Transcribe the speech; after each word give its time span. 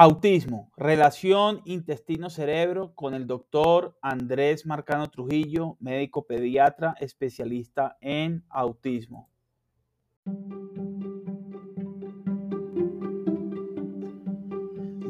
Autismo, 0.00 0.70
relación 0.76 1.60
intestino-cerebro 1.64 2.92
con 2.94 3.14
el 3.14 3.26
doctor 3.26 3.98
Andrés 4.00 4.64
Marcano 4.64 5.10
Trujillo, 5.10 5.76
médico 5.80 6.24
pediatra 6.24 6.94
especialista 7.00 7.98
en 8.00 8.44
autismo. 8.48 9.28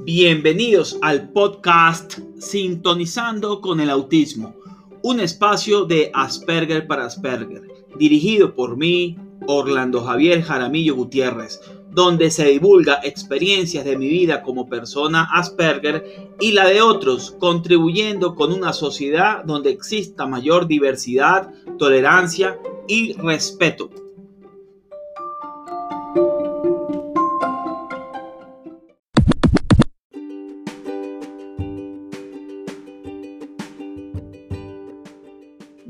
Bienvenidos 0.06 0.98
al 1.02 1.32
podcast 1.32 2.20
Sintonizando 2.38 3.60
con 3.60 3.80
el 3.80 3.90
Autismo, 3.90 4.54
un 5.02 5.20
espacio 5.20 5.84
de 5.84 6.10
Asperger 6.14 6.86
para 6.86 7.04
Asperger, 7.04 7.60
dirigido 7.98 8.54
por 8.54 8.78
mí, 8.78 9.18
Orlando 9.46 10.02
Javier 10.02 10.40
Jaramillo 10.42 10.94
Gutiérrez, 10.94 11.60
donde 11.90 12.30
se 12.30 12.46
divulga 12.46 13.00
experiencias 13.02 13.84
de 13.84 13.96
mi 13.96 14.08
vida 14.08 14.42
como 14.42 14.68
persona 14.68 15.28
Asperger 15.32 16.34
y 16.38 16.52
la 16.52 16.66
de 16.66 16.82
otros, 16.82 17.34
contribuyendo 17.38 18.34
con 18.34 18.52
una 18.52 18.72
sociedad 18.72 19.44
donde 19.44 19.70
exista 19.70 20.26
mayor 20.26 20.66
diversidad, 20.66 21.52
tolerancia 21.78 22.58
y 22.86 23.14
respeto. 23.14 23.90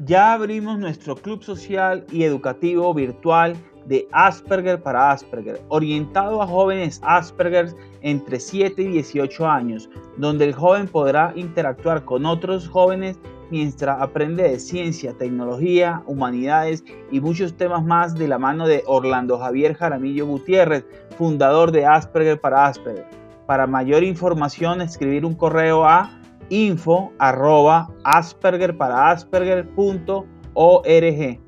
Ya 0.09 0.33
abrimos 0.33 0.79
nuestro 0.79 1.17
club 1.17 1.45
social 1.45 2.07
y 2.11 2.23
educativo 2.23 2.95
virtual 2.95 3.59
de 3.89 4.07
Asperger 4.13 4.83
para 4.83 5.11
Asperger, 5.11 5.61
orientado 5.69 6.43
a 6.43 6.47
jóvenes 6.47 7.01
Asperger 7.03 7.75
entre 8.03 8.39
7 8.39 8.83
y 8.83 8.89
18 8.89 9.47
años, 9.47 9.89
donde 10.19 10.45
el 10.45 10.55
joven 10.55 10.87
podrá 10.87 11.33
interactuar 11.35 12.05
con 12.05 12.27
otros 12.27 12.69
jóvenes 12.69 13.19
mientras 13.51 14.01
aprende 14.01 14.43
de 14.43 14.61
ciencia, 14.61 15.15
tecnología, 15.15 16.03
humanidades 16.07 16.85
y 17.11 17.21
muchos 17.21 17.57
temas 17.57 17.85
más 17.85 18.15
de 18.15 18.29
la 18.29 18.39
mano 18.39 18.69
de 18.69 18.85
Orlando 18.87 19.39
Javier 19.39 19.75
Jaramillo 19.75 20.27
Gutiérrez, 20.27 20.85
fundador 21.17 21.73
de 21.73 21.87
Asperger 21.87 22.41
para 22.41 22.67
Asperger. 22.67 23.07
Para 23.47 23.67
mayor 23.67 24.05
información, 24.05 24.83
escribir 24.83 25.25
un 25.25 25.35
correo 25.35 25.85
a 25.85 26.11
info 26.51 27.13
asperger 28.05 28.77
para 28.77 29.11
asperger.org. 29.11 31.48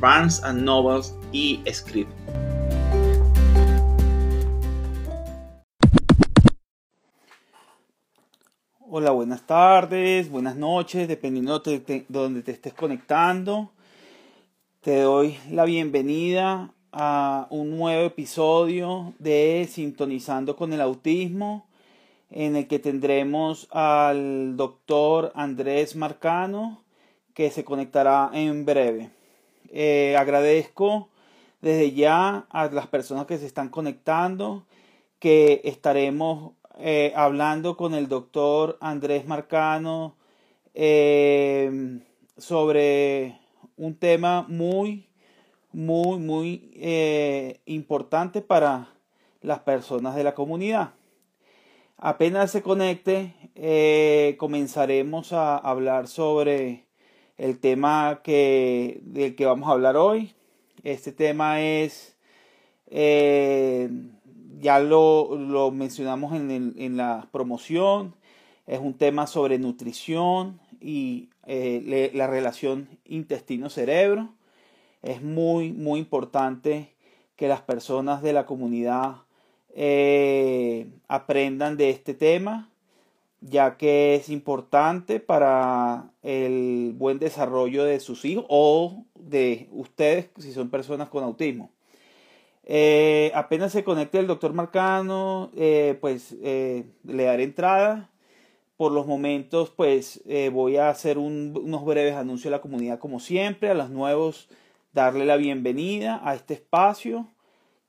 Barnes 0.00 0.42
Novels 0.54 1.14
y 1.32 1.60
Script. 1.72 2.10
Hola, 8.96 9.10
buenas 9.10 9.46
tardes, 9.46 10.30
buenas 10.30 10.56
noches, 10.56 11.08
dependiendo 11.08 11.58
de 11.58 12.04
donde 12.08 12.42
te 12.42 12.52
estés 12.52 12.74
conectando. 12.74 13.70
Te 14.80 15.00
doy 15.00 15.36
la 15.50 15.64
bienvenida 15.64 16.70
a 16.92 17.48
un 17.50 17.76
nuevo 17.76 18.06
episodio 18.06 19.14
de 19.18 19.68
Sintonizando 19.68 20.54
con 20.54 20.72
el 20.72 20.80
Autismo, 20.80 21.66
en 22.30 22.54
el 22.54 22.68
que 22.68 22.78
tendremos 22.78 23.66
al 23.72 24.56
doctor 24.56 25.32
Andrés 25.34 25.96
Marcano, 25.96 26.84
que 27.34 27.50
se 27.50 27.64
conectará 27.64 28.30
en 28.32 28.64
breve. 28.64 29.10
Eh, 29.70 30.16
agradezco 30.16 31.08
desde 31.60 31.92
ya 31.92 32.46
a 32.50 32.66
las 32.68 32.86
personas 32.86 33.26
que 33.26 33.38
se 33.38 33.46
están 33.46 33.68
conectando, 33.68 34.66
que 35.18 35.62
estaremos 35.64 36.52
eh, 36.78 37.12
hablando 37.16 37.76
con 37.76 37.94
el 37.94 38.08
doctor 38.08 38.78
Andrés 38.80 39.26
Marcano 39.26 40.16
eh, 40.74 42.00
sobre 42.36 43.38
un 43.76 43.96
tema 43.96 44.44
muy, 44.48 45.08
muy, 45.72 46.18
muy 46.18 47.58
importante 47.64 48.42
para 48.42 48.88
las 49.40 49.60
personas 49.60 50.14
de 50.14 50.24
la 50.24 50.34
comunidad. 50.34 50.92
Apenas 51.96 52.50
se 52.50 52.62
conecte, 52.62 53.34
comenzaremos 54.38 55.32
a 55.32 55.56
hablar 55.56 56.06
sobre 56.06 56.84
el 57.38 57.58
tema 57.58 58.20
que, 58.22 59.00
del 59.02 59.34
que 59.34 59.46
vamos 59.46 59.68
a 59.68 59.72
hablar 59.72 59.96
hoy. 59.96 60.34
Este 60.82 61.12
tema 61.12 61.60
es, 61.60 62.16
eh, 62.88 63.90
ya 64.60 64.78
lo, 64.80 65.36
lo 65.36 65.70
mencionamos 65.70 66.34
en, 66.34 66.74
en, 66.76 66.96
la 66.96 67.28
promoción, 67.32 68.14
es 68.66 68.78
un 68.78 68.94
tema 68.94 69.26
sobre 69.26 69.58
nutrición 69.58 70.60
y 70.80 71.30
eh, 71.46 72.10
la 72.14 72.26
relación 72.26 72.88
intestino-cerebro. 73.04 74.30
Es 75.02 75.22
muy, 75.22 75.72
muy 75.72 76.00
importante 76.00 76.94
que 77.36 77.48
las 77.48 77.60
personas 77.60 78.22
de 78.22 78.32
la 78.32 78.46
comunidad 78.46 79.16
eh, 79.74 80.86
aprendan 81.08 81.76
de 81.76 81.90
este 81.90 82.14
tema 82.14 82.70
ya 83.46 83.76
que 83.76 84.14
es 84.14 84.30
importante 84.30 85.20
para 85.20 86.10
el 86.22 86.94
buen 86.96 87.18
desarrollo 87.18 87.84
de 87.84 88.00
sus 88.00 88.24
hijos 88.24 88.46
o 88.48 89.04
de 89.14 89.68
ustedes 89.70 90.30
si 90.38 90.52
son 90.52 90.70
personas 90.70 91.10
con 91.10 91.24
autismo. 91.24 91.70
Eh, 92.64 93.30
apenas 93.34 93.72
se 93.72 93.84
conecte 93.84 94.18
el 94.18 94.26
doctor 94.26 94.54
Marcano, 94.54 95.50
eh, 95.54 95.98
pues 96.00 96.34
eh, 96.42 96.84
le 97.04 97.24
daré 97.24 97.44
entrada. 97.44 98.10
Por 98.78 98.90
los 98.90 99.06
momentos, 99.06 99.70
pues 99.70 100.20
voy 100.52 100.78
a 100.78 100.88
hacer 100.88 101.16
unos 101.16 101.84
breves 101.84 102.16
anuncios 102.16 102.48
a 102.48 102.56
la 102.56 102.60
comunidad 102.60 102.98
como 102.98 103.20
siempre, 103.20 103.70
a 103.70 103.74
los 103.74 103.88
nuevos 103.88 104.48
darle 104.92 105.26
la 105.26 105.36
bienvenida 105.36 106.20
a 106.24 106.34
este 106.34 106.54
espacio 106.54 107.28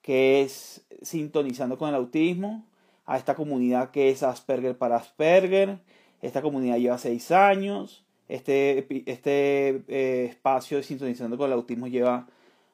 que 0.04 0.44
es 0.44 0.86
Sintonizando 1.01 1.80
con 1.80 1.90
el 1.90 1.96
Autismo 1.96 2.63
a 3.06 3.18
esta 3.18 3.36
comunidad 3.36 3.92
que 3.92 4.10
es 4.10 4.24
Asperger 4.24 4.78
para 4.78 4.98
Asperger. 4.98 5.80
Esta 6.22 6.42
comunidad 6.42 6.78
lleva 6.78 6.98
seis 6.98 7.31
años. 7.31 8.04
Este, 8.28 8.88
este 9.06 9.84
eh, 9.88 10.25
espacio 10.25 10.78
de 10.78 10.84
Sintonizando 10.84 11.38
con 11.38 11.48
el 11.48 11.54
Autismo 11.54 11.88
lleva 11.88 12.28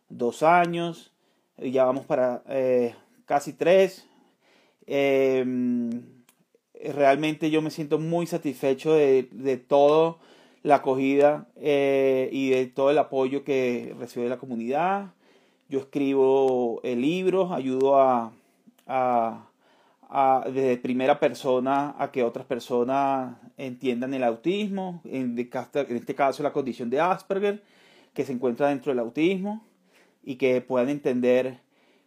dos 0.09 0.43
años. 0.43 1.11
Ya 1.57 1.85
vamos 1.85 2.05
para 2.05 2.43
eh, 2.47 2.95
casi 3.25 3.53
tres. 3.53 4.07
Em, 4.87 6.01
realmente 6.93 7.51
yo 7.51 7.61
me 7.61 7.69
siento 7.69 7.99
muy 7.99 8.25
satisfecho 8.25 8.93
de, 8.93 9.27
de 9.31 9.57
toda 9.57 10.17
la 10.63 10.75
acogida 10.75 11.47
eh, 11.57 12.29
y 12.31 12.51
de 12.51 12.67
todo 12.67 12.91
el 12.91 12.97
apoyo 12.97 13.43
que 13.43 13.95
recibe 13.99 14.29
la 14.29 14.37
comunidad. 14.37 15.13
yo 15.69 15.79
escribo 15.79 16.81
libros, 16.83 17.51
ayudo 17.51 17.99
a, 17.99 18.31
a, 20.11 20.43
desde 20.45 20.75
primera 20.77 21.19
persona 21.19 21.95
a 21.97 22.11
que 22.11 22.23
otras 22.23 22.45
personas 22.45 23.37
entiendan 23.57 24.13
el 24.13 24.25
autismo, 24.25 25.01
en, 25.05 25.39
este 25.39 26.15
caso 26.15 26.43
la 26.43 26.51
condición 26.51 26.89
de 26.89 26.99
Asperger, 26.99 27.63
que 28.13 28.25
se 28.25 28.33
encuentra 28.33 28.67
dentro 28.67 28.91
del 28.91 28.99
autismo, 28.99 29.63
y 30.23 30.35
que 30.35 30.59
puedan 30.59 30.89
entender 30.89 31.61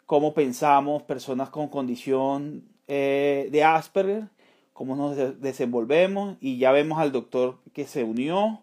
cómo 0.04 0.34
pensamos 0.34 1.02
personas 1.02 1.48
con 1.48 1.68
condición 1.68 2.64
eh, 2.88 3.48
de 3.50 3.64
Asperger, 3.64 4.28
cómo 4.74 4.96
nos 4.96 5.16
de 5.16 5.32
desenvolvemos, 5.32 6.36
y 6.40 6.58
ya 6.58 6.72
vemos 6.72 6.98
al 6.98 7.10
doctor 7.10 7.58
que 7.72 7.86
se 7.86 8.04
unió, 8.04 8.60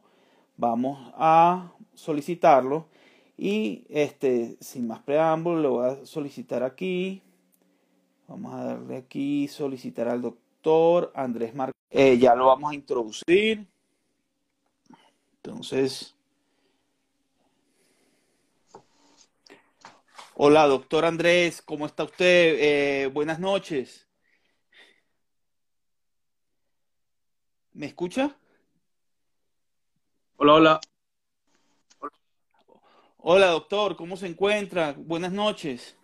vamos 0.55 1.11
a 1.15 1.71
solicitarlo. 1.95 2.85
Y 3.37 3.85
este, 3.89 4.55
sin 4.59 4.85
más 4.85 4.99
preámbulo, 4.99 5.59
lo 5.59 5.71
voy 5.71 5.89
a 5.89 6.05
solicitar 6.05 6.61
aquí. 6.61 7.23
Vamos 8.31 8.53
a 8.53 8.63
darle 8.63 8.95
aquí, 8.95 9.45
solicitar 9.49 10.07
al 10.07 10.21
doctor 10.21 11.11
Andrés 11.13 11.53
Mar 11.53 11.73
eh, 11.89 12.17
ya 12.17 12.33
lo 12.33 12.45
vamos 12.45 12.71
a 12.71 12.75
introducir. 12.75 13.67
Entonces, 15.35 16.15
hola, 20.35 20.65
doctor 20.65 21.03
Andrés, 21.03 21.61
¿cómo 21.61 21.85
está 21.85 22.05
usted? 22.05 22.55
Eh, 22.57 23.07
buenas 23.07 23.37
noches. 23.37 24.07
¿Me 27.73 27.87
escucha? 27.87 28.33
Hola, 30.37 30.53
hola. 30.53 30.79
Hola, 33.17 33.47
doctor, 33.47 33.97
¿cómo 33.97 34.15
se 34.15 34.27
encuentra? 34.27 34.93
Buenas 34.97 35.33
noches. 35.33 35.97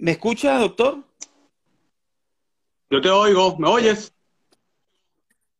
¿Me 0.00 0.12
escucha, 0.12 0.56
doctor? 0.58 1.04
Yo 2.88 3.00
te 3.00 3.10
oigo, 3.10 3.58
¿me 3.58 3.68
oyes? 3.68 4.14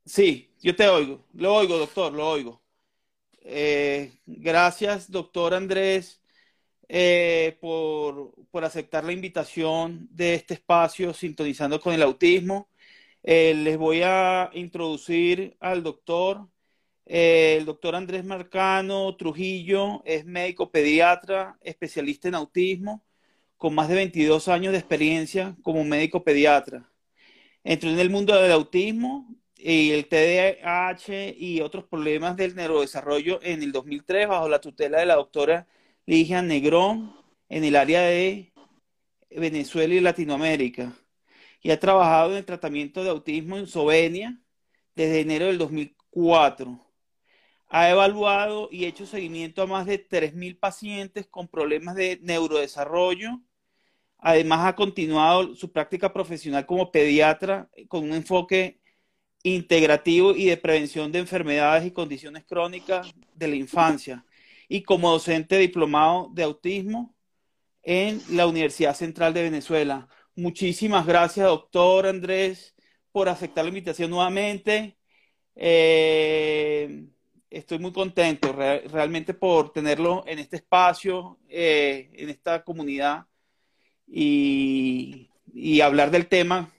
Sí, 0.06 0.54
yo 0.62 0.76
te 0.76 0.86
oigo. 0.86 1.26
Lo 1.34 1.56
oigo, 1.56 1.76
doctor, 1.76 2.12
lo 2.12 2.30
oigo. 2.30 2.62
Eh, 3.42 4.12
gracias, 4.26 5.10
doctor 5.10 5.54
Andrés, 5.54 6.22
eh, 6.88 7.58
por, 7.60 8.32
por, 8.52 8.64
aceptar 8.64 9.02
la 9.02 9.12
invitación 9.12 10.06
de 10.12 10.34
este 10.34 10.54
espacio 10.54 11.12
Sintonizando 11.12 11.80
con 11.80 11.92
el 11.92 12.02
Autismo. 12.02 12.70
Eh, 13.24 13.54
les 13.54 13.76
voy 13.76 14.02
a 14.04 14.50
introducir 14.54 15.56
al 15.58 15.82
doctor. 15.82 16.48
Eh, 17.06 17.56
el 17.58 17.64
doctor 17.64 17.96
Andrés 17.96 18.24
Marcano 18.24 19.16
Trujillo 19.16 20.00
es 20.04 20.24
médico 20.24 20.70
pediatra, 20.70 21.58
especialista 21.60 22.28
en 22.28 22.36
autismo, 22.36 23.04
con 23.58 23.74
más 23.74 23.88
de 23.88 23.96
22 23.96 24.48
años 24.48 24.72
de 24.72 24.78
experiencia 24.78 25.56
como 25.62 25.84
médico 25.84 26.24
pediatra. 26.24 26.90
Entró 27.64 27.90
en 27.90 27.98
el 27.98 28.10
mundo 28.10 28.34
del 28.40 28.52
autismo 28.52 29.28
y 29.56 29.90
el 29.90 30.08
TDAH 30.08 31.34
y 31.36 31.60
otros 31.60 31.84
problemas 31.84 32.36
del 32.36 32.54
neurodesarrollo 32.54 33.40
en 33.42 33.62
el 33.62 33.72
2003 33.72 34.28
bajo 34.28 34.48
la 34.48 34.60
tutela 34.60 35.00
de 35.00 35.06
la 35.06 35.16
doctora 35.16 35.66
Ligia 36.06 36.40
Negrón 36.42 37.14
en 37.48 37.64
el 37.64 37.76
área 37.76 38.02
de 38.02 38.52
Venezuela 39.30 39.94
y 39.94 40.00
Latinoamérica 40.00 40.94
y 41.60 41.70
ha 41.70 41.80
trabajado 41.80 42.30
en 42.32 42.38
el 42.38 42.44
tratamiento 42.44 43.02
de 43.02 43.10
autismo 43.10 43.56
en 43.56 43.64
Eslovenia 43.64 44.40
desde 44.94 45.20
enero 45.20 45.46
del 45.46 45.58
2004. 45.58 46.84
Ha 47.68 47.90
evaluado 47.90 48.68
y 48.72 48.86
hecho 48.86 49.06
seguimiento 49.06 49.62
a 49.62 49.66
más 49.66 49.86
de 49.86 49.98
3.000 50.08 50.58
pacientes 50.58 51.26
con 51.26 51.48
problemas 51.48 51.94
de 51.94 52.18
neurodesarrollo. 52.22 53.40
Además, 54.18 54.66
ha 54.66 54.74
continuado 54.74 55.54
su 55.54 55.70
práctica 55.72 56.12
profesional 56.12 56.66
como 56.66 56.90
pediatra 56.90 57.70
con 57.88 58.04
un 58.04 58.14
enfoque 58.14 58.80
integrativo 59.42 60.32
y 60.34 60.46
de 60.46 60.56
prevención 60.56 61.12
de 61.12 61.20
enfermedades 61.20 61.86
y 61.86 61.92
condiciones 61.92 62.44
crónicas 62.44 63.14
de 63.34 63.48
la 63.48 63.56
infancia 63.56 64.24
y 64.68 64.82
como 64.82 65.10
docente 65.12 65.56
diplomado 65.58 66.30
de 66.32 66.42
autismo 66.42 67.14
en 67.82 68.20
la 68.30 68.46
Universidad 68.46 68.94
Central 68.94 69.32
de 69.34 69.44
Venezuela. 69.44 70.08
Muchísimas 70.34 71.06
gracias, 71.06 71.46
doctor 71.46 72.06
Andrés, 72.06 72.74
por 73.12 73.28
aceptar 73.28 73.64
la 73.64 73.70
invitación 73.70 74.10
nuevamente. 74.10 74.98
Eh, 75.54 77.06
estoy 77.50 77.78
muy 77.78 77.92
contento 77.92 78.52
re 78.52 78.80
realmente 78.88 79.34
por 79.34 79.72
tenerlo 79.72 80.24
en 80.26 80.38
este 80.40 80.56
espacio, 80.56 81.38
eh, 81.48 82.10
en 82.14 82.28
esta 82.30 82.62
comunidad 82.64 83.27
y, 84.08 85.28
y 85.52 85.80
hablar 85.80 86.10
del 86.10 86.26
tema 86.26 86.70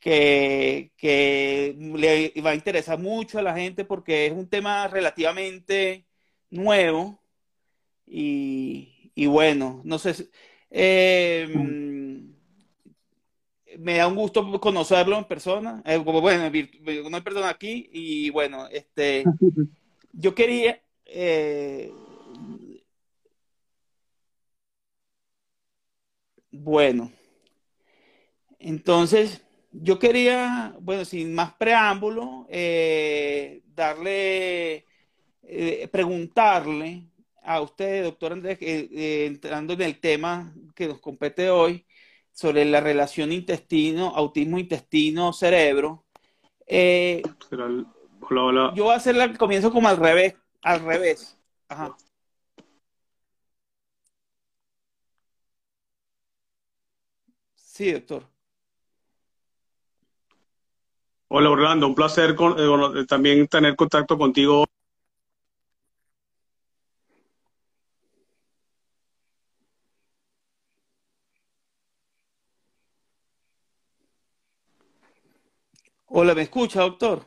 que, 0.00 0.92
que, 0.96 1.76
le 1.78 2.40
va 2.42 2.50
a 2.50 2.54
interesar 2.54 2.98
mucho 2.98 3.38
a 3.38 3.42
la 3.42 3.54
gente 3.54 3.84
porque 3.84 4.26
es 4.26 4.32
un 4.32 4.48
tema 4.48 4.86
relativamente 4.88 6.04
nuevo 6.50 7.18
y, 8.06 9.10
y 9.14 9.26
bueno, 9.26 9.80
no 9.84 9.98
sé. 9.98 10.28
Eh, 10.70 11.48
me 13.78 13.96
da 13.96 14.06
un 14.06 14.14
gusto 14.14 14.60
conocerlo 14.60 15.18
en 15.18 15.24
persona. 15.24 15.82
Eh, 15.84 15.96
bueno, 15.96 16.50
no 17.10 17.16
hay 17.16 17.22
persona 17.22 17.48
aquí 17.48 17.88
y 17.92 18.30
bueno, 18.30 18.68
este, 18.68 19.24
yo 20.12 20.34
quería 20.34 20.80
eh, 21.06 21.92
bueno, 26.54 27.10
entonces 28.58 29.44
yo 29.72 29.98
quería, 29.98 30.74
bueno, 30.80 31.04
sin 31.04 31.34
más 31.34 31.54
preámbulo, 31.54 32.46
eh, 32.48 33.62
darle, 33.74 34.86
eh, 35.42 35.88
preguntarle 35.90 37.08
a 37.42 37.60
usted, 37.60 38.04
doctor 38.04 38.32
Andrés, 38.32 38.58
eh, 38.60 39.26
entrando 39.26 39.74
en 39.74 39.82
el 39.82 40.00
tema 40.00 40.54
que 40.74 40.88
nos 40.88 41.00
compete 41.00 41.50
hoy, 41.50 41.84
sobre 42.32 42.64
la 42.64 42.80
relación 42.80 43.32
intestino, 43.32 44.12
autismo 44.14 44.58
intestino-cerebro. 44.58 46.04
Eh, 46.66 47.22
hola, 47.50 48.42
hola. 48.42 48.72
Yo 48.74 48.84
voy 48.84 48.92
a 48.92 48.96
hacer 48.96 49.16
el 49.16 49.36
comienzo 49.38 49.72
como 49.72 49.88
al 49.88 49.96
revés, 49.96 50.34
al 50.62 50.84
revés. 50.84 51.36
Ajá. 51.68 51.96
Sí, 57.74 57.90
doctor. 57.90 58.22
Hola 61.28 61.50
Orlando, 61.50 61.88
un 61.88 61.94
placer 61.96 62.36
con, 62.36 62.54
eh, 62.56 63.04
también 63.06 63.48
tener 63.48 63.74
contacto 63.74 64.16
contigo 64.16 64.64
Hola, 76.06 76.34
¿me 76.34 76.42
escucha, 76.42 76.80
doctor? 76.82 77.26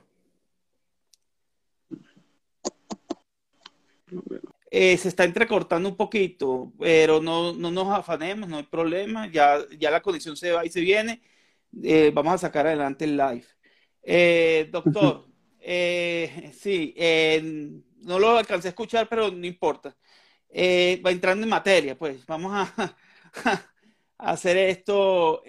Eh, 4.70 4.98
se 4.98 5.08
está 5.08 5.24
entrecortando 5.24 5.88
un 5.88 5.96
poquito, 5.96 6.74
pero 6.78 7.22
no, 7.22 7.54
no, 7.54 7.72
nos 7.72 7.88
afanemos, 7.88 8.50
no 8.50 8.58
hay 8.58 8.64
problema, 8.64 9.32
ya, 9.32 9.60
ya 9.80 9.90
la 9.90 10.02
conexión 10.02 10.36
se 10.36 10.52
va 10.52 10.66
y 10.66 10.70
se 10.70 10.82
viene. 10.82 11.22
Eh, 11.84 12.12
vamos 12.14 12.34
a 12.34 12.38
sacar 12.38 12.68
adelante 12.68 13.06
el 13.06 13.16
live. 13.16 13.46
Eh, 14.04 14.68
doctor, 14.72 15.28
sí, 16.54 16.96
no 18.02 18.20
lo 18.20 18.38
alcancé 18.38 18.68
a 18.68 18.70
escuchar, 18.70 19.08
pero 19.10 19.32
no 19.32 19.46
importa. 19.46 19.96
va 20.56 21.12
entrando 21.12 21.44
en 21.44 21.50
materia, 21.50 21.98
pues 21.98 22.26
vamos 22.26 22.52
a, 22.54 22.96
a 24.18 24.32
hacer 24.32 24.58
esto. 24.58 25.44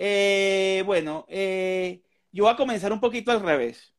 bueno, 0.85 1.27
yo 1.29 2.45
voy 2.45 2.53
a 2.53 2.57
comenzar 2.57 2.93
un 2.93 3.01
poquito 3.01 3.33
al 3.33 3.41
revés. 3.43 3.95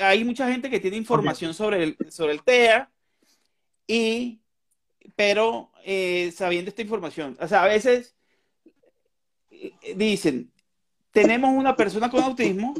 hay 0.00 0.24
mucha 0.24 0.50
gente 0.50 0.68
que 0.68 0.80
tiene 0.80 0.96
información 0.96 1.54
sobre, 1.54 1.82
el, 1.84 1.96
sobre 2.10 2.32
el 2.32 2.42
TEA, 2.42 2.90
y, 3.86 4.40
pero 5.16 5.70
eh, 5.84 6.32
sabiendo 6.34 6.68
esta 6.68 6.82
información, 6.82 7.36
o 7.40 7.48
sea, 7.48 7.64
a 7.64 7.68
veces 7.68 8.16
eh, 9.50 9.72
dicen, 9.96 10.52
tenemos 11.12 11.50
una 11.50 11.76
persona 11.76 12.10
con 12.10 12.22
autismo 12.22 12.74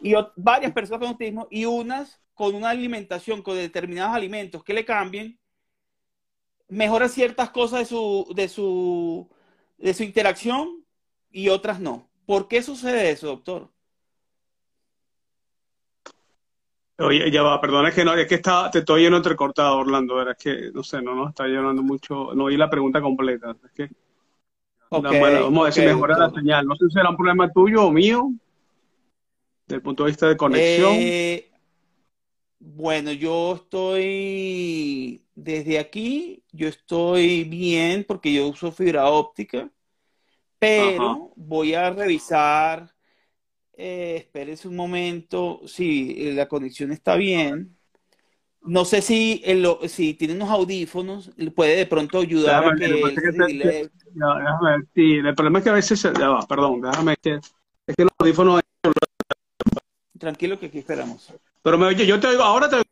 y 0.00 0.14
varias 0.36 0.72
personas 0.72 1.00
con 1.00 1.08
autismo 1.08 1.46
y 1.50 1.64
unas 1.64 2.20
con 2.34 2.54
una 2.54 2.70
alimentación, 2.70 3.42
con 3.42 3.56
determinados 3.56 4.16
alimentos 4.16 4.64
que 4.64 4.74
le 4.74 4.84
cambien, 4.84 5.38
mejora 6.68 7.08
ciertas 7.08 7.50
cosas 7.50 7.80
de 7.80 7.84
su, 7.86 8.32
de 8.34 8.48
su, 8.48 9.30
de 9.78 9.94
su 9.94 10.02
interacción 10.02 10.84
y 11.30 11.48
otras 11.48 11.80
no. 11.80 12.10
¿Por 12.26 12.48
qué 12.48 12.62
sucede 12.62 13.10
eso, 13.10 13.26
doctor? 13.28 13.71
Oye, 16.98 17.30
ya 17.30 17.42
va, 17.42 17.60
perdona, 17.60 17.88
es 17.88 17.94
que 17.94 18.04
no, 18.04 18.14
es 18.14 18.28
que 18.28 18.36
está, 18.36 18.70
te 18.70 18.80
estoy 18.80 19.02
yendo 19.02 19.16
entrecortado, 19.16 19.78
Orlando, 19.78 20.16
¿verdad? 20.16 20.36
Es 20.38 20.44
que, 20.44 20.70
no 20.72 20.82
sé, 20.82 21.02
no, 21.02 21.14
no, 21.14 21.28
está 21.30 21.46
llenando 21.46 21.82
mucho, 21.82 22.34
no 22.34 22.44
oí 22.44 22.56
la 22.56 22.70
pregunta 22.70 23.00
completa. 23.00 23.56
Es 23.64 23.72
que, 23.72 23.90
Ok, 24.90 25.06
bueno, 25.18 25.44
vamos 25.44 25.60
a 25.60 25.64
ver 25.64 25.72
si 25.72 25.80
ok, 25.80 25.86
mejora 25.86 26.18
la 26.18 26.30
señal. 26.30 26.66
No 26.66 26.76
sé 26.76 26.86
si 26.86 26.92
será 26.92 27.08
un 27.10 27.16
problema 27.16 27.50
tuyo 27.50 27.86
o 27.86 27.90
mío, 27.90 28.30
desde 29.66 29.76
el 29.76 29.82
punto 29.82 30.04
de 30.04 30.10
vista 30.10 30.28
de 30.28 30.36
conexión. 30.36 30.94
Eh, 30.94 31.50
bueno, 32.58 33.10
yo 33.12 33.54
estoy 33.56 35.24
desde 35.34 35.78
aquí, 35.78 36.44
yo 36.52 36.68
estoy 36.68 37.44
bien 37.44 38.04
porque 38.06 38.32
yo 38.34 38.48
uso 38.48 38.70
fibra 38.70 39.06
óptica, 39.08 39.70
Ajá. 40.76 41.18
pero 41.18 41.32
voy 41.36 41.74
a 41.74 41.90
revisar, 41.90 42.94
eh, 43.84 44.16
espérese 44.16 44.68
un 44.68 44.76
momento, 44.76 45.60
si 45.66 46.14
eh, 46.16 46.32
la 46.34 46.46
conexión 46.46 46.92
está 46.92 47.16
bien. 47.16 47.76
No 48.64 48.84
sé 48.84 49.02
si, 49.02 49.42
el- 49.44 49.66
si 49.88 50.14
tiene 50.14 50.34
unos 50.34 50.48
audífonos, 50.50 51.32
puede 51.56 51.76
de 51.76 51.86
pronto 51.86 52.20
ayudar 52.20 52.62
a 52.64 52.70
Déjame 52.70 52.80
que 52.80 53.32
te- 53.32 53.90
déjame 54.14 54.88
sí, 54.94 55.14
el 55.14 55.34
problema 55.34 55.58
es 55.58 55.64
que 55.64 55.70
a 55.70 55.72
veces, 55.72 56.06
va, 56.06 56.46
perdón, 56.46 56.80
déjame 56.80 57.16
que, 57.20 57.40
es 57.86 57.96
que 57.96 58.04
los 58.04 58.12
audífonos, 58.18 58.60
Tranquilo 60.16 60.60
que 60.60 60.66
aquí 60.66 60.78
esperamos. 60.78 61.34
pero 61.62 61.76
me 61.76 61.86
oye, 61.86 62.06
yo 62.06 62.20
te 62.20 62.28
oigo, 62.28 62.44
ahora 62.44 62.68
te 62.68 62.76
oigo. 62.76 62.84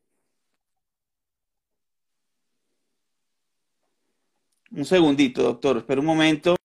Un 4.73 4.85
segundito, 4.85 5.43
doctor, 5.43 5.77
espera 5.79 6.01
un 6.01 6.07
momento. 6.07 6.57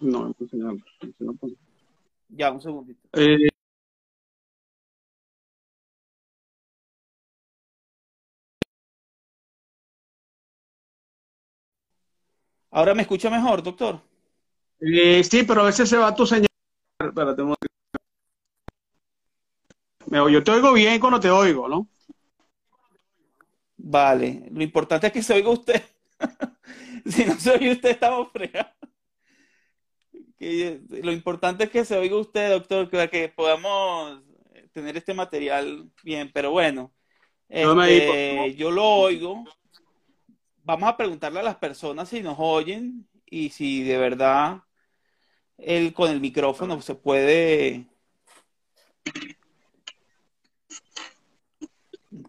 No, 0.00 0.28
no 0.28 0.34
no. 0.52 0.78
Ya, 2.30 2.50
un 2.52 2.60
segundito. 2.60 3.08
Eh, 3.14 3.48
Ahora 12.70 12.94
me 12.94 13.02
escucha 13.02 13.28
mejor, 13.30 13.62
doctor. 13.62 14.00
eh, 14.80 15.24
sí, 15.24 15.44
pero 15.44 15.62
a 15.62 15.66
veces 15.66 15.88
se 15.88 15.98
va 15.98 16.14
tu 16.14 16.26
señal. 16.26 16.48
Espérate, 17.00 17.42
un 17.42 17.48
momento. 17.50 17.66
Me 20.10 20.18
oigo- 20.18 20.28
yo 20.30 20.42
te 20.44 20.50
oigo 20.50 20.72
bien 20.72 20.98
cuando 21.00 21.20
te 21.20 21.30
oigo, 21.30 21.68
¿no? 21.68 21.88
Vale, 23.76 24.48
lo 24.50 24.62
importante 24.62 25.06
es 25.06 25.12
que 25.12 25.22
se 25.22 25.34
oiga 25.34 25.50
usted. 25.50 25.82
Si 27.06 27.24
no 27.24 27.34
se 27.38 27.50
oye 27.52 27.72
usted, 27.72 27.90
estamos 27.90 28.30
fregados. 28.32 28.72
Que- 30.38 30.80
Lo 31.02 31.12
importante 31.12 31.64
es 31.64 31.70
que 31.70 31.84
se 31.84 31.96
oiga 31.98 32.16
usted, 32.16 32.50
doctor, 32.50 32.88
para 32.90 33.08
que 33.08 33.28
podamos 33.28 34.22
tener 34.72 34.96
este 34.96 35.14
material 35.14 35.90
bien. 36.04 36.30
Pero 36.32 36.50
bueno, 36.52 36.92
este, 37.48 38.54
yo 38.54 38.70
lo 38.70 38.84
oigo. 38.84 39.44
Vamos 40.64 40.88
a 40.88 40.96
preguntarle 40.96 41.40
a 41.40 41.44
las 41.44 41.56
personas 41.56 42.08
si 42.08 42.22
nos 42.22 42.36
oyen 42.38 43.08
y 43.26 43.48
si 43.50 43.82
de 43.82 43.96
verdad 43.98 44.62
él 45.56 45.92
con 45.92 46.10
el 46.10 46.20
micrófono 46.20 46.80
se 46.82 46.94
puede. 46.94 47.86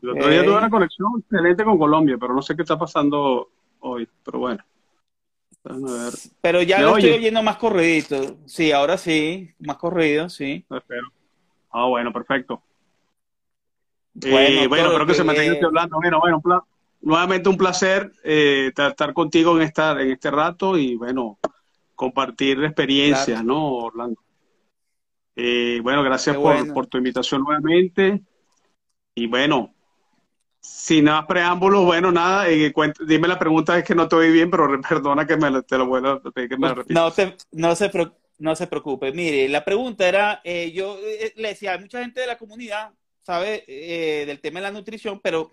El 0.01 0.09
otro 0.09 0.29
día 0.29 0.43
tuve 0.45 0.57
una 0.57 0.69
conexión 0.69 1.11
excelente 1.19 1.63
con 1.63 1.77
Colombia, 1.77 2.17
pero 2.19 2.33
no 2.33 2.41
sé 2.41 2.55
qué 2.55 2.61
está 2.63 2.77
pasando 2.77 3.49
hoy. 3.79 4.07
Pero 4.23 4.39
bueno, 4.39 4.63
déjame 5.69 5.91
ver. 6.03 6.13
Pero 6.41 6.61
ya 6.61 6.79
¿Me 6.79 6.83
lo 6.85 6.91
estoy 6.91 7.11
oye? 7.11 7.15
oyendo 7.15 7.43
más 7.43 7.57
corridito. 7.57 8.38
Sí, 8.45 8.71
ahora 8.71 8.97
sí, 8.97 9.51
más 9.59 9.77
corrido, 9.77 10.29
sí. 10.29 10.65
Espero. 10.69 11.07
Ah, 11.71 11.85
bueno, 11.85 12.11
perfecto. 12.11 12.63
Bueno, 14.13 14.63
Eh, 14.63 14.67
bueno, 14.67 14.85
espero 14.88 15.05
que 15.05 15.13
se 15.13 15.23
mantenga 15.23 15.67
hablando. 15.67 15.97
Bueno, 15.97 16.19
bueno, 16.19 16.35
un 16.38 16.41
pla- 16.41 16.63
nuevamente 17.01 17.49
un 17.49 17.57
placer 17.57 18.11
eh, 18.23 18.71
ta- 18.75 18.89
estar 18.89 19.13
contigo 19.13 19.55
en 19.55 19.61
esta, 19.63 19.91
en 20.01 20.11
este 20.11 20.31
rato 20.31 20.77
y 20.77 20.95
bueno, 20.95 21.38
compartir 21.95 22.63
experiencias, 22.63 23.27
Claro. 23.27 23.47
¿no, 23.47 23.73
Orlando? 23.75 24.21
Eh, 25.35 25.79
bueno, 25.81 26.03
gracias 26.03 26.35
por 26.35 26.88
tu 26.88 26.97
invitación 26.97 27.43
nuevamente. 27.43 28.21
Y 29.15 29.27
bueno, 29.27 29.73
sin 30.71 31.05
más 31.05 31.25
preámbulos, 31.25 31.85
bueno, 31.85 32.11
nada, 32.11 32.49
eh, 32.49 32.73
dime 33.07 33.27
la 33.27 33.39
pregunta, 33.39 33.77
es 33.77 33.83
que 33.85 33.95
no 33.95 34.07
te 34.07 34.15
oí 34.15 34.31
bien, 34.31 34.49
pero 34.51 34.67
perdona 34.89 35.25
que 35.27 35.38
me, 35.38 35.61
te 35.63 35.77
lo 35.77 35.88
vuelva 35.88 36.13
a 36.13 36.31
pedir 36.31 36.49
que 36.49 36.57
me 36.57 36.67
la 36.67 36.73
No, 36.73 36.75
repitas. 36.75 37.05
no 37.05 37.11
se, 37.11 37.38
no 37.51 37.75
se, 37.75 37.91
no 38.38 38.55
se 38.55 38.67
preocupe. 38.67 39.11
Mire, 39.11 39.47
la 39.49 39.63
pregunta 39.65 40.07
era, 40.07 40.41
eh, 40.43 40.71
yo 40.71 40.97
eh, 40.99 41.33
le 41.35 41.49
decía, 41.49 41.73
hay 41.73 41.79
mucha 41.79 42.01
gente 42.01 42.21
de 42.21 42.27
la 42.27 42.38
comunidad 42.38 42.93
sabe 43.21 43.63
eh, 43.67 44.25
del 44.25 44.41
tema 44.41 44.59
de 44.59 44.63
la 44.63 44.71
nutrición, 44.71 45.19
pero 45.21 45.51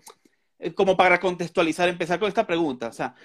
eh, 0.59 0.73
como 0.73 0.97
para 0.97 1.19
contextualizar, 1.19 1.89
empezar 1.89 2.19
con 2.19 2.27
esta 2.29 2.47
pregunta, 2.47 2.87
o 2.89 2.93
sea, 2.93 3.15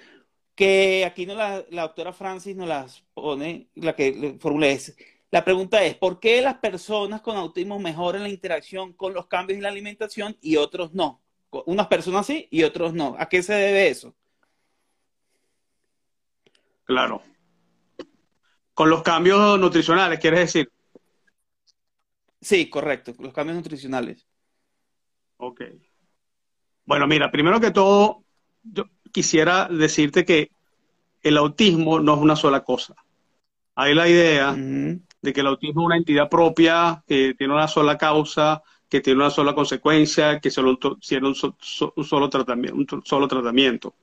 que 0.54 1.04
aquí 1.06 1.26
no 1.26 1.34
la, 1.34 1.64
la 1.70 1.82
doctora 1.82 2.12
Francis 2.12 2.56
nos 2.56 2.68
las 2.68 3.02
pone, 3.14 3.70
la 3.74 3.94
que 3.96 4.12
le 4.12 4.38
formula 4.38 4.68
es, 4.68 4.96
la 5.30 5.44
pregunta 5.44 5.82
es, 5.84 5.96
¿por 5.96 6.20
qué 6.20 6.42
las 6.42 6.58
personas 6.58 7.22
con 7.22 7.36
autismo 7.36 7.78
mejoran 7.80 8.22
la 8.24 8.28
interacción 8.30 8.92
con 8.94 9.14
los 9.14 9.26
cambios 9.28 9.56
en 9.58 9.62
la 9.64 9.70
alimentación 9.70 10.36
y 10.42 10.56
otros 10.56 10.92
no? 10.94 11.22
Unas 11.66 11.86
personas 11.86 12.26
sí 12.26 12.48
y 12.50 12.62
otros 12.62 12.94
no. 12.94 13.14
¿A 13.18 13.28
qué 13.28 13.42
se 13.42 13.52
debe 13.52 13.88
eso? 13.88 14.14
Claro. 16.84 17.22
Con 18.74 18.88
los 18.88 19.02
cambios 19.02 19.58
nutricionales, 19.58 20.18
¿quieres 20.18 20.40
decir? 20.40 20.70
Sí, 22.40 22.68
correcto, 22.70 23.14
los 23.18 23.32
cambios 23.32 23.56
nutricionales. 23.56 24.26
Ok. 25.36 25.62
Bueno, 26.84 27.06
mira, 27.06 27.30
primero 27.30 27.60
que 27.60 27.70
todo, 27.70 28.24
yo 28.62 28.84
quisiera 29.12 29.68
decirte 29.68 30.24
que 30.24 30.50
el 31.22 31.36
autismo 31.36 32.00
no 32.00 32.14
es 32.14 32.20
una 32.20 32.34
sola 32.34 32.64
cosa. 32.64 32.94
Hay 33.74 33.94
la 33.94 34.08
idea 34.08 34.54
de 34.54 35.32
que 35.32 35.40
el 35.40 35.46
autismo 35.46 35.82
es 35.82 35.86
una 35.86 35.96
entidad 35.96 36.28
propia, 36.28 37.04
que 37.06 37.34
tiene 37.34 37.54
una 37.54 37.68
sola 37.68 37.96
causa, 37.96 38.62
que 38.92 39.00
tiene 39.00 39.20
una 39.20 39.30
sola 39.30 39.54
consecuencia, 39.54 40.38
que 40.38 40.50
solo 40.50 40.78
tiene 41.00 41.26
un, 41.28 41.34
so- 41.34 41.56
so- 41.60 41.94
un 41.96 42.04
solo 42.04 42.28
tratamiento, 42.28 42.96
un 42.96 43.02
solo 43.06 43.26
tratamiento. 43.26 43.94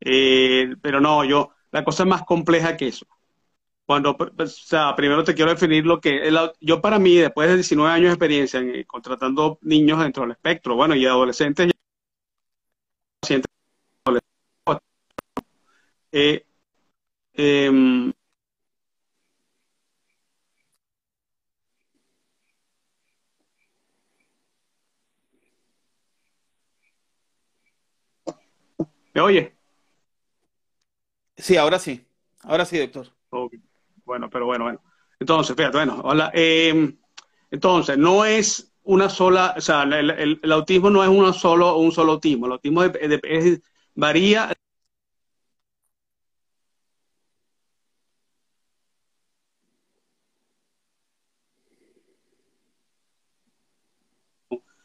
Eh, 0.00 0.74
pero 0.82 1.00
no, 1.00 1.24
yo, 1.24 1.50
la 1.72 1.84
cosa 1.84 2.02
es 2.04 2.08
más 2.10 2.24
compleja 2.24 2.76
que 2.76 2.88
eso. 2.88 3.06
Cuando, 3.86 4.16
pues, 4.16 4.30
o 4.64 4.66
sea, 4.66 4.96
primero 4.96 5.22
te 5.24 5.34
quiero 5.34 5.52
definir 5.52 5.86
lo 5.86 6.00
que 6.00 6.30
yo 6.60 6.80
para 6.82 6.98
mí, 6.98 7.14
después 7.16 7.48
de 7.48 7.54
19 7.56 7.92
años 7.92 8.08
de 8.08 8.14
experiencia 8.14 8.58
en, 8.60 8.74
eh, 8.76 8.84
contratando 8.86 9.58
niños 9.62 10.00
dentro 10.00 10.22
del 10.24 10.32
espectro, 10.32 10.74
bueno, 10.76 10.94
y 10.96 11.06
adolescentes, 11.06 11.70
pacientes 13.20 13.50
adolescentes, 16.12 16.12
eh, 16.12 16.46
¿me 29.16 29.22
oye? 29.22 29.56
Sí, 31.36 31.56
ahora 31.56 31.78
sí. 31.78 32.06
Ahora 32.42 32.64
sí, 32.64 32.78
doctor. 32.78 33.08
Bueno, 34.04 34.30
pero 34.30 34.46
bueno, 34.46 34.64
bueno. 34.64 34.82
Entonces, 35.18 35.56
fíjate, 35.56 35.76
bueno, 35.78 36.00
hola. 36.04 36.30
Eh, 36.34 36.94
entonces, 37.50 37.98
no 37.98 38.24
es 38.24 38.72
una 38.84 39.08
sola, 39.08 39.54
o 39.56 39.60
sea, 39.60 39.82
el, 39.84 40.10
el- 40.10 40.40
el 40.42 40.52
autismo 40.52 40.90
no 40.90 41.02
es 41.02 41.08
uno 41.08 41.32
solo, 41.32 41.76
un 41.78 41.92
solo 41.92 42.12
autismo. 42.12 42.46
El 42.46 42.52
autismo 42.52 42.82
es- 42.84 43.60
varía 43.94 44.52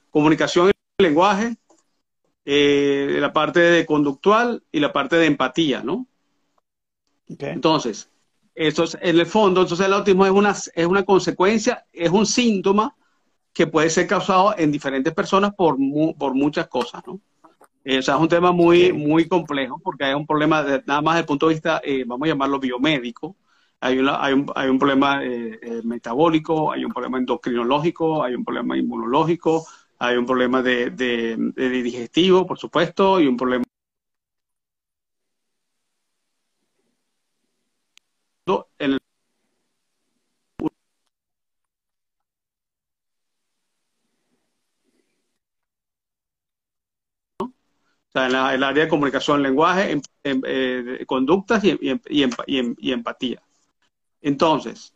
comunicación 0.10 0.72
y 1.00 1.04
lenguaje, 1.04 1.56
eh, 2.46 3.18
la 3.20 3.34
parte 3.34 3.60
de 3.60 3.86
conductual 3.86 4.64
y 4.72 4.80
la 4.80 4.94
parte 4.94 5.16
de 5.18 5.28
empatía, 5.28 5.84
¿no? 5.84 6.08
Entonces, 7.52 8.10
eso 8.56 8.84
es, 8.84 8.98
en 9.02 9.20
el 9.20 9.26
fondo, 9.26 9.62
entonces 9.62 9.86
el 9.86 9.94
autismo 9.94 10.26
es 10.26 10.32
una, 10.32 10.52
es 10.52 10.86
una 10.86 11.04
consecuencia, 11.04 11.86
es 11.92 12.10
un 12.10 12.26
síntoma 12.26 12.96
que 13.54 13.68
puede 13.68 13.90
ser 13.90 14.08
causado 14.08 14.56
en 14.58 14.72
diferentes 14.72 15.14
personas 15.14 15.54
por, 15.56 15.78
mu- 15.78 16.16
por 16.18 16.34
muchas 16.36 16.68
cosas, 16.68 17.04
¿no? 17.08 17.22
Eh, 17.86 18.00
o 18.00 18.02
sea, 18.04 18.16
es 18.16 18.22
un 18.22 18.30
tema 18.30 18.52
muy, 18.52 18.94
muy 18.94 19.28
complejo 19.28 19.80
porque 19.84 20.06
hay 20.06 20.14
un 20.16 20.28
problema, 20.28 20.64
de- 20.64 20.84
nada 20.88 21.02
más 21.02 21.16
desde 21.16 21.22
el 21.22 21.28
punto 21.28 21.48
de 21.50 21.56
vista, 21.56 21.82
eh, 21.84 22.04
vamos 22.08 22.28
a 22.28 22.30
llamarlo 22.30 22.60
biomédico, 22.60 23.38
hay, 23.82 24.00
una- 24.00 24.24
hay, 24.24 24.34
un, 24.34 24.48
hay 24.56 24.70
un 24.70 24.80
problema 24.80 25.24
eh, 25.26 25.60
eh, 25.62 25.82
metabólico, 25.84 26.72
hay 26.72 26.86
un 26.86 26.92
problema 26.94 27.18
endocrinológico, 27.20 28.24
hay 28.24 28.36
un 28.36 28.46
problema 28.46 28.78
inmunológico, 28.78 29.66
hay 30.04 30.18
un 30.18 30.26
problema 30.26 30.62
de, 30.64 30.90
de- 30.90 31.36
de 31.38 31.70
digestivo, 31.70 32.48
por 32.48 32.58
supuesto, 32.60 33.20
y 33.22 33.28
un 33.28 33.38
problema 33.38 33.64
en 38.80 38.92
el 38.94 39.00
O 48.10 48.12
sea, 48.12 48.28
en, 48.28 48.56
el 48.56 48.64
área 48.64 48.84
de 48.84 48.90
comunicación, 48.90 49.42
lenguaje, 49.42 49.92
en, 49.92 50.02
eh, 50.46 51.06
conductas 51.08 51.64
y, 51.64 51.78
y, 52.10 52.92
empatía. 52.92 53.42
Entonces, 54.22 54.94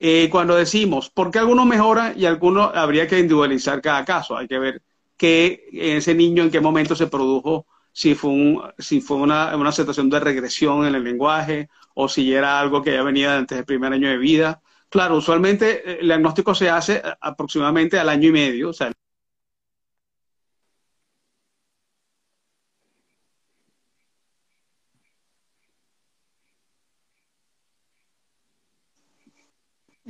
eh, 0.00 0.28
cuando 0.30 0.56
decimos, 0.56 1.10
¿por 1.10 1.30
qué 1.30 1.38
algunos 1.38 1.66
mejoran 1.66 2.14
y 2.16 2.24
algunos 2.24 2.74
habría 2.74 3.06
que 3.06 3.18
individualizar 3.18 3.82
cada 3.82 4.04
caso? 4.04 4.36
Hay 4.36 4.48
que 4.48 4.58
ver 4.58 4.82
qué 5.16 5.68
ese 5.72 6.14
niño 6.14 6.42
en 6.42 6.50
qué 6.50 6.60
momento 6.60 6.96
se 6.96 7.06
produjo, 7.06 7.66
si 7.92 8.14
fue, 8.14 8.30
un, 8.30 8.62
si 8.78 9.02
fue 9.02 9.18
una, 9.18 9.54
una 9.56 9.72
situación 9.72 10.08
de 10.08 10.20
regresión 10.20 10.86
en 10.86 10.94
el 10.94 11.04
lenguaje 11.04 11.68
o 11.94 12.08
si 12.08 12.32
era 12.32 12.58
algo 12.58 12.82
que 12.82 12.94
ya 12.94 13.02
venía 13.02 13.36
antes 13.36 13.58
del 13.58 13.66
primer 13.66 13.92
año 13.92 14.08
de 14.08 14.16
vida. 14.16 14.62
Claro, 14.88 15.16
usualmente 15.16 15.82
eh, 15.84 15.98
el 16.00 16.06
diagnóstico 16.06 16.54
se 16.54 16.70
hace 16.70 17.02
aproximadamente 17.20 17.98
al 17.98 18.08
año 18.08 18.28
y 18.28 18.32
medio, 18.32 18.72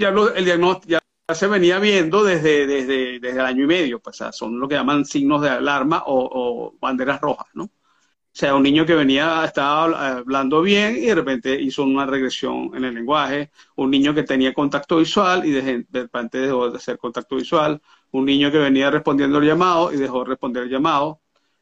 ya 0.01 0.09
el 0.09 0.45
diagnóstico 0.45 1.01
ya 1.29 1.35
se 1.35 1.47
venía 1.47 1.79
viendo 1.79 2.25
desde, 2.25 2.67
desde, 2.67 3.17
el 3.17 3.41
año 3.41 3.65
y 3.65 3.67
medio, 3.67 4.01
pues, 4.01 4.19
son 4.33 4.59
lo 4.59 4.69
que 4.69 4.75
llaman 4.75 5.05
signos 5.05 5.43
de 5.43 5.51
alarma 5.51 6.03
o, 6.07 6.75
banderas 6.81 7.21
rojas, 7.21 7.47
¿no? 7.55 7.65
O 7.65 8.39
sea, 8.41 8.55
un 8.55 8.63
niño 8.63 8.87
que 8.87 8.95
venía, 8.95 9.45
estaba 9.45 10.17
hablando 10.19 10.63
bien 10.63 10.97
y 10.97 11.07
de 11.07 11.15
repente 11.17 11.61
hizo 11.61 11.83
una 11.83 12.07
regresión 12.07 12.71
en 12.75 12.85
el 12.85 12.95
lenguaje, 12.95 13.51
un 13.77 13.91
niño 13.91 14.15
que 14.15 14.23
tenía 14.23 14.55
contacto 14.55 14.99
visual 14.99 15.45
y 15.45 15.51
de, 15.51 15.87
repente 15.93 16.39
dejó 16.39 16.71
de 16.71 16.77
hacer 16.79 16.97
contacto 16.99 17.37
visual, 17.37 17.83
un 18.13 18.25
niño 18.25 18.51
que 18.53 18.59
venía 18.59 18.91
respondiendo 18.91 19.39
el 19.39 19.47
llamado 19.47 19.93
y 19.93 19.97
dejó 19.97 20.21
de 20.21 20.31
responder 20.31 20.65
el 20.65 20.71
llamado. 20.71 21.21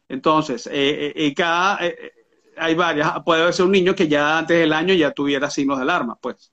Entonces, 0.08 0.66
eh, 0.68 1.12
eh, 1.16 1.34
cada, 1.34 1.86
eh, 1.86 2.12
hay 2.56 2.74
varias, 2.74 3.22
puede 3.24 3.52
ser 3.52 3.66
un 3.66 3.72
niño 3.72 3.94
que 3.94 4.08
ya 4.08 4.38
antes 4.38 4.58
del 4.58 4.72
año 4.72 4.94
ya 4.94 5.12
tuviera 5.12 5.50
signos 5.50 5.78
de 5.78 5.82
alarma, 5.84 6.16
pues. 6.20 6.52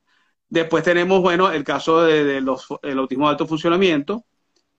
Después 0.55 0.85
tenemos, 0.85 1.21
bueno, 1.21 1.51
el 1.51 1.65
caso 1.65 2.01
de, 2.03 2.39
los, 2.39 2.65
el 2.81 2.97
autismo 2.97 3.25
de 3.25 3.31
alto 3.31 3.45
funcionamiento, 3.45 4.23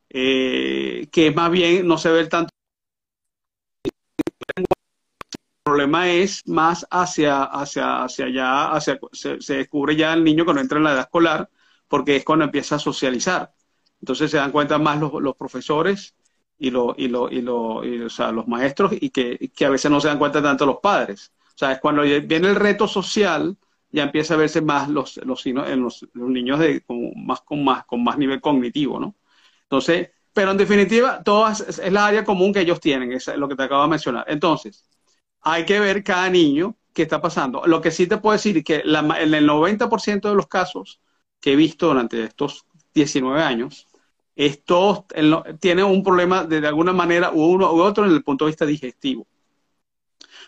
eh, 0.09 1.07
que 1.13 1.31
más 1.33 1.51
bien 1.51 1.87
no 1.87 1.99
se 1.99 2.11
ve 2.11 2.27
tanto. 2.29 2.49
El 3.85 4.65
problema 5.63 6.09
es 6.09 6.49
más 6.49 6.87
hacia, 6.91 7.43
hacia, 7.43 8.05
hacia 8.05 8.25
allá, 8.25 8.73
hacia, 8.73 8.99
se, 9.13 9.37
descubre 9.55 9.95
ya 9.95 10.15
el 10.15 10.25
niño 10.25 10.47
cuando 10.47 10.63
entra 10.63 10.79
en 10.79 10.85
la 10.85 10.93
edad 10.93 11.03
escolar, 11.03 11.51
porque 11.89 12.17
es 12.17 12.25
cuando 12.25 12.47
empieza 12.47 12.77
a 12.77 12.79
socializar. 12.79 13.53
Entonces 14.01 14.31
se 14.31 14.39
dan 14.39 14.53
cuenta 14.53 14.79
más 14.79 14.99
los, 14.99 15.13
los 15.21 15.37
profesores 15.37 16.15
y, 16.59 16.71
lo, 16.71 16.95
y, 16.97 17.09
lo, 17.09 17.31
y, 17.31 17.43
lo, 17.43 17.83
o 18.07 18.09
sea, 18.09 18.33
los 18.33 18.49
maestros 18.49 18.95
y 18.99 19.11
que, 19.11 19.51
que, 19.55 19.67
a 19.67 19.71
veces 19.71 19.91
no 19.91 20.01
se 20.01 20.09
dan 20.09 20.19
cuenta 20.19 20.43
tanto 20.43 20.65
los 20.65 20.79
padres. 20.79 21.35
O 21.49 21.59
sea, 21.59 21.73
es 21.73 21.81
cuando 21.81 22.01
viene 22.01 22.49
el 22.49 22.57
reto 22.57 22.89
social 22.89 23.59
ya 23.91 24.05
empieza 24.05 24.35
a 24.35 24.37
verse 24.37 24.61
más 24.61 24.89
los, 24.89 25.17
los, 25.19 25.45
los, 25.47 25.97
niños 26.15 26.59
de, 26.59 26.85
más, 27.17 27.41
con, 27.43 27.65
más, 27.65 27.85
con 27.85 28.03
más 28.05 28.19
nivel 28.19 28.41
cognitivo, 28.41 29.01
¿no? 29.01 29.17
Entonces, 29.63 30.11
pero 30.33 30.51
en 30.51 30.57
definitiva, 30.59 31.23
todas 31.23 31.61
es, 31.61 31.93
la 31.93 32.07
área 32.07 32.25
común 32.25 32.53
que 32.53 32.61
ellos 32.61 32.81
tienen, 32.81 33.13
es 33.13 33.27
lo 33.37 33.49
que 33.49 33.57
te 33.57 33.63
acabo 33.63 33.83
de 33.83 33.89
mencionar. 33.89 34.25
Entonces, 34.29 34.89
hay 35.41 35.65
que 35.65 35.81
ver 35.81 36.05
cada 36.05 36.29
niño 36.29 36.77
qué 36.93 37.03
está 37.03 37.21
pasando. 37.21 37.63
Lo 37.67 37.81
que 37.81 37.91
sí 37.91 38.07
te 38.07 38.19
puedo 38.19 38.33
decir 38.33 38.59
es 38.59 38.65
que 38.65 38.83
en 38.85 39.35
el 39.35 39.47
90% 39.47 40.29
de 40.29 40.35
los 40.35 40.47
casos 40.47 41.01
que 41.41 41.53
he 41.53 41.57
visto 41.57 41.89
durante 41.89 42.23
estos 42.25 42.67
19 42.95 43.43
años, 43.43 43.87
estos 44.35 45.05
tienen 45.61 45.87
un 45.87 46.03
problema 46.03 46.45
de, 46.45 46.67
alguna 46.67 46.93
manera 46.93 47.33
u 47.33 47.43
uno 47.43 47.73
u 47.73 47.81
otro 47.81 48.05
en 48.05 48.13
el 48.13 48.23
punto 48.23 48.45
de 48.45 48.51
vista 48.51 48.67
digestivo. 48.67 49.27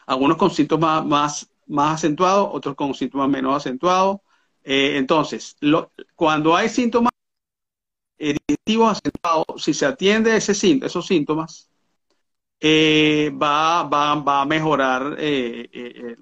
Algunos 0.07 0.37
con 0.37 0.51
síntomas 0.51 1.05
más 1.05 1.51
más 1.69 1.97
acentuado, 1.97 2.51
otros 2.51 2.75
con 2.75 2.95
síntomas 2.95 3.29
menos 3.29 3.57
acentuados. 3.57 4.21
Eh, 4.65 4.97
entonces, 4.97 5.57
cuando 6.15 6.57
hay 6.57 6.69
síntomas 6.69 7.13
digestivos 8.19 8.99
acentuados, 8.99 9.63
si 9.63 9.73
se 9.75 9.87
atiende 9.87 10.37
ese, 10.37 10.53
esos 10.85 11.07
síntomas, 11.07 11.71
eh, 12.61 13.31
va, 13.41 13.85
va, 13.85 14.43
a 14.43 14.47
mejorar, 14.47 15.17
eh, 15.19 16.17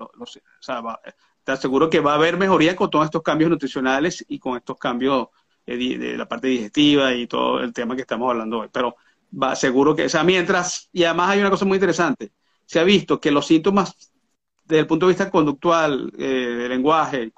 te 1.42 1.52
aseguro 1.52 1.88
que 1.88 2.00
va 2.00 2.12
a 2.12 2.16
haber 2.16 2.36
mejoría 2.36 2.76
con 2.76 2.90
todos 2.90 3.06
estos 3.06 3.22
cambios 3.22 3.50
nutricionales 3.50 4.24
y 4.28 4.38
con 4.38 4.56
estos 4.56 4.76
cambios 4.78 5.28
de, 5.64 6.14
la 6.16 6.28
parte 6.28 6.48
digestiva 6.48 7.14
y 7.14 7.26
todo 7.26 7.60
el 7.60 7.72
tema 7.72 7.96
que 7.96 8.02
estamos 8.02 8.30
hablando 8.30 8.60
hoy. 8.60 8.68
Pero 8.70 8.96
va 9.42 9.56
seguro 9.56 9.94
que, 9.96 10.04
o 10.04 10.08
sea, 10.08 10.24
mientras, 10.24 10.88
y 10.92 11.04
además 11.04 11.30
hay 11.30 11.40
una 11.40 11.50
cosa 11.50 11.64
muy 11.64 11.76
interesante, 11.76 12.32
se 12.66 12.80
ha 12.80 12.84
visto 12.84 13.20
que 13.20 13.30
los 13.30 13.46
síntomas 13.46 14.12
desde 14.66 14.80
el 14.80 14.86
punto 14.86 15.06
de 15.06 15.10
vista 15.12 15.30
conductual, 15.30 16.12
eh, 16.18 16.24
de 16.24 16.68
lenguaje 16.68 17.32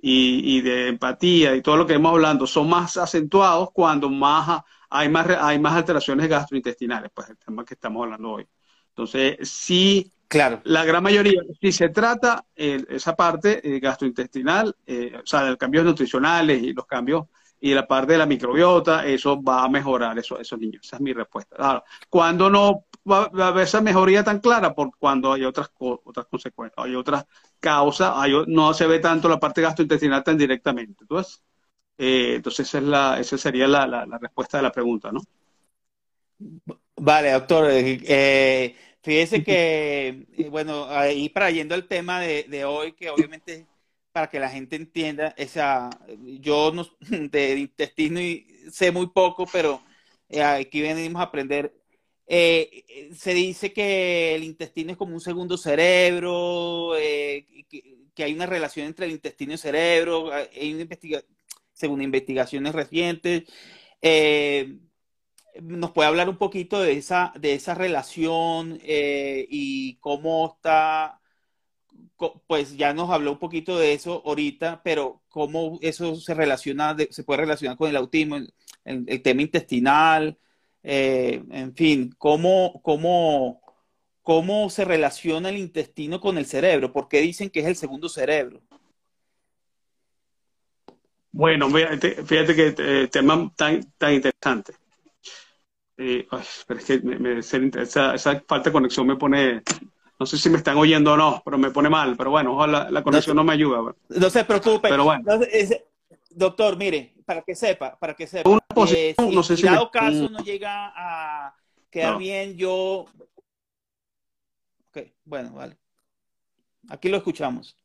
y, 0.00 0.60
de 0.60 0.88
empatía 0.88 1.54
y 1.54 1.62
todo 1.62 1.76
lo 1.76 1.86
que 1.86 1.94
hemos 1.94 2.12
hablando, 2.12 2.46
son 2.46 2.68
más 2.68 2.96
acentuados 2.96 3.70
cuando 3.72 4.08
más 4.08 4.62
hay 4.90 5.08
más 5.08 5.26
hay 5.40 5.58
más 5.58 5.74
alteraciones 5.74 6.28
gastrointestinales, 6.28 7.10
pues 7.12 7.28
el 7.28 7.36
tema 7.36 7.64
que 7.64 7.74
estamos 7.74 8.04
hablando 8.04 8.32
hoy. 8.32 8.46
Entonces, 8.90 9.36
sí, 9.48 10.12
claro. 10.26 10.60
la 10.64 10.84
gran 10.84 11.02
mayoría, 11.02 11.40
si 11.60 11.72
se 11.72 11.90
trata 11.90 12.44
eh, 12.56 12.84
esa 12.88 13.14
parte 13.14 13.60
eh, 13.62 13.80
gastrointestinal, 13.80 14.68
o 14.68 15.26
sea, 15.26 15.44
de 15.44 15.56
cambios 15.56 15.84
nutricionales 15.84 16.62
y 16.62 16.72
los 16.72 16.86
cambios 16.86 17.26
y 17.60 17.74
la 17.74 17.86
parte 17.86 18.12
de 18.12 18.18
la 18.18 18.26
microbiota, 18.26 19.06
eso 19.06 19.42
va 19.42 19.64
a 19.64 19.68
mejorar 19.68 20.18
eso, 20.18 20.38
esos 20.38 20.58
niños. 20.58 20.84
Esa 20.84 20.96
es 20.96 21.02
mi 21.02 21.12
respuesta. 21.12 21.84
cuando 22.08 22.50
no 22.50 22.86
va, 23.10 23.30
a 23.44 23.48
haber 23.48 23.64
esa 23.64 23.80
mejoría 23.80 24.24
tan 24.24 24.40
clara 24.40 24.74
por 24.74 24.90
cuando 24.98 25.32
hay 25.32 25.44
otras 25.44 25.70
otras 25.78 26.26
consecuencias, 26.26 26.84
hay 26.84 26.94
otras 26.94 27.24
causas, 27.60 28.14
no 28.46 28.74
se 28.74 28.86
ve 28.86 28.98
tanto 29.00 29.28
la 29.28 29.40
parte 29.40 29.62
gastrointestinal 29.62 30.22
tan 30.24 30.38
directamente. 30.38 31.02
Entonces, 31.02 31.42
eh, 31.98 32.34
entonces 32.36 32.68
esa, 32.68 32.78
es 32.78 32.84
la, 32.84 33.20
esa 33.20 33.38
sería 33.38 33.66
la, 33.66 33.86
la, 33.86 34.18
respuesta 34.18 34.58
de 34.58 34.62
la 34.62 34.72
pregunta, 34.72 35.10
¿no? 35.12 35.20
Vale, 36.96 37.32
doctor. 37.32 37.70
Eh, 37.70 38.00
eh 38.06 38.76
fíjese 39.02 39.42
que, 39.44 40.26
eh, 40.36 40.48
bueno, 40.50 40.86
ahí 40.88 41.28
para 41.28 41.50
yendo 41.50 41.74
al 41.74 41.86
tema 41.88 42.20
de, 42.20 42.44
de 42.44 42.64
hoy, 42.64 42.92
que 42.92 43.10
obviamente 43.10 43.67
para 44.18 44.30
que 44.30 44.40
la 44.40 44.50
gente 44.50 44.76
entienda, 44.76 45.34
esa, 45.36 45.90
yo 46.40 46.72
no, 46.72 46.86
de 47.30 47.58
intestino 47.58 48.20
y 48.20 48.46
sé 48.72 48.90
muy 48.90 49.08
poco, 49.08 49.46
pero 49.46 49.82
aquí 50.42 50.80
venimos 50.82 51.20
a 51.20 51.26
aprender 51.26 51.72
eh, 52.30 52.84
eh, 52.88 53.10
se 53.14 53.32
dice 53.32 53.72
que 53.72 54.34
el 54.34 54.44
intestino 54.44 54.92
es 54.92 54.98
como 54.98 55.14
un 55.14 55.20
segundo 55.20 55.56
cerebro, 55.56 56.94
eh, 56.98 57.46
que, 58.14 58.24
hay 58.24 58.34
una 58.34 58.46
relación 58.46 58.86
entre 58.86 59.06
el 59.06 59.12
intestino 59.12 59.52
y 59.52 59.54
el 59.54 59.58
cerebro, 59.60 60.30
hay 60.32 60.74
una 60.74 60.86
según 61.72 62.02
investigaciones 62.02 62.74
recientes. 62.74 63.44
¿Nos 65.62 65.90
puede 65.92 66.08
hablar 66.08 66.28
un 66.28 66.36
poquito 66.36 66.80
de 66.80 66.92
esa, 66.92 67.32
de 67.38 67.54
esa 67.54 67.74
relación 67.74 68.78
y 68.82 69.96
cómo 70.00 70.54
está, 70.56 71.17
pues 72.46 72.76
ya 72.76 72.92
nos 72.94 73.10
habló 73.10 73.32
un 73.32 73.38
poquito 73.38 73.78
de 73.78 73.92
eso 73.92 74.22
ahorita, 74.26 74.82
pero 74.82 75.22
cómo 75.28 75.78
eso 75.82 76.16
se 76.16 76.34
relaciona, 76.34 76.96
se 77.10 77.24
puede 77.24 77.42
relacionar 77.42 77.76
con 77.76 77.88
el 77.90 77.96
autismo, 77.96 78.38
el 78.84 79.22
tema 79.22 79.42
intestinal? 79.42 80.38
Eh, 80.82 81.44
en 81.50 81.74
fin, 81.74 82.14
cómo, 82.18 82.80
cómo, 82.82 83.60
cómo 84.22 84.70
se 84.70 84.84
relaciona 84.84 85.48
el 85.50 85.58
intestino 85.58 86.20
con 86.20 86.38
el 86.38 86.46
cerebro, 86.46 86.92
por 86.92 87.08
qué 87.08 87.20
dicen 87.20 87.50
que 87.50 87.60
es 87.60 87.66
el 87.66 87.76
segundo 87.76 88.08
cerebro. 88.08 88.62
Bueno, 91.30 91.68
fíjate 91.70 92.54
que 92.54 92.74
eh, 92.78 93.08
tema 93.08 93.52
tan, 93.54 93.92
tan 93.98 94.14
interesante. 94.14 94.74
Eh, 95.96 96.26
pero 96.66 96.80
es 96.80 96.86
que 96.86 97.82
esa, 97.82 98.16
falta 98.18 98.70
de 98.70 98.72
conexión 98.72 99.06
me 99.06 99.16
pone, 99.16 99.62
no 100.18 100.26
sé 100.26 100.36
si 100.36 100.50
me 100.50 100.58
están 100.58 100.76
oyendo 100.76 101.12
o 101.12 101.16
no, 101.16 101.42
pero 101.44 101.58
me 101.58 101.70
pone 101.70 101.88
mal. 101.88 102.16
Pero 102.16 102.30
bueno, 102.30 102.54
ojalá 102.54 102.90
la 102.90 103.02
conexión 103.02 103.36
no, 103.36 103.44
me 103.44 103.52
ayuda. 103.52 103.94
No 104.08 104.30
se 104.30 104.44
preocupe. 104.44 104.88
Pero 104.88 105.04
bueno. 105.04 105.24
doctor, 106.30 106.76
mire, 106.76 107.14
para 107.24 107.42
que 107.42 107.54
sepa, 107.54 107.96
para 107.98 108.14
que 108.14 108.26
sepa. 108.26 108.50
Eh, 108.90 109.14
si 109.18 109.34
no 109.34 109.42
sé 109.42 109.56
si 109.56 109.64
dado 109.64 109.90
caso 109.90 110.28
no 110.28 110.38
llega 110.38 110.92
a 110.94 111.54
quedar 111.90 112.18
bien, 112.18 112.56
yo. 112.56 113.06
Ok, 114.88 114.98
bueno, 115.24 115.52
vale. 115.52 115.76
Aquí 116.88 117.08
lo 117.08 117.18
escuchamos. 117.18 117.76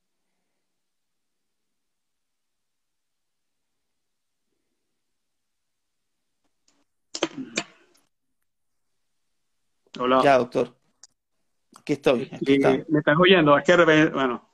Hola. 9.99 10.21
Ya, 10.23 10.37
doctor. 10.39 10.82
Aquí 11.83 11.93
estoy. 11.93 12.29
¿Me 12.87 12.99
estás 12.99 13.17
oyendo? 13.19 13.57
Es 13.57 13.63
que, 13.63 13.75
bueno. 14.13 14.49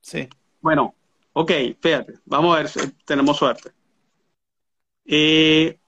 Sí. 0.00 0.28
Bueno, 0.60 0.94
Ok, 1.40 1.52
fíjate, 1.80 2.14
vamos 2.24 2.52
a 2.52 2.58
ver 2.58 2.68
si 2.68 2.80
tenemos 3.04 3.36
suerte. 3.36 3.70
Eh, 5.04 5.78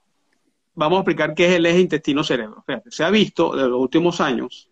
vamos 0.74 0.98
a 0.98 1.00
explicar 1.00 1.34
qué 1.34 1.46
es 1.46 1.52
el 1.56 1.66
eje 1.66 1.80
intestino-cerebro. 1.80 2.62
Fíjate, 2.64 2.92
se 2.92 3.02
ha 3.02 3.10
visto 3.10 3.56
de 3.56 3.68
los 3.68 3.80
últimos 3.80 4.20
años 4.20 4.70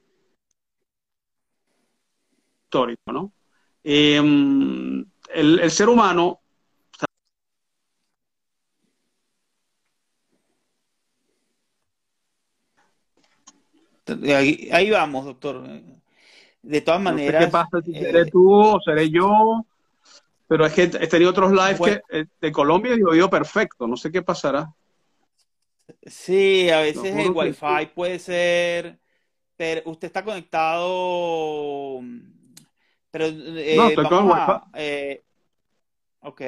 histórico, 2.62 3.10
¿no? 3.10 3.32
Eh, 3.82 4.18
el, 4.18 5.58
el 5.60 5.70
ser 5.72 5.88
humano 5.88 6.42
Ahí, 14.08 14.68
ahí 14.72 14.90
vamos, 14.90 15.24
doctor. 15.24 15.64
De 16.62 16.80
todas 16.80 17.00
No 17.06 17.18
sé 17.18 17.34
maneras, 17.34 17.36
qué 17.36 17.48
pasa, 17.48 17.80
si 17.84 17.94
eh, 17.94 18.04
seré 18.04 18.26
tú 18.26 18.52
o 18.52 18.80
seré 18.80 19.10
yo, 19.10 19.64
pero 20.48 20.66
es 20.66 20.72
que 20.74 20.84
he 20.84 21.08
tenido 21.08 21.30
otros 21.30 21.52
lives 21.52 21.80
bueno, 21.80 21.82
que, 21.82 22.02
eh, 22.10 22.26
de 22.40 22.52
Colombia 22.52 22.94
y 22.94 22.98
lo 23.00 23.10
oído 23.12 23.30
perfecto, 23.30 23.86
no 23.88 23.96
sé 23.96 24.12
qué 24.12 24.22
pasará. 24.22 24.68
sí, 26.06 26.70
a 26.70 26.80
veces 26.80 27.16
el 27.16 27.30
que 27.38 27.54
sí. 27.54 27.60
Wi-Fi 27.60 27.86
puede 27.94 28.18
ser, 28.18 29.00
pero 29.56 29.82
usted 29.90 30.08
está 30.08 30.24
conectado, 30.24 32.02
pero 33.10 33.26
No, 33.70 33.86
eh, 33.86 33.88
estoy 33.88 34.06
con 34.06 34.30
Wi-Fi. 34.30 34.52
a, 34.52 34.70
eh, 34.74 35.24
ok. 36.20 36.42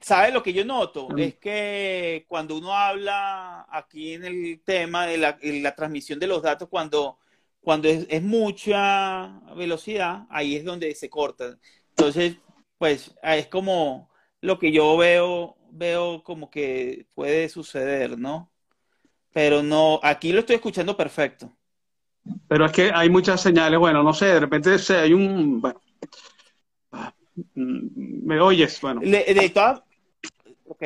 ¿Sabe 0.00 0.32
lo 0.32 0.42
que 0.42 0.52
yo 0.52 0.64
noto? 0.64 1.16
Es 1.16 1.36
que 1.36 2.24
cuando 2.28 2.56
uno 2.56 2.74
habla 2.74 3.66
aquí 3.70 4.14
en 4.14 4.24
el 4.24 4.60
tema 4.64 5.06
de 5.06 5.18
la, 5.18 5.74
transmisión 5.74 6.18
de 6.18 6.26
los 6.26 6.42
datos, 6.42 6.68
cuando, 6.68 7.18
cuando 7.60 7.88
es, 7.88 8.06
es 8.08 8.22
mucha 8.22 9.40
velocidad, 9.56 10.26
ahí 10.30 10.56
es 10.56 10.64
donde 10.64 10.94
se 10.94 11.10
corta. 11.10 11.58
Entonces, 11.90 12.36
pues 12.78 13.14
ah, 13.22 13.36
es 13.36 13.48
como 13.48 14.10
lo 14.40 14.58
que 14.58 14.72
yo 14.72 14.96
veo, 14.96 15.56
veo 15.70 16.22
como 16.22 16.50
que 16.50 17.06
puede 17.14 17.48
suceder, 17.48 18.18
¿no? 18.18 18.50
Pero 19.32 19.62
no, 19.62 20.00
aquí 20.02 20.32
lo 20.32 20.40
estoy 20.40 20.56
escuchando 20.56 20.96
perfecto. 20.96 21.52
Pero 22.48 22.66
es 22.66 22.72
que 22.72 22.90
hay 22.94 23.10
muchas 23.10 23.40
señales, 23.40 23.78
bueno, 23.78 24.02
no 24.02 24.12
sé, 24.12 24.26
de 24.26 24.40
repente 24.40 24.78
se- 24.78 24.96
hay 24.96 25.12
un, 25.12 25.60
bueno, 25.60 25.80
¿me 27.54 28.40
oyes? 28.40 28.80
Bueno, 28.80 29.00
Le- 29.02 29.24
de 29.34 29.48
todas, 29.50 29.82
ok. 30.66 30.84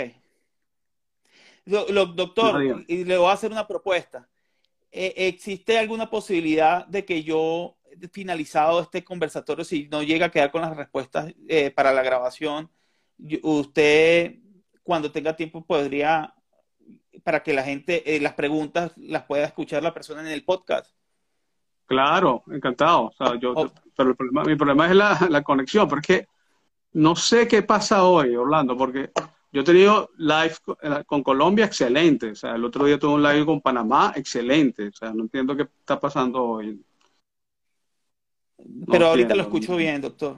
Lo- 1.65 1.87
lo- 1.89 2.07
no 2.07 2.15
doctor, 2.15 2.85
y 2.89 3.05
le 3.05 3.17
voy 3.17 3.29
a 3.29 3.33
hacer 3.33 3.51
una 3.53 3.67
propuesta. 3.67 4.29
Eh, 4.91 5.15
¿existe 5.29 5.79
alguna 5.79 6.11
posibilidad 6.11 6.87
de 6.87 7.05
que 7.05 7.23
yo, 7.23 7.77
finalizado 8.13 8.81
este 8.81 9.05
conversatorio, 9.05 9.65
si 9.65 9.89
no 9.89 10.03
llega 10.03 10.27
a 10.27 10.31
quedar 10.31 10.51
con 10.51 10.63
las 10.63 10.77
respuestas 10.77 11.33
eh, 11.49 11.71
para 11.71 11.93
la 11.93 12.03
grabación, 12.03 12.69
yo- 13.17 13.39
usted, 13.43 14.37
cuando 14.83 15.13
tenga 15.13 15.37
tiempo, 15.37 15.65
podría, 15.65 16.35
para 17.23 17.43
que 17.43 17.53
la 17.53 17.63
gente, 17.63 18.17
eh, 18.17 18.21
las 18.21 18.35
preguntas 18.35 18.93
las 18.97 19.23
pueda 19.25 19.47
escuchar 19.47 19.83
la 19.83 19.95
persona 19.95 20.21
en 20.21 20.27
el 20.29 20.45
podcast? 20.45 20.93
Claro, 21.87 22.43
encantado. 22.51 23.05
O 23.07 23.13
sea, 23.13 23.39
yo, 23.39 23.55
pero 23.97 24.11
el 24.11 24.17
problema, 24.17 24.45
mi 24.45 24.57
problema 24.57 24.89
es 24.89 24.97
la, 24.97 25.27
la 25.31 25.43
conexión, 25.43 25.89
porque 25.89 26.27
no 26.93 27.17
sé 27.17 27.49
qué 27.49 27.63
pasa 27.63 28.05
hoy, 28.05 28.35
Orlando, 28.37 28.77
porque 28.77 29.13
yo 29.53 29.63
he 29.63 29.65
tenido 29.65 30.11
live 30.19 30.55
con, 30.65 30.77
eh, 30.83 31.05
con 31.07 31.23
Colombia 31.23 31.67
excelente, 31.67 32.31
o 32.33 32.35
sea, 32.35 32.55
el 32.55 32.65
otro 32.65 32.85
día 32.87 32.99
tuve 32.99 33.15
un 33.15 33.23
live 33.23 33.47
con 33.47 33.61
Panamá 33.61 34.13
excelente, 34.17 34.89
o 34.89 34.93
sea, 34.93 35.13
no 35.13 35.23
entiendo 35.25 35.57
qué 35.57 35.63
está 35.65 35.99
pasando 36.01 36.43
hoy, 36.45 36.83
no 38.87 38.87
pero 38.91 39.07
ahorita 39.07 39.35
lo 39.35 39.43
escucho 39.43 39.77
bien, 39.77 40.01
doctor. 40.01 40.37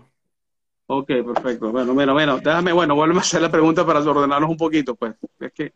Ok, 0.86 1.06
perfecto. 1.06 1.72
Bueno, 1.72 1.94
bueno, 1.94 2.12
bueno, 2.12 2.38
déjame, 2.38 2.72
bueno, 2.72 2.94
vuelve 2.94 3.16
a 3.16 3.20
hacer 3.20 3.40
la 3.40 3.50
pregunta 3.50 3.86
para 3.86 4.00
ordenarnos 4.00 4.50
un 4.50 4.56
poquito, 4.56 4.94
pues. 4.94 5.14
Es 5.40 5.52
que, 5.52 5.72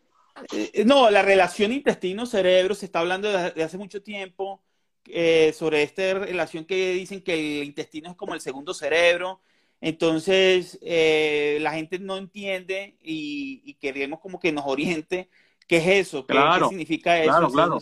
Eh, 0.51 0.83
No, 0.85 1.09
la 1.09 1.21
relación 1.21 1.71
intestino-cerebro 1.73 2.75
se 2.75 2.85
está 2.85 2.99
hablando 2.99 3.29
de, 3.31 3.51
de 3.51 3.63
hace 3.63 3.77
mucho 3.77 4.01
tiempo 4.01 4.63
eh, 5.05 5.53
sobre 5.53 5.83
esta 5.83 6.13
relación 6.13 6.65
que 6.65 6.93
dicen 6.93 7.21
que 7.21 7.61
el 7.61 7.67
intestino 7.67 8.09
es 8.11 8.15
como 8.15 8.33
el 8.33 8.41
segundo 8.41 8.73
cerebro. 8.73 9.41
Entonces, 9.81 10.77
eh, 10.81 11.57
la 11.61 11.73
gente 11.73 11.99
no 11.99 12.17
entiende 12.17 12.97
y, 13.01 13.61
y 13.65 13.75
queremos 13.75 14.19
como 14.19 14.39
que 14.39 14.51
nos 14.51 14.65
oriente 14.67 15.29
qué 15.67 15.77
es 15.77 16.07
eso, 16.07 16.27
qué, 16.27 16.51
significa 16.65 17.23
eso. 17.23 17.47
claro, 17.47 17.51
claro, 17.51 17.79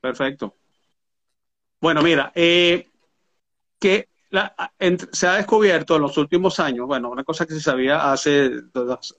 perfecto. 0.00 0.54
Bueno, 1.80 2.02
mira, 2.02 2.32
eh, 2.34 2.86
que 3.80 4.08
la- 4.30 4.54
en- 4.78 4.98
se 5.12 5.26
ha 5.28 5.34
descubierto 5.36 5.96
en 5.96 6.02
los 6.02 6.18
últimos 6.18 6.60
años, 6.60 6.86
bueno, 6.86 7.10
una 7.10 7.24
cosa 7.24 7.46
que 7.46 7.54
se 7.54 7.60
sabía 7.60 8.12
hace, 8.12 8.50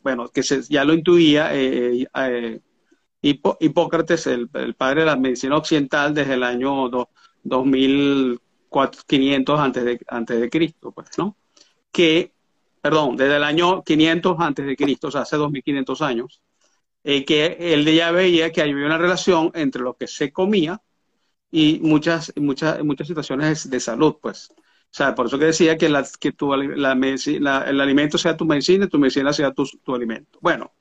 bueno, 0.04 0.30
que 0.30 0.44
se, 0.44 0.62
ya 0.64 0.84
lo 0.86 0.94
intuía 0.94 1.56
eh, 1.56 2.08
eh, 2.16 2.62
Hipócrates, 3.22 4.28
el, 4.28 4.50
el 4.54 4.76
padre 4.76 5.02
de 5.02 5.08
la 5.08 5.16
medicina 5.18 5.58
occidental, 5.58 6.14
desde 6.14 6.36
el 6.36 6.44
año 6.44 6.90
do- 6.90 7.10
2500 8.72 9.60
antes 9.60 9.84
de, 9.86 10.00
antes 10.08 10.40
de 10.40 10.50
Cristo, 10.50 10.92
pues, 10.92 11.10
¿no? 11.18 11.38
Que, 11.92 12.34
perdón, 12.82 13.18
desde 13.18 13.38
el 13.38 13.44
año 13.44 13.84
500 13.84 14.38
antes 14.40 14.66
de 14.66 14.76
Cristo, 14.76 15.08
o 15.10 15.12
sea, 15.12 15.22
hace 15.22 15.38
2500 15.38 16.02
años, 16.02 16.42
eh, 17.04 17.26
que 17.26 17.58
él 17.60 17.86
ya 17.94 18.12
veía 18.12 18.52
que 18.52 18.62
había 18.62 18.86
una 18.86 18.98
relación 18.98 19.52
entre 19.56 19.82
lo 19.84 19.96
que 19.96 20.08
se 20.08 20.32
comía 20.34 20.82
y 21.52 21.80
muchas, 21.84 22.34
muchas, 22.36 22.84
muchas 22.84 23.08
situaciones 23.08 23.70
de 23.70 23.80
salud, 23.80 24.18
pues. 24.22 24.52
O 24.52 24.96
sea, 24.96 25.16
por 25.16 25.28
eso 25.28 25.40
que 25.40 25.46
decía 25.46 25.78
que, 25.78 25.90
la, 25.90 26.06
que 26.20 26.32
tu, 26.32 26.54
el 26.54 26.86
alimento 27.82 28.18
sea 28.18 28.38
tu 28.38 28.46
medicina 28.46 28.86
y 28.86 28.90
tu 28.90 29.00
medicina 29.00 29.34
sea 29.34 29.54
tu, 29.54 29.66
tu 29.84 29.96
alimento. 29.96 30.40
Bueno, 30.42 30.74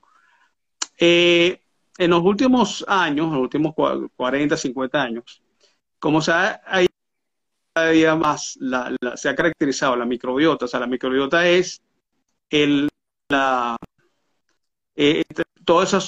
eh, 0.97 1.61
en 1.97 2.11
los 2.11 2.23
últimos 2.23 2.85
años, 2.87 3.31
los 3.31 3.41
últimos 3.41 3.73
cua- 3.75 4.09
40, 4.15 4.57
50 4.57 5.01
años, 5.01 5.41
como 5.99 6.21
se 6.21 6.31
ha, 6.31 6.61
cada 7.79 7.91
día 7.91 8.15
más, 8.15 8.57
la- 8.59 8.93
se 9.15 9.29
ha 9.29 9.35
caracterizado 9.35 9.95
la 9.95 10.05
microbiota, 10.05 10.65
o 10.65 10.67
sea, 10.67 10.79
la 10.79 10.87
microbiota 10.87 11.47
es 11.47 11.81
el, 12.49 12.89
la, 13.29 13.77
eh, 14.95 15.23
todas 15.65 15.89
esas, 15.89 16.07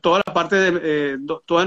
toda 0.00 0.22
la 0.26 0.34
parte 0.34 0.56
de, 0.56 0.80
eh, 0.82 1.18
toda 1.46 1.64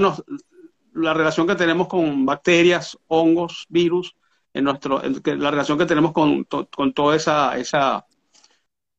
la 0.92 1.14
relación 1.14 1.46
que 1.46 1.54
tenemos 1.54 1.88
con 1.88 2.26
bacterias, 2.26 2.98
hongos, 3.08 3.66
virus, 3.68 4.14
en 4.52 4.64
nuestro, 4.64 5.02
la 5.02 5.50
relación 5.50 5.78
que 5.78 5.86
tenemos 5.86 6.12
con, 6.12 6.44
con 6.44 6.92
toda 6.92 7.16
esa, 7.16 7.56
esa, 7.58 8.06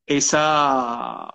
esa, 0.05 1.29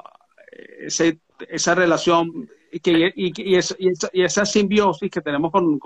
esa 1.49 1.75
relación 1.75 2.49
que, 2.83 3.13
y, 3.17 3.55
esa, 3.57 3.77
y 3.79 4.23
esa- 4.23 4.47
simbiosis 4.47 5.11
que 5.11 5.21
tenemos 5.21 5.51
con, 5.53 5.79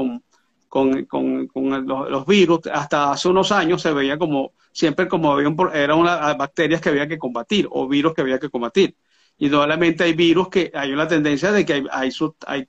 con, 0.68 1.04
con- 1.06 1.46
con 1.48 1.86
los, 1.86 2.26
virus, 2.26 2.60
hasta 2.72 3.12
hace 3.12 3.28
unos 3.28 3.52
años 3.52 3.82
se 3.82 3.92
veía 3.92 4.18
como, 4.18 4.52
siempre 4.72 5.08
como 5.08 5.32
había 5.32 5.48
un 5.48 5.56
pro- 5.56 5.72
eran 5.72 5.98
unas 5.98 6.36
bacterias 6.36 6.80
que 6.80 6.88
había 6.90 7.08
que 7.08 7.18
combatir 7.18 7.66
o 7.70 7.88
virus 7.88 8.14
que 8.14 8.22
había 8.22 8.38
que 8.38 8.50
combatir. 8.50 8.96
Y 9.38 9.48
nuevamente 9.48 10.04
hay 10.04 10.14
virus 10.14 10.48
que 10.48 10.70
hay 10.74 10.92
una 10.92 11.06
tendencia 11.08 11.52
de 11.52 11.64
que 11.64 11.74
hay, 11.74 11.84
hay, 11.92 12.10
hay 12.46 12.68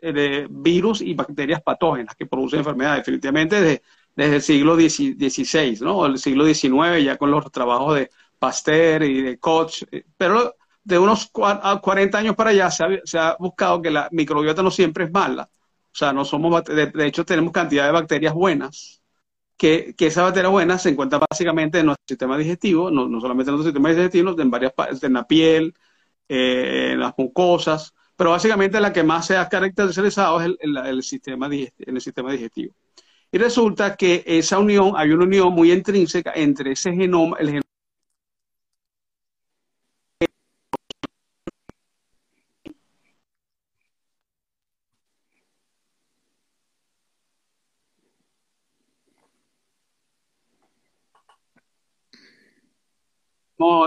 de 0.00 0.46
virus 0.50 1.00
y 1.00 1.14
bacterias 1.14 1.62
patógenas 1.62 2.16
que 2.16 2.26
producen 2.26 2.60
enfermedades, 2.60 2.98
definitivamente 3.04 3.60
desde, 3.60 3.82
desde 4.16 4.36
el 4.36 4.42
siglo 4.42 4.76
XVI, 4.76 5.80
¿no? 5.80 6.06
El 6.06 6.18
siglo 6.18 6.44
XIX, 6.44 7.02
ya 7.04 7.16
con 7.16 7.30
los 7.30 7.50
trabajos 7.52 7.94
de 7.96 8.10
Pasteur 8.38 9.02
y 9.04 9.22
de 9.22 9.38
Koch, 9.38 9.84
eh, 9.92 10.04
pero 10.16 10.56
de 10.84 10.98
unos 10.98 11.32
cua- 11.32 11.60
a 11.62 11.80
40 11.80 12.18
años 12.18 12.34
para 12.34 12.50
allá 12.50 12.70
se 12.70 12.84
ha, 12.84 12.88
se 13.04 13.18
ha 13.18 13.36
buscado 13.38 13.80
que 13.80 13.90
la 13.90 14.08
microbiota 14.10 14.62
no 14.62 14.70
siempre 14.72 15.04
es 15.04 15.12
mala, 15.12 15.48
o 15.92 15.94
sea, 15.94 16.12
no 16.12 16.24
somos, 16.24 16.64
de, 16.64 16.86
de 16.86 17.06
hecho 17.06 17.24
tenemos 17.24 17.52
cantidad 17.52 17.86
de 17.86 17.92
bacterias 17.92 18.34
buenas, 18.34 19.02
que, 19.56 19.94
que 19.96 20.08
esas 20.08 20.24
bacterias 20.24 20.52
buenas 20.52 20.82
se 20.82 20.90
encuentran 20.90 21.22
básicamente 21.30 21.80
en 21.80 21.86
nuestro 21.86 22.04
sistema 22.08 22.38
digestivo, 22.38 22.90
no, 22.90 23.08
no 23.08 23.20
solamente 23.20 23.50
en 23.50 23.56
nuestro 23.56 23.70
sistema 23.72 23.90
digestivo, 23.90 24.30
sino 24.32 24.42
en 24.42 24.50
varias 24.50 24.72
partes, 24.74 25.02
en 25.04 25.12
la 25.14 25.26
piel, 25.26 25.74
eh, 26.28 26.90
en 26.92 27.00
las 27.00 27.14
mucosas, 27.18 27.94
pero 28.16 28.30
básicamente 28.30 28.80
la 28.80 28.92
que 28.92 29.02
más 29.04 29.26
se 29.26 29.36
ha 29.36 29.48
caracterizado 29.48 30.40
es 30.40 30.46
el, 30.60 30.76
el- 30.78 31.02
sistema 31.02 31.48
digestivo, 31.48 31.90
el 31.96 32.00
sistema 32.00 32.32
digestivo. 32.32 32.74
Y 33.32 33.38
resulta 33.38 33.96
que 33.96 34.22
esa 34.26 34.58
unión, 34.60 34.92
hay 34.96 35.10
una 35.12 35.24
unión 35.24 35.52
muy 35.54 35.72
intrínseca 35.72 36.32
entre 36.36 36.72
ese 36.72 36.92
genoma, 36.94 37.36
el 37.40 37.48
genoma 37.48 37.62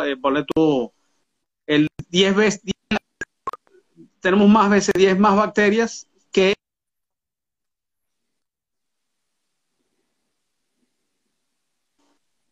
eh, 0.04 0.18
ponle 0.18 0.44
tú, 0.44 0.92
el 1.68 1.88
10 2.10 2.36
veces, 2.36 2.62
tenemos 4.20 4.50
más 4.50 4.70
veces 4.70 4.94
10 4.96 5.20
más 5.20 5.36
bacterias 5.36 6.08
que 6.32 6.54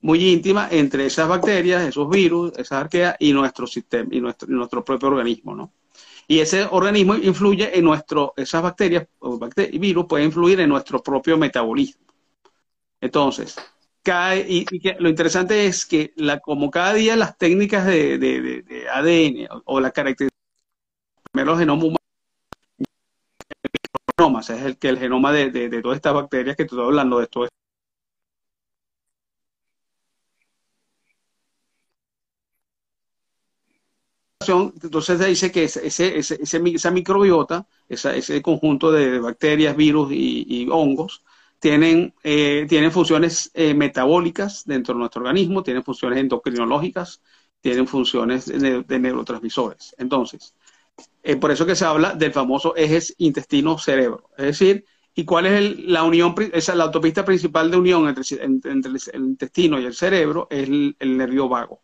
muy 0.02 0.32
íntima 0.32 0.68
entre 0.70 1.06
esas 1.06 1.28
bacterias, 1.28 1.82
esos 1.84 2.10
virus, 2.10 2.52
esas 2.58 2.84
arqueas 2.84 3.16
y 3.20 3.34
nuestro 3.34 3.66
sistema 3.68 4.10
y 4.12 4.22
nuestro, 4.22 4.48
nuestro 4.50 4.84
propio 4.84 5.10
organismo, 5.10 5.56
¿no? 5.56 5.74
Y 6.28 6.40
ese 6.40 6.68
organismo 6.70 7.16
influye 7.16 7.78
en 7.78 7.84
nuestro, 7.86 8.34
esas 8.38 8.64
bacterias 8.64 9.08
o 9.20 9.40
y 9.58 9.78
virus 9.78 10.06
pueden 10.06 10.28
influir 10.28 10.60
en 10.60 10.70
nuestro 10.70 11.02
propio 11.02 11.38
metabolismo. 11.38 12.06
Entonces, 13.02 13.56
cae, 14.04 14.46
y, 14.48 14.66
lo 15.00 15.10
interesante 15.10 15.66
es 15.66 15.86
que 15.86 16.14
la, 16.18 16.40
como 16.40 16.70
cada 16.72 16.94
día 16.94 17.16
las 17.16 17.38
técnicas 17.38 17.86
de, 17.86 18.18
de, 18.18 18.90
ADN 18.90 19.48
o, 19.66 19.80
la 19.80 19.92
característica 19.92 20.34
primero 21.32 21.58
genoma 21.58 21.84
humano, 21.86 21.98
es 24.42 24.50
el 24.50 24.78
que 24.78 24.90
el 24.90 25.00
genoma 25.00 25.32
de, 25.32 25.82
todas 25.82 25.98
estas 25.98 26.14
bacterias 26.14 26.56
que 26.56 26.64
estoy 26.64 26.84
hablando 26.84 27.18
de 27.18 27.24
esto. 27.26 27.48
Entonces 34.46 35.18
se 35.18 35.26
dice 35.28 35.52
que 35.52 35.64
ese, 35.64 36.18
esa 36.18 36.92
microbiota, 36.92 37.66
ese 37.88 38.42
conjunto 38.42 38.92
de 38.92 39.20
bacterias, 39.20 39.76
virus 39.76 40.12
y, 40.12 40.68
hongos, 40.70 41.24
tienen, 41.64 42.14
eh, 42.24 42.66
tienen 42.68 42.92
funciones 42.92 43.50
eh, 43.54 43.74
metabólicas 43.74 44.66
dentro 44.66 44.94
de 44.94 45.00
nuestro 45.00 45.22
organismo, 45.22 45.64
tienen 45.64 45.82
funciones 45.82 46.20
endocrinológicas, 46.20 47.22
tienen 47.62 47.88
funciones 47.88 48.48
de, 48.48 49.00
neurotransmisores. 49.00 49.96
Entonces, 49.98 50.56
eh, 51.24 51.38
por 51.38 51.52
eso 51.52 51.66
que 51.66 51.78
se 51.78 51.86
habla 51.86 52.16
del 52.16 52.34
famoso 52.34 52.76
eje 52.76 53.00
intestino-cerebro. 53.20 54.30
Es 54.38 54.46
decir, 54.48 54.84
¿y 55.16 55.24
cuál 55.24 55.46
es 55.46 55.80
la 55.86 56.04
unión, 56.04 56.36
esa, 56.52 56.76
la 56.76 56.84
autopista 56.84 57.24
principal 57.24 57.72
de 57.72 57.78
unión 57.78 58.10
entre, 58.10 58.24
el 59.14 59.24
intestino 59.24 59.80
y 59.80 59.86
el 59.86 59.94
cerebro? 59.94 60.48
Es 60.50 60.68
el 60.68 61.18
nervio 61.18 61.48
vago. 61.48 61.82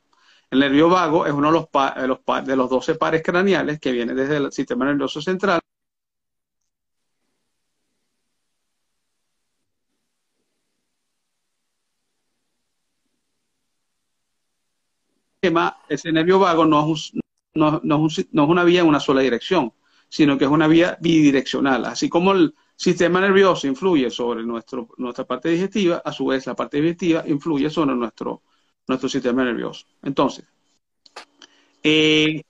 El 0.52 0.60
nervio 0.60 0.90
vago 0.90 1.26
es 1.26 1.32
uno 1.32 1.54
de 1.54 2.06
los, 2.06 2.20
de 2.46 2.56
los, 2.58 2.70
12 2.70 2.96
pares 2.96 3.24
craneales 3.24 3.80
que 3.80 3.94
viene 3.94 4.14
desde 4.14 4.36
el 4.36 4.52
sistema 4.52 4.84
nervioso 4.84 5.22
central. 5.22 5.62
Ese 15.42 16.12
nervio 16.12 16.40
vago 16.40 16.66
no 16.66 16.94
es, 16.94 17.14
no, 17.54 17.80
no 17.84 18.08
es 18.08 18.26
una 18.34 18.64
vía 18.64 18.82
en 18.82 18.88
una 18.88 19.00
sola 19.00 19.22
dirección, 19.22 19.74
sino 20.10 20.38
que 20.38 20.46
es 20.46 20.52
una 20.52 20.68
vía 20.68 20.98
bidireccional. 21.00 21.86
Así 21.86 22.10
como 22.10 22.34
el 22.34 22.56
sistema 22.76 23.22
nervioso 23.22 23.68
influye 23.68 24.10
sobre 24.10 24.44
nuestro, 24.44 24.90
nuestra 24.98 25.26
parte 25.26 25.50
digestiva, 25.50 26.02
a 26.04 26.12
su 26.12 26.26
vez 26.26 26.46
la 26.46 26.56
parte 26.56 26.82
digestiva 26.82 27.24
influye 27.28 27.70
sobre 27.70 27.96
nuestro 27.96 28.44
nuestro 28.90 29.08
sistema 29.08 29.46
nervioso. 29.46 29.86
Entonces, 30.02 30.46
eh, 31.84 32.44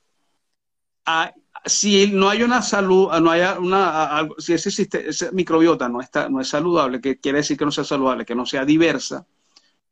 si 1.65 2.07
no 2.07 2.29
hay 2.29 2.41
una 2.43 2.61
salud, 2.61 3.11
no 3.19 3.29
hay 3.29 3.41
una, 3.59 4.27
si 4.37 4.53
ese, 4.53 4.87
ese 5.07 5.31
microbiota 5.33 5.89
no, 5.89 6.01
está, 6.01 6.29
no 6.29 6.39
es 6.41 6.47
saludable, 6.47 7.01
que 7.01 7.19
quiere 7.19 7.39
decir 7.39 7.57
que 7.57 7.65
no 7.65 7.71
sea 7.71 7.83
saludable, 7.83 8.25
que 8.25 8.35
no 8.35 8.45
sea 8.45 8.65
diversa, 8.65 9.27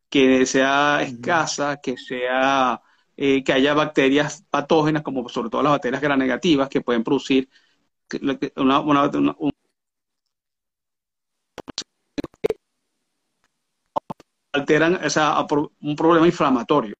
que 0.09 0.45
sea 0.45 1.01
escasa, 1.03 1.77
que 1.77 1.97
sea 1.97 2.81
eh, 3.17 3.43
que 3.43 3.53
haya 3.53 3.73
bacterias 3.73 4.45
patógenas, 4.49 5.03
como 5.03 5.27
sobre 5.29 5.49
todo 5.49 5.63
las 5.63 5.73
bacterias 5.73 6.01
negativas, 6.17 6.69
que 6.69 6.81
pueden 6.81 7.03
producir 7.03 7.49
una, 8.57 8.79
alteran 14.53 14.99
un 15.81 15.95
problema 15.95 16.25
inflamatorio. 16.27 16.95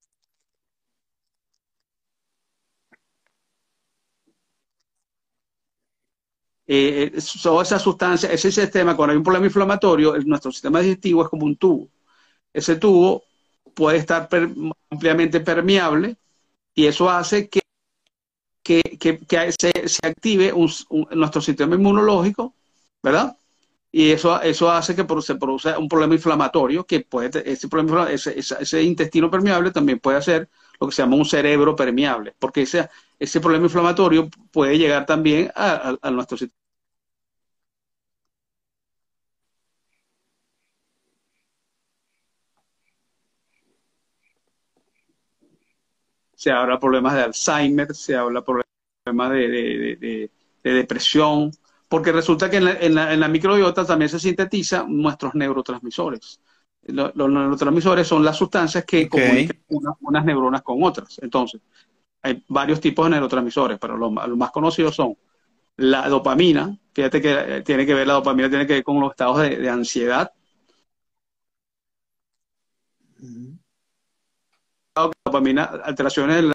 Eh, 6.70 7.12
eh 7.16 7.22
esa 7.62 7.80
sustancia, 7.80 8.30
ese 8.32 8.52
sistema, 8.52 8.96
cuando 8.96 9.12
hay 9.12 9.18
un 9.18 9.24
problema 9.24 9.46
inflamatorio, 9.46 10.16
nuestro 10.26 10.52
sistema 10.52 10.82
digestivo 10.82 11.24
es 11.24 11.30
como 11.30 11.46
un 11.46 11.56
tubo. 11.58 11.90
Ese 12.54 12.76
tubo 12.78 13.24
puede 13.78 14.00
estar 14.00 14.28
ampliamente 14.90 15.40
permeable 15.40 16.18
y 16.74 16.88
eso 16.88 17.08
hace 17.10 17.48
que, 17.48 17.62
que, 18.64 19.54
se, 19.60 20.00
active 20.04 20.52
nuestro 21.12 21.42
sistema 21.42 21.76
inmunológico, 21.76 22.56
¿verdad? 23.04 23.38
y 23.92 24.12
eso, 24.12 24.42
eso 24.42 24.70
hace 24.72 24.96
que 24.96 25.06
se 25.22 25.36
produzca 25.36 25.78
un 25.78 25.88
problema 25.88 26.16
inflamatorio 26.16 26.86
que 26.86 27.02
puede, 27.02 27.50
ese, 27.50 27.68
problema, 27.68 28.12
ese, 28.12 28.38
ese, 28.38 28.84
intestino 28.84 29.30
permeable 29.30 29.72
también 29.72 30.00
puede 30.00 30.18
hacer 30.18 30.50
lo 30.80 30.88
que 30.88 30.96
se 30.96 31.04
llama 31.04 31.16
un 31.16 31.26
cerebro 31.26 31.76
permeable, 31.76 32.36
porque 32.38 32.64
ese, 32.64 32.90
ese 33.20 33.40
problema 33.40 33.66
inflamatorio 33.66 34.28
puede 34.52 34.78
llegar 34.78 35.06
también 35.06 35.52
a, 35.56 35.98
nuestro 36.12 36.38
sistema. 36.38 36.67
Se 46.38 46.52
habla 46.52 46.80
problemas 46.80 47.16
de 47.16 47.22
Alzheimer, 47.24 47.94
se 47.96 48.16
habla 48.16 48.44
problemas 48.44 49.32
de, 49.32 49.98
de, 50.00 50.32
de 50.64 50.74
depresión, 50.74 51.52
porque 51.90 52.12
resulta 52.12 52.50
que 52.50 52.58
en 52.58 52.96
la, 52.96 53.28
microbiota 53.28 53.86
también 53.86 54.10
se 54.10 54.20
sintetizan 54.20 54.86
nuestros 54.96 55.36
neurotransmisores. 55.36 56.42
Los, 56.84 57.16
neurotransmisores 57.16 58.08
son 58.08 58.24
las 58.24 58.38
sustancias 58.38 58.86
que 58.86 59.08
comunican 59.08 59.58
unas 59.70 60.26
neuronas 60.26 60.62
con 60.62 60.84
otras. 60.84 61.20
Entonces, 61.22 61.62
hay 62.22 62.44
varios 62.48 62.82
tipos 62.82 63.06
de 63.06 63.12
neurotransmisores, 63.12 63.80
pero 63.80 63.98
los, 63.98 64.12
más 64.12 64.52
conocidos 64.52 64.96
son 64.96 65.18
la 65.78 66.10
dopamina, 66.10 66.76
fíjate 66.92 67.22
que 67.22 67.58
eh, 67.58 67.62
tiene 67.62 67.86
que 67.86 67.94
ver, 67.94 68.08
la 68.08 68.14
dopamina 68.14 68.50
tiene 68.50 68.66
que 68.66 68.74
ver 68.74 68.84
con 68.84 69.00
los 69.00 69.12
estados 69.12 69.40
de, 69.42 69.70
ansiedad. 69.70 70.32
La 73.20 73.57
alteraciones 75.84 76.44
de 76.44 76.54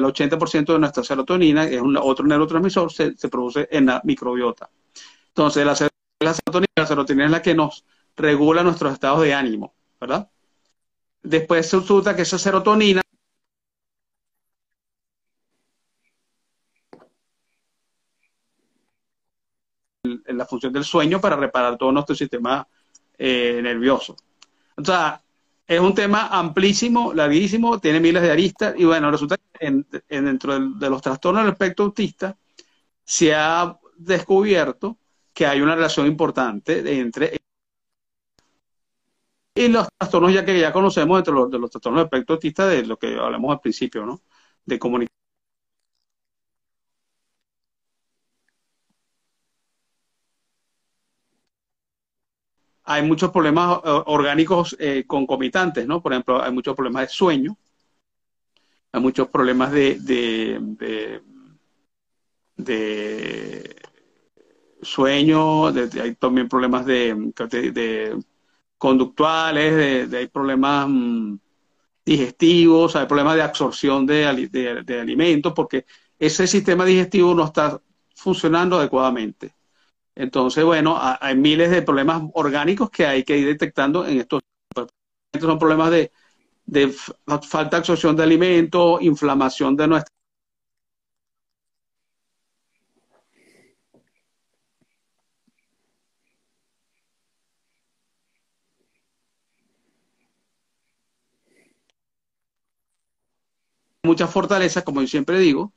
el 0.00 0.04
80% 0.04 0.72
de 0.72 0.78
nuestra 0.78 1.04
serotonina, 1.04 1.68
que 1.68 1.76
es 1.76 1.82
otro 2.00 2.26
neurotransmisor, 2.26 2.92
se, 2.92 3.12
produce 3.28 3.68
en 3.70 3.86
la 3.86 4.00
microbiota. 4.04 4.70
Entonces, 5.28 5.64
la, 5.64 5.74
serotonina, 5.74 6.68
la 6.76 6.86
serotonina 6.86 7.24
es 7.26 7.30
la 7.30 7.42
que 7.42 7.54
nos 7.54 7.84
regula 8.16 8.62
nuestros 8.62 8.92
estados 8.92 9.22
de 9.22 9.34
ánimo, 9.34 9.74
¿verdad? 10.00 10.28
Después 11.22 11.68
se 11.68 11.78
resulta 11.78 12.16
que 12.16 12.22
esa 12.22 12.38
serotonina 12.38 13.02
en 20.04 20.38
la 20.38 20.39
función 20.50 20.72
del 20.72 20.84
sueño 20.84 21.20
para 21.20 21.36
reparar 21.36 21.78
todo 21.78 21.92
nuestro 21.92 22.14
sistema 22.14 22.66
eh, 23.16 23.60
nervioso. 23.62 24.16
O 24.76 24.84
sea, 24.84 25.22
es 25.66 25.78
un 25.80 25.94
tema 25.94 26.26
amplísimo, 26.28 27.14
larguísimo, 27.14 27.78
tiene 27.78 28.00
miles 28.00 28.22
de 28.22 28.32
aristas 28.32 28.74
y 28.76 28.84
bueno, 28.84 29.10
resulta 29.10 29.36
que 29.36 29.66
en, 29.66 29.86
dentro 30.08 30.58
de, 30.58 30.90
los 30.90 31.00
trastornos 31.00 31.44
del 31.44 31.52
espectro 31.52 31.84
autista 31.84 32.36
se 33.04 33.34
ha 33.34 33.78
descubierto 33.96 34.98
que 35.32 35.46
hay 35.46 35.60
una 35.60 35.76
relación 35.76 36.06
importante 36.06 36.98
entre 36.98 37.36
y 39.54 39.68
los 39.68 39.86
trastornos 39.96 40.32
ya 40.32 40.44
que 40.44 40.58
ya 40.58 40.72
conocemos 40.72 41.18
entre 41.18 41.34
de 41.34 41.58
los 41.58 41.70
trastornos 41.70 42.00
del 42.00 42.06
espectro 42.06 42.34
autista 42.34 42.66
de 42.66 42.84
lo 42.86 42.98
que 42.98 43.16
hablamos 43.16 43.52
al 43.52 43.60
principio, 43.60 44.06
¿no? 44.06 44.22
De 44.64 44.78
comunicación 44.78 45.19
hay 52.90 53.02
muchos 53.04 53.30
problemas 53.30 53.78
eh, 53.84 54.02
orgánicos 54.06 54.76
eh, 54.80 55.04
concomitantes, 55.06 55.86
¿no? 55.86 56.02
Por 56.02 56.12
ejemplo, 56.12 56.42
hay 56.42 56.52
muchos 56.52 56.74
problemas 56.74 57.02
de 57.02 57.08
sueño, 57.08 57.56
hay 58.90 59.00
muchos 59.00 59.28
problemas 59.28 59.70
de, 59.70 59.96
de, 62.56 63.76
sueño, 64.82 65.68
hay 65.68 66.14
también 66.16 66.48
problemas 66.48 66.84
de, 66.84 68.20
conductuales, 68.76 70.12
hay 70.12 70.26
problemas 70.26 70.88
mm, 70.88 71.36
digestivos, 72.04 72.96
hay 72.96 73.06
problemas 73.06 73.36
de 73.36 73.42
absorción 73.42 74.04
de, 74.04 74.48
de 74.84 75.00
alimentos, 75.00 75.52
porque 75.54 75.86
ese 76.18 76.48
sistema 76.48 76.84
digestivo 76.84 77.34
no 77.36 77.44
está 77.44 77.80
funcionando 78.16 78.78
adecuadamente. 78.78 79.54
Entonces, 80.14 80.64
bueno, 80.64 80.98
hay 81.00 81.36
miles 81.36 81.70
de 81.70 81.82
problemas 81.82 82.22
orgánicos 82.34 82.90
que 82.90 83.06
hay 83.06 83.24
que 83.24 83.38
ir 83.38 83.46
detectando 83.46 84.06
en 84.06 84.20
estos. 84.20 84.42
Son 85.40 85.58
problemas 85.58 85.90
de, 85.90 86.10
falta 87.48 87.76
de 87.76 87.80
absorción 87.80 88.16
de 88.16 88.22
alimentos, 88.24 89.00
inflamación 89.02 89.76
de 89.76 89.88
nuestra. 89.88 90.14
Mucha 104.02 104.26
fortaleza, 104.26 104.82
como 104.82 105.00
yo 105.02 105.06
siempre 105.06 105.38
digo, 105.38 105.72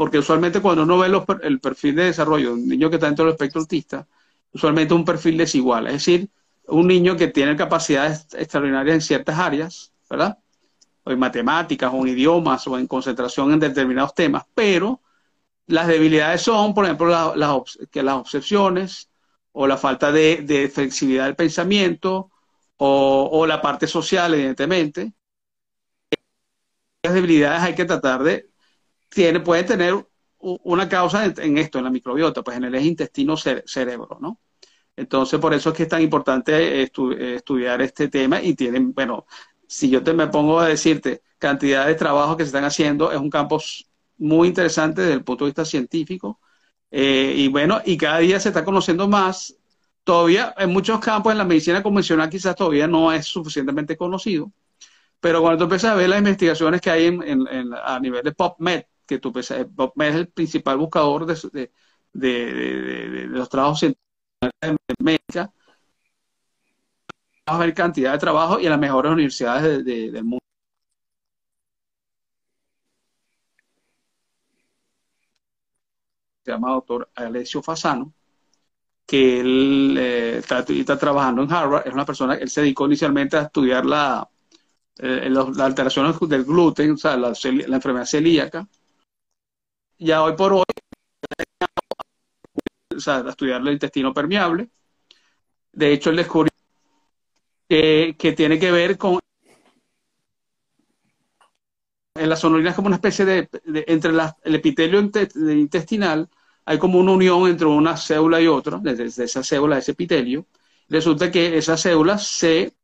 porque 0.00 0.16
usualmente 0.16 0.62
cuando 0.62 0.84
uno 0.84 0.96
ve 0.96 1.10
los, 1.10 1.24
el 1.42 1.60
perfil 1.60 1.94
de 1.96 2.04
desarrollo 2.04 2.48
de 2.48 2.54
un 2.54 2.66
niño 2.66 2.88
que 2.88 2.96
está 2.96 3.04
dentro 3.04 3.26
del 3.26 3.34
espectro 3.34 3.60
autista, 3.60 4.08
usualmente 4.50 4.94
un 4.94 5.04
perfil 5.04 5.36
desigual, 5.36 5.88
es 5.88 5.92
decir, 5.92 6.30
un 6.68 6.86
niño 6.86 7.18
que 7.18 7.28
tiene 7.28 7.54
capacidades 7.54 8.26
extraordinarias 8.32 8.94
en 8.94 9.00
ciertas 9.02 9.38
áreas, 9.38 9.92
¿verdad? 10.08 10.38
O 11.04 11.10
en 11.10 11.18
matemáticas, 11.18 11.92
o 11.92 11.98
en 11.98 12.08
idiomas, 12.14 12.66
o 12.66 12.78
en 12.78 12.86
concentración 12.86 13.52
en 13.52 13.60
determinados 13.60 14.14
temas, 14.14 14.44
pero 14.54 15.02
las 15.66 15.86
debilidades 15.86 16.40
son, 16.40 16.72
por 16.72 16.86
ejemplo, 16.86 17.62
que 17.90 18.02
las 18.02 18.14
obsesiones, 18.14 19.10
o 19.52 19.66
la 19.66 19.76
falta 19.76 20.10
de, 20.10 20.70
flexibilidad 20.72 21.26
del 21.26 21.36
pensamiento, 21.36 22.30
o, 22.78 23.46
la 23.46 23.60
parte 23.60 23.86
social, 23.86 24.32
evidentemente. 24.32 25.12
Las 27.02 27.12
debilidades 27.12 27.60
hay 27.60 27.74
que 27.74 27.84
tratar 27.84 28.22
de, 28.22 28.49
tiene, 29.10 29.40
pueden 29.40 29.66
tener 29.66 30.06
una 30.38 30.88
causa 30.88 31.26
en, 31.26 31.58
esto, 31.58 31.78
en 31.78 31.84
la 31.84 31.90
microbiota, 31.90 32.42
pues 32.42 32.56
en 32.56 32.64
el 32.64 32.74
eje 32.74 32.86
intestino-cerebro, 32.86 34.18
¿no? 34.20 34.40
Entonces, 34.96 35.38
por 35.38 35.52
eso 35.54 35.70
es 35.70 35.76
que 35.76 35.82
es 35.84 35.88
tan 35.88 36.02
importante 36.02 36.82
estudiar 36.82 37.82
este 37.82 38.08
tema 38.08 38.40
y 38.42 38.54
tienen, 38.54 38.92
bueno, 38.94 39.26
si 39.66 39.90
yo 39.90 40.02
te 40.02 40.12
me 40.12 40.28
pongo 40.28 40.60
a 40.60 40.68
decirte 40.68 41.22
cantidad 41.38 41.86
de 41.86 41.94
trabajos 41.94 42.36
que 42.36 42.44
se 42.44 42.48
están 42.48 42.64
haciendo, 42.64 43.12
es 43.12 43.18
un 43.18 43.30
campo 43.30 43.60
muy 44.18 44.48
interesante 44.48 45.02
desde 45.02 45.14
el 45.14 45.24
punto 45.24 45.44
de 45.44 45.50
vista 45.50 45.64
científico. 45.64 46.40
Eh, 46.90 47.34
y 47.36 47.48
bueno, 47.48 47.80
y 47.84 47.96
cada 47.96 48.18
día 48.18 48.40
se 48.40 48.48
está 48.48 48.64
conociendo 48.64 49.08
más. 49.08 49.56
Todavía 50.04 50.54
en 50.58 50.70
muchos 50.70 51.00
campos 51.00 51.32
en 51.32 51.38
la 51.38 51.44
medicina 51.44 51.82
convencional 51.82 52.28
quizás 52.30 52.56
todavía 52.56 52.86
no 52.86 53.12
es 53.12 53.26
suficientemente 53.26 53.96
conocido, 53.96 54.52
pero 55.20 55.40
cuando 55.42 55.58
tú 55.58 55.64
empiezas 55.64 55.92
a 55.92 55.94
ver 55.94 56.08
las 56.08 56.18
investigaciones 56.18 56.80
que 56.80 56.90
hay 56.90 57.06
en, 57.06 57.74
a 57.84 58.00
nivel 58.00 58.22
de 58.24 58.32
PubMed, 58.32 58.84
que 59.10 59.18
tú 59.18 59.32
PubMed 59.32 60.08
es 60.08 60.14
el 60.14 60.28
principal 60.28 60.76
buscador 60.78 61.26
de, 61.26 61.72
de 62.12 63.26
los 63.28 63.48
trabajos 63.48 63.80
científicos 63.80 64.06
médica, 65.00 65.52
a 67.46 67.58
ver 67.58 67.74
cantidad 67.74 68.12
de 68.12 68.18
trabajo 68.18 68.58
y 68.60 68.64
en 68.64 68.70
las 68.70 68.78
mejores 68.80 69.12
universidades 69.12 69.84
del 69.84 70.24
mundo. 70.24 70.38
Se 76.44 76.52
llama 76.52 76.70
doctor 76.72 77.10
Alessio 77.14 77.62
Fasano, 77.62 78.12
que 79.06 79.40
él 79.40 79.96
eh, 79.98 80.38
está, 80.38 80.64
trabajando 80.98 81.42
en 81.42 81.52
Harvard, 81.52 81.86
es 81.88 81.92
una 81.94 82.06
persona, 82.06 82.34
él 82.34 82.50
se 82.50 82.62
dedicó 82.62 82.86
inicialmente 82.86 83.36
a 83.36 83.42
estudiar 83.42 83.84
la, 83.86 84.28
eh, 84.98 85.28
las 85.30 85.58
alteraciones 85.58 86.18
del 86.20 86.44
gluten, 86.44 86.92
o 86.92 86.96
sea, 86.96 87.16
la 87.16 87.28
enfermedad 87.76 88.06
celíaca. 88.06 88.68
Ya 90.00 90.22
hoy 90.22 90.34
por 90.34 90.54
hoy 90.54 90.64
o 92.96 93.00
sea, 93.00 93.18
a 93.18 93.30
estudiar 93.30 93.60
el 93.60 93.68
intestino 93.68 94.14
permeable. 94.14 94.70
De 95.72 95.92
hecho, 95.92 96.08
él 96.10 96.16
descubrió 96.16 96.50
que, 97.68 98.16
que 98.18 98.32
tiene 98.32 98.58
que 98.58 98.72
ver 98.72 98.96
con 98.96 99.20
en 102.14 102.28
las 102.28 102.40
sonorinas 102.40 102.74
como 102.74 102.88
una 102.88 102.96
especie 102.96 103.24
de, 103.24 103.48
entre 103.86 104.12
el 104.44 104.54
epitelio 104.54 105.00
intestinal 105.00 106.28
hay 106.64 106.78
como 106.78 106.98
una 106.98 107.12
unión 107.12 107.48
entre 107.48 107.66
una 107.66 107.96
célula 107.96 108.40
y 108.40 108.46
otra, 108.46 108.78
desde, 108.82 109.24
esa 109.24 109.42
célula, 109.42 109.78
ese 109.78 109.92
epitelio. 109.92 110.46
Resulta 110.88 111.30
que 111.30 111.56
esas 111.56 111.80
células 111.80 112.26
se, 112.26 112.74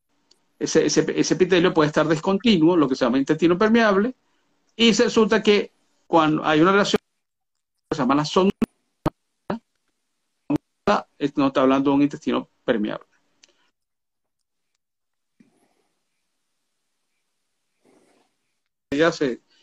ese, 0.58 0.86
ese, 0.86 1.34
epitelio 1.34 1.74
puede 1.74 1.88
estar 1.88 2.06
descontinuo, 2.08 2.76
lo 2.76 2.88
que 2.88 2.94
se 2.94 3.04
llama 3.04 3.18
intestino 3.18 3.58
permeable, 3.58 4.14
y 4.76 4.92
resulta 4.92 5.42
que 5.42 5.72
cuando 6.06 6.44
hay 6.44 6.60
una 6.60 6.72
relación 6.72 7.00
la 7.90 8.24
sonorinas, 8.24 8.52
no 11.36 11.46
está 11.46 11.60
hablando 11.60 11.90
de 11.90 11.96
un 11.96 12.02
intestino 12.02 12.48
permeable. 12.64 13.06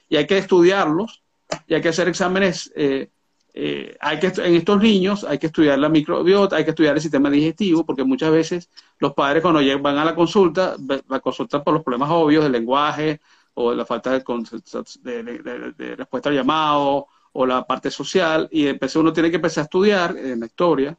Y 0.09 0.15
hay 0.15 0.27
que 0.27 0.37
estudiarlos, 0.37 1.23
y 1.67 1.73
hay 1.73 1.81
que 1.81 1.89
hacer 1.89 2.07
exámenes. 2.07 2.71
Eh, 2.75 3.09
eh, 3.55 3.97
hay 3.99 4.19
que, 4.19 4.27
en 4.27 4.55
estos 4.55 4.81
niños 4.81 5.23
hay 5.23 5.37
que 5.37 5.47
estudiar 5.47 5.77
la 5.79 5.89
microbiota, 5.89 6.55
hay 6.55 6.63
que 6.63 6.71
estudiar 6.71 6.95
el 6.95 7.01
sistema 7.01 7.29
digestivo, 7.29 7.85
porque 7.85 8.03
muchas 8.03 8.31
veces 8.31 8.69
los 8.99 9.13
padres 9.13 9.41
cuando 9.41 9.61
van 9.81 9.97
a 9.97 10.05
la 10.05 10.15
consulta, 10.15 10.75
la 11.07 11.19
consulta 11.19 11.63
por 11.63 11.73
los 11.73 11.83
problemas 11.83 12.09
obvios 12.11 12.43
del 12.43 12.51
lenguaje 12.53 13.21
o 13.55 13.73
la 13.73 13.85
falta 13.85 14.11
de, 14.11 14.23
respuesta 15.95 16.29
al 16.29 16.35
llamado 16.35 17.07
o 17.33 17.45
la 17.45 17.65
parte 17.65 17.91
social, 17.91 18.47
y 18.51 18.67
empecé, 18.67 18.99
uno 18.99 19.11
tiene 19.13 19.29
que 19.29 19.37
empezar 19.37 19.63
a 19.63 19.65
estudiar 19.65 20.17
en 20.17 20.39
la 20.39 20.45
historia 20.45 20.97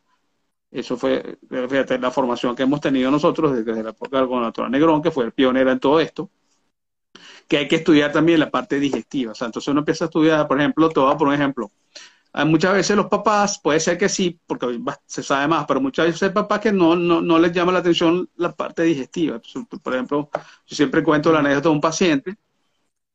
eso 0.75 0.97
fue, 0.97 1.38
la 1.49 2.11
formación 2.11 2.57
que 2.57 2.64
hemos 2.64 2.81
tenido 2.81 3.09
nosotros 3.09 3.64
desde 3.64 3.81
la 3.81 3.90
época 3.90 4.16
del 4.16 4.27
gobernador 4.27 4.68
Negrón, 4.68 5.01
que 5.01 5.12
fue 5.12 5.25
el 5.25 5.31
pionero 5.31 5.70
en 5.70 5.79
todo 5.79 6.01
esto, 6.01 6.31
que 7.47 7.59
hay 7.59 7.68
que 7.68 7.77
estudiar 7.77 8.11
también 8.11 8.40
la 8.40 8.51
parte 8.51 8.81
digestiva. 8.81 9.33
O 9.33 9.35
sea, 9.37 9.47
entonces 9.47 9.68
uno 9.68 9.83
empieza 9.83 10.07
a 10.07 10.09
estudiar, 10.09 10.49
por 10.49 10.59
ejemplo, 10.59 10.88
todo 10.88 11.16
por 11.16 11.33
ejemplo. 11.33 11.70
muchas 12.47 12.75
veces 12.75 12.97
los 12.97 13.07
papás, 13.07 13.61
puede 13.61 13.79
ser 13.79 13.97
que 13.97 14.09
sí, 14.09 14.37
porque 14.49 14.81
se 15.07 15.23
sabe 15.23 15.47
más, 15.47 15.64
pero 15.64 15.81
muchas 15.81 16.07
veces 16.07 16.25
hay 16.25 16.31
papás 16.31 16.59
que 16.59 16.73
no, 16.73 16.97
no, 16.97 17.20
no 17.20 17.38
les 17.38 17.53
llama 17.53 17.70
la 17.70 17.79
atención 17.79 18.29
la 18.35 18.51
parte 18.51 18.83
digestiva. 18.83 19.40
Por 19.81 19.94
ejemplo, 19.94 20.29
yo 20.66 20.77
siempre 20.77 21.05
cuento 21.05 21.31
la 21.31 21.38
anécdota 21.38 21.68
de 21.68 21.75
un 21.75 21.81
paciente 21.81 22.37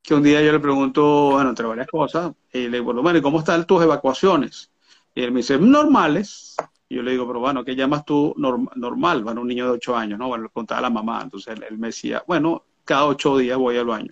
que 0.10 0.16
un 0.16 0.24
día 0.24 0.42
yo 0.42 0.52
le 0.52 0.60
pregunto, 0.60 1.30
bueno, 1.34 1.50
entre 1.52 1.68
varias 1.68 1.86
cosas, 1.86 2.32
y 2.52 2.68
le 2.68 2.80
digo, 2.80 2.94
bueno, 2.94 3.20
¿y 3.20 3.22
cómo 3.22 3.38
están 3.38 3.64
tus 3.68 3.84
evacuaciones? 3.84 4.72
Y 5.14 5.22
él 5.22 5.32
me 5.32 5.42
dice, 5.42 5.60
normales. 5.60 6.56
Yo 6.90 7.04
le 7.04 7.12
digo, 7.12 7.28
pero 7.28 7.40
bueno, 7.40 7.64
¿qué 7.64 7.76
llamas 7.76 8.04
tú 8.06 8.34
normal? 8.36 9.24
Bueno, 9.24 9.42
un 9.42 9.48
niño 9.48 9.66
de 9.66 9.72
ocho 9.74 9.96
años, 9.96 10.18
¿no? 10.18 10.28
Bueno, 10.28 10.46
le 10.46 10.50
contaba 10.50 10.80
a 10.80 10.82
la 10.82 10.90
mamá. 10.90 11.22
Entonces 11.22 11.56
él, 11.70 11.78
me 11.78 11.90
decía, 11.90 12.24
bueno, 12.26 12.64
cada 12.84 13.06
ocho 13.06 13.38
días 13.38 13.56
voy 13.60 13.78
al 13.78 13.86
baño. 13.86 14.12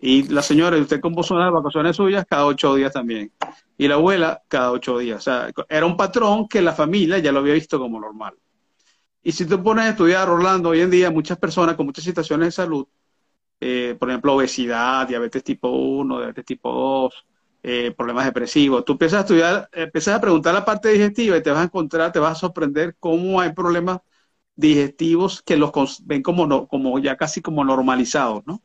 Y 0.00 0.24
la 0.24 0.42
señora, 0.42 0.76
¿y 0.76 0.80
usted 0.80 1.00
cómo 1.00 1.22
son 1.22 1.38
las 1.38 1.52
vacaciones 1.52 1.94
suyas? 1.94 2.26
Cada 2.28 2.46
ocho 2.46 2.74
días 2.74 2.92
también. 2.92 3.30
Y 3.78 3.86
la 3.86 3.94
abuela, 3.94 4.42
cada 4.48 4.72
ocho 4.72 4.98
días. 4.98 5.18
O 5.18 5.20
sea, 5.20 5.52
era 5.68 5.86
un 5.86 5.96
patrón 5.96 6.48
que 6.48 6.60
la 6.60 6.72
familia 6.72 7.18
ya 7.18 7.30
lo 7.30 7.38
había 7.38 7.54
visto 7.54 7.78
como 7.78 8.00
normal. 8.00 8.34
Y 9.22 9.30
si 9.30 9.46
tú 9.46 9.62
pones 9.62 9.84
a 9.84 9.90
estudiar, 9.90 10.28
Orlando, 10.28 10.70
hoy 10.70 10.80
en 10.80 10.90
día 10.90 11.12
muchas 11.12 11.38
personas 11.38 11.76
con 11.76 11.86
muchas 11.86 12.04
situaciones 12.04 12.48
de 12.48 12.52
salud, 12.52 12.88
eh, 13.60 13.96
por 13.98 14.10
ejemplo, 14.10 14.34
obesidad, 14.34 15.06
diabetes 15.08 15.42
tipo 15.44 15.68
1, 15.70 16.18
diabetes 16.18 16.44
tipo 16.44 16.72
2, 16.72 17.26
eh, 17.62 17.94
problemas 17.96 18.26
depresivos. 18.26 18.84
Tú 18.84 18.92
empiezas 18.92 19.18
a 19.18 19.20
estudiar, 19.22 19.68
empiezas 19.72 20.14
a 20.16 20.20
preguntar 20.20 20.54
la 20.54 20.64
parte 20.64 20.90
digestiva 20.90 21.36
y 21.36 21.42
te 21.42 21.50
vas 21.50 21.60
a 21.60 21.64
encontrar, 21.64 22.12
te 22.12 22.18
vas 22.18 22.32
a 22.32 22.40
sorprender 22.40 22.96
cómo 23.00 23.40
hay 23.40 23.52
problemas 23.52 24.00
digestivos 24.54 25.42
que 25.42 25.56
los 25.56 25.72
ven 26.04 26.22
como, 26.22 26.46
no, 26.46 26.66
como 26.66 26.98
ya 26.98 27.16
casi 27.16 27.42
como 27.42 27.64
normalizados, 27.64 28.46
¿no? 28.46 28.62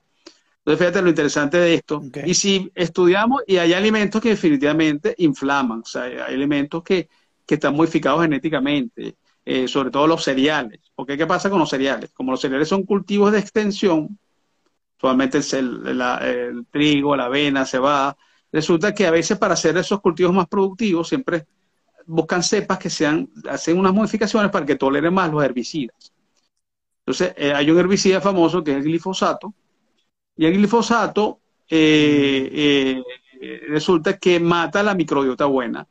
Entonces, 0.60 0.80
fíjate 0.80 1.02
lo 1.02 1.10
interesante 1.10 1.58
de 1.58 1.74
esto. 1.74 2.04
Y 2.24 2.36
si 2.36 2.72
estudiamos, 2.76 3.42
y 3.48 3.58
hay 3.58 3.74
alimentos 3.74 4.22
que 4.22 4.30
definitivamente 4.30 5.16
inflaman, 5.18 5.80
o 5.80 5.86
sea, 5.86 6.04
hay 6.04 6.36
alimentos 6.36 6.84
que, 6.84 7.10
que 7.48 7.56
están 7.56 7.76
modificados 7.76 8.22
genéticamente, 8.22 9.16
eh, 9.44 9.68
sobre 9.68 9.90
todo 9.90 10.06
los 10.06 10.24
cereales. 10.24 10.80
Porque 10.94 11.18
¿qué 11.18 11.26
pasa 11.26 11.50
con 11.50 11.60
los 11.60 11.70
cereales? 11.70 12.12
Como 12.14 12.32
los 12.32 12.42
cereales 12.42 12.68
son 12.68 12.84
cultivos 12.84 13.32
de 13.32 13.40
extensión, 13.40 14.20
solamente 15.02 15.40
el, 15.58 16.00
el 16.22 16.66
trigo, 16.72 17.16
la 17.16 17.26
avena, 17.26 17.66
cebada, 17.66 18.16
Resulta 18.52 18.94
que 18.94 19.08
a 19.08 19.12
veces 19.12 19.38
para 19.38 19.54
hacer 19.54 19.78
esos 19.78 20.02
cultivos 20.02 20.34
más 20.34 20.48
productivos 20.48 21.08
siempre 21.08 21.48
buscan 22.06 22.44
cepas 22.44 22.78
que 22.78 22.90
sean, 22.90 23.30
hacen 23.50 23.78
unas 23.78 23.94
modificaciones 23.94 24.52
para 24.52 24.66
que 24.66 24.76
toleren 24.76 25.14
más 25.14 25.32
los 25.32 25.44
herbicidas. 25.44 26.12
Entonces, 27.00 27.34
eh, 27.38 27.54
hay 27.54 27.72
un 27.72 27.80
herbicida 27.80 28.20
famoso 28.20 28.64
que 28.64 28.72
es 28.72 28.78
el 28.78 28.84
glifosato, 28.84 29.54
y 30.36 30.46
el 30.46 30.54
glifosato 30.54 31.40
eh, 31.70 33.02
eh, 33.42 33.62
resulta 33.70 34.18
que 34.18 34.40
mata 34.40 34.84
la 34.84 34.96
microbiota 34.96 35.46
buena, 35.46 35.88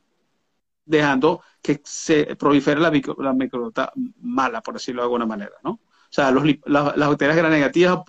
dejando 0.85 1.41
que 1.61 1.81
se 1.83 2.35
prolifere 2.35 2.79
la, 2.79 2.91
microbiota 2.91 3.91
mala, 4.21 4.61
por 4.61 4.75
decirlo 4.75 5.01
de 5.01 5.05
alguna 5.05 5.25
manera, 5.25 5.53
¿no? 5.63 5.79
O 6.11 6.13
sea, 6.13 6.29
las, 6.65 7.09
bacterias 7.09 7.37
gram 7.37 7.49
negativas 7.49 7.99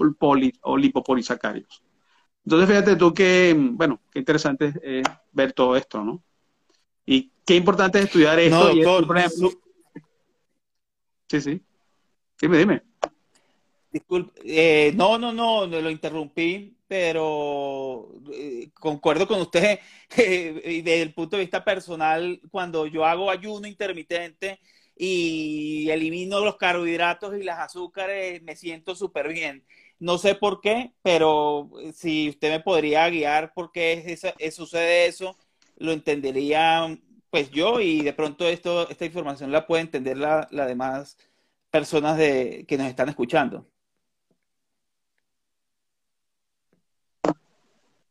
o 0.62 0.76
lipopolisacarios. 0.76 1.84
Entonces, 2.44 2.68
fíjate 2.68 2.96
tú 2.96 3.14
que, 3.14 3.55
bueno, 3.57 4.00
qué 4.11 4.18
interesante 4.18 4.74
es 4.82 5.05
ver 5.30 5.53
todo 5.53 5.76
esto, 5.76 6.03
¿no? 6.03 6.20
Y 7.07 7.30
qué 7.46 7.55
importante 7.55 8.00
es 8.00 8.07
estudiar 8.07 8.40
esto. 8.40 8.74
No, 8.74 9.07
por 9.07 9.18
ejemplo. 9.18 9.50
Sí, 11.28 11.40
sí. 11.40 11.62
Dime, 12.40 12.59
dime. 12.59 12.82
Disculpe, 13.92 14.40
eh, 14.44 14.92
no, 14.96 15.16
no, 15.16 15.32
no, 15.32 15.66
lo 15.66 15.90
interrumpí, 15.90 16.76
pero 16.88 18.09
eh, 18.32 18.70
concuerdo 18.74 19.28
con 19.28 19.40
usted 19.42 19.78
eh, 20.16 20.82
desde 20.84 21.03
el 21.03 21.14
punto 21.14 21.36
de 21.36 21.42
vista 21.42 21.62
personal, 21.62 22.40
cuando 22.50 22.86
yo 22.86 23.05
hago 23.05 23.30
ayuno 23.30 23.68
intermitente 23.68 24.59
y 25.05 25.90
elimino 25.90 26.44
los 26.44 26.57
carbohidratos 26.57 27.36
y 27.36 27.42
las 27.42 27.59
azúcares, 27.59 28.40
me 28.42 28.55
siento 28.55 28.94
súper 28.94 29.26
bien 29.26 29.64
No 29.98 30.16
sé 30.16 30.36
por 30.36 30.61
qué, 30.61 30.92
pero 31.03 31.70
si 31.92 32.28
usted 32.28 32.53
me 32.53 32.61
podría 32.61 33.11
guiar 33.11 33.53
por 33.53 33.72
qué 33.72 34.16
sucede 34.53 35.07
eso, 35.07 35.36
lo 35.76 35.90
entendería 35.90 36.96
pues 37.30 37.50
yo 37.50 37.80
y 37.80 38.03
de 38.03 38.12
pronto 38.12 38.46
esto, 38.46 38.88
esta 38.88 39.05
información 39.05 39.50
la 39.50 39.66
puede 39.66 39.82
entender 39.82 40.18
las 40.18 40.53
la 40.53 40.66
demás 40.66 41.18
personas 41.70 42.16
de, 42.16 42.64
que 42.68 42.78
nos 42.78 42.86
están 42.86 43.09
escuchando. 43.09 43.66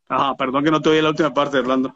Ah, 0.10 0.36
perdón 0.38 0.66
que 0.66 0.72
no 0.72 0.82
te 0.82 0.89
oí 0.89 1.02
la 1.02 1.10
última 1.10 1.34
parte, 1.34 1.60
Orlando. 1.60 1.96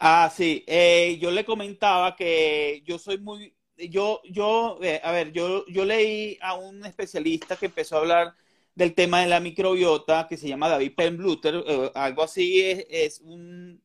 Ah, 0.00 0.28
sí. 0.34 0.64
Eh, 0.66 1.18
yo 1.20 1.30
le 1.30 1.44
comentaba 1.44 2.16
que 2.16 2.82
yo 2.84 2.98
soy 2.98 3.18
muy, 3.18 3.55
yo, 3.78 4.20
yo, 4.24 4.78
eh, 4.82 5.00
a 5.04 5.12
ver, 5.12 5.32
yo, 5.32 5.66
yo 5.66 5.84
leí 5.84 6.38
a 6.40 6.54
un 6.54 6.84
especialista 6.84 7.56
que 7.56 7.66
empezó 7.66 7.96
a 7.96 8.00
hablar 8.00 8.34
del 8.74 8.94
tema 8.94 9.20
de 9.22 9.28
la 9.28 9.40
microbiota, 9.40 10.26
que 10.28 10.36
se 10.36 10.48
llama 10.48 10.68
David 10.68 10.94
Penbluter, 10.96 11.64
eh, 11.66 11.90
algo 11.94 12.22
así, 12.22 12.60
es, 12.90 13.20
un 13.20 13.82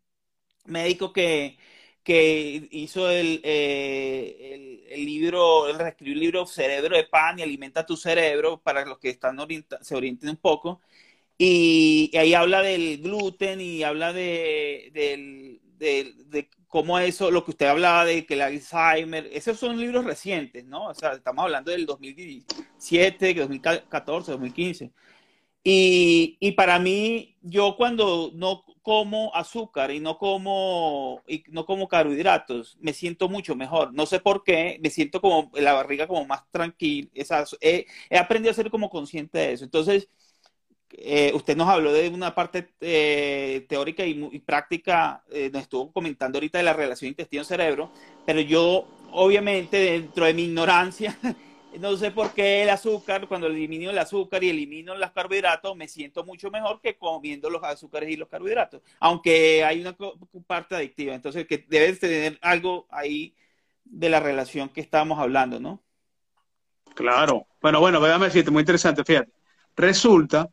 médico 0.65 1.13
que, 1.13 1.57
que 2.03 2.67
hizo 2.71 3.09
el, 3.09 3.41
el, 3.43 5.05
libro, 5.05 5.67
el 5.69 5.79
reescribió 5.79 6.13
el 6.13 6.19
libro 6.19 6.45
Cerebro 6.45 6.95
de 6.97 7.05
Pan 7.05 7.39
y 7.39 7.43
Alimenta 7.43 7.85
tu 7.85 7.97
Cerebro, 7.97 8.61
para 8.61 8.85
los 8.85 8.99
que 8.99 9.09
están 9.09 9.37
se 9.81 9.95
orienten 9.95 10.29
un 10.29 10.37
poco. 10.37 10.81
Y, 11.43 12.11
ahí 12.17 12.35
habla 12.35 12.61
del 12.61 13.01
gluten 13.01 13.61
y 13.61 13.81
habla 13.83 14.13
de, 14.13 14.91
cómo 16.71 16.97
eso, 16.99 17.31
lo 17.31 17.43
que 17.43 17.51
usted 17.51 17.67
hablaba 17.67 18.05
de 18.05 18.25
que 18.25 18.35
el 18.35 18.41
Alzheimer, 18.41 19.29
esos 19.33 19.59
son 19.59 19.77
libros 19.79 20.05
recientes, 20.05 20.65
¿no? 20.65 20.87
O 20.87 20.93
sea, 20.95 21.11
estamos 21.13 21.43
hablando 21.43 21.69
del 21.71 21.85
2017, 21.85 23.33
2014, 23.35 24.31
2015. 24.31 24.91
Y, 25.63 26.37
y 26.39 26.53
para 26.53 26.79
mí, 26.79 27.37
yo 27.41 27.75
cuando 27.77 28.31
no 28.35 28.63
como 28.81 29.35
azúcar 29.35 29.91
y 29.91 29.99
no 29.99 30.17
como, 30.17 31.21
y 31.27 31.43
no 31.49 31.65
como 31.65 31.89
carbohidratos, 31.89 32.77
me 32.79 32.93
siento 32.93 33.27
mucho 33.29 33.53
mejor. 33.55 33.93
No 33.93 34.05
sé 34.05 34.21
por 34.21 34.43
qué, 34.43 34.79
me 34.81 34.89
siento 34.89 35.19
como 35.21 35.51
la 35.55 35.73
barriga 35.73 36.07
como 36.07 36.25
más 36.25 36.49
tranquila. 36.51 37.09
he, 37.61 37.85
he 38.09 38.17
aprendido 38.17 38.51
a 38.51 38.55
ser 38.55 38.71
como 38.71 38.89
consciente 38.89 39.39
de 39.39 39.53
eso. 39.53 39.65
Entonces, 39.65 40.07
eh, 40.93 41.31
usted 41.33 41.55
nos 41.55 41.69
habló 41.69 41.93
de 41.93 42.09
una 42.09 42.35
parte 42.35 42.69
eh, 42.81 43.65
teórica 43.69 44.05
y, 44.05 44.39
práctica, 44.39 45.23
eh, 45.31 45.49
nos 45.51 45.63
estuvo 45.63 45.91
comentando 45.91 46.37
ahorita 46.37 46.57
de 46.57 46.63
la 46.63 46.73
relación 46.73 47.09
intestino-cerebro, 47.09 47.91
pero 48.25 48.41
yo, 48.41 48.87
obviamente, 49.11 49.77
dentro 49.77 50.25
de 50.25 50.33
mi 50.33 50.43
ignorancia, 50.43 51.17
no 51.79 51.95
sé 51.95 52.11
por 52.11 52.33
qué 52.33 52.63
el 52.63 52.69
azúcar, 52.69 53.27
cuando 53.27 53.47
elimino 53.47 53.89
el 53.89 53.97
azúcar 53.97 54.43
y 54.43 54.49
elimino 54.49 54.95
los 54.95 55.11
carbohidratos, 55.11 55.75
me 55.75 55.87
siento 55.87 56.25
mucho 56.25 56.51
mejor 56.51 56.81
que 56.81 56.97
comiendo 56.97 57.49
los 57.49 57.63
azúcares 57.63 58.09
y 58.09 58.17
los 58.17 58.27
carbohidratos, 58.27 58.81
aunque 58.99 59.63
hay 59.63 59.81
una 59.81 59.95
parte 60.45 60.75
adictiva. 60.75 61.15
Entonces, 61.15 61.47
que 61.47 61.65
debes 61.69 61.99
tener 61.99 62.37
algo 62.41 62.87
ahí 62.89 63.33
de 63.85 64.09
la 64.09 64.19
relación 64.19 64.69
que 64.69 64.81
estábamos 64.81 65.19
hablando, 65.19 65.59
¿no? 65.59 65.81
Claro. 66.95 67.47
Bueno, 67.61 67.79
bueno, 67.79 68.01
véame 68.01 68.25
decirte, 68.25 68.51
muy 68.51 68.61
interesante, 68.61 69.03
fíjate. 69.05 69.31
Resulta 69.75 70.49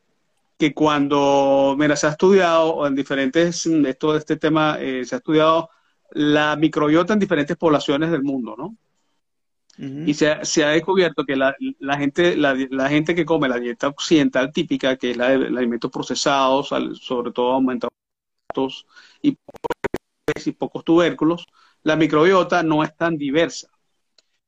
que 0.59 0.75
cuando, 0.75 1.77
mira, 1.79 1.97
se 1.97 2.09
ha 2.09 2.11
estudiado 2.11 2.87
en 2.87 2.95
diferentes, 2.97 3.65
esto, 3.67 4.17
este 4.17 4.37
tema, 4.37 4.77
eh, 4.81 5.05
se 5.05 5.15
ha 5.15 5.19
estudiado 5.19 5.71
la 6.11 6.57
microbiota 6.57 7.13
en 7.13 7.21
diferentes 7.21 7.57
poblaciones 7.57 8.11
del 8.11 8.23
mundo, 8.23 8.55
¿no? 8.59 8.77
Y 9.81 10.13
se 10.15 10.29
ha, 10.29 10.45
se 10.45 10.65
ha, 10.65 10.71
descubierto 10.71 11.25
que 11.25 11.37
la, 11.37 11.55
la 11.79 11.97
gente, 11.97 12.37
la, 12.37 12.53
la, 12.71 12.89
gente 12.89 13.15
que 13.15 13.25
come 13.25 13.49
la 13.49 13.61
dieta 13.61 13.87
occidental 13.87 14.53
típica, 14.53 14.97
que 14.97 15.13
es 15.13 15.17
la 15.17 15.29
de, 15.29 15.47
alimentos 15.47 15.89
procesados, 15.93 16.71
sobre 17.01 17.31
todo 17.31 17.53
aumentados 17.53 17.93
y, 19.23 19.39
y 20.45 20.53
pocos 20.53 20.85
tubérculos, 20.85 21.47
la 21.85 21.95
microbiota 21.95 22.65
no 22.65 22.83
es 22.83 22.97
tan 22.97 23.17
diversa. 23.17 23.69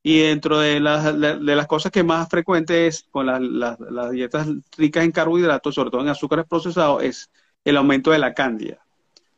Y 0.03 0.21
dentro 0.21 0.59
de 0.59 0.81
las, 0.81 1.05
de 1.21 1.57
las 1.57 1.67
cosas 1.67 1.93
que 1.93 2.03
más 2.03 2.29
frecuente 2.29 2.87
es 2.87 3.07
con 3.11 3.27
las, 3.27 3.79
dietas 4.11 4.49
ricas 4.77 5.05
en 5.05 5.13
carbohidratos, 5.13 5.75
sobre 5.75 5.91
todo 5.91 6.01
en 6.01 6.09
azúcares 6.09 6.47
procesados, 6.49 7.03
es 7.03 7.31
el 7.65 7.77
aumento 7.77 8.11
de 8.11 8.19
la 8.19 8.33
cándida. 8.33 8.79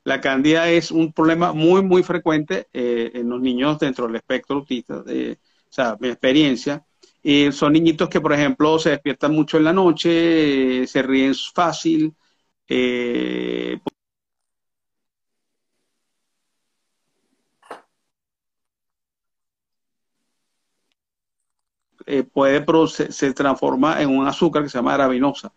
La 0.04 0.20
cándida 0.20 0.68
es 0.70 0.90
un 0.90 1.12
problema 1.12 1.52
muy, 1.52 1.82
muy 1.82 2.02
frecuente 2.02 2.68
eh, 2.72 3.10
en 3.14 3.28
los 3.28 3.40
niños 3.40 3.78
dentro 3.78 4.06
del 4.06 4.16
espectro 4.16 4.56
autista, 4.56 4.98
o 4.98 5.04
sea, 5.68 5.96
mi 6.00 6.08
experiencia. 6.08 6.84
y 7.22 7.50
son 7.52 7.72
niñitos 7.72 8.08
que, 8.08 8.20
por 8.20 8.32
ejemplo, 8.32 8.78
se 8.78 8.90
despiertan 8.90 9.32
mucho 9.34 9.58
en 9.58 9.64
la 9.64 9.72
noche, 9.72 10.86
se 10.86 11.02
ríen 11.02 11.34
fácil, 11.34 12.14
eh, 22.06 22.22
puede 22.22 22.64
se 22.88 23.32
transforma 23.32 24.00
en 24.02 24.10
un 24.10 24.26
azúcar 24.26 24.62
que 24.62 24.68
se 24.68 24.78
llama 24.78 24.94
arabinosa, 24.94 25.52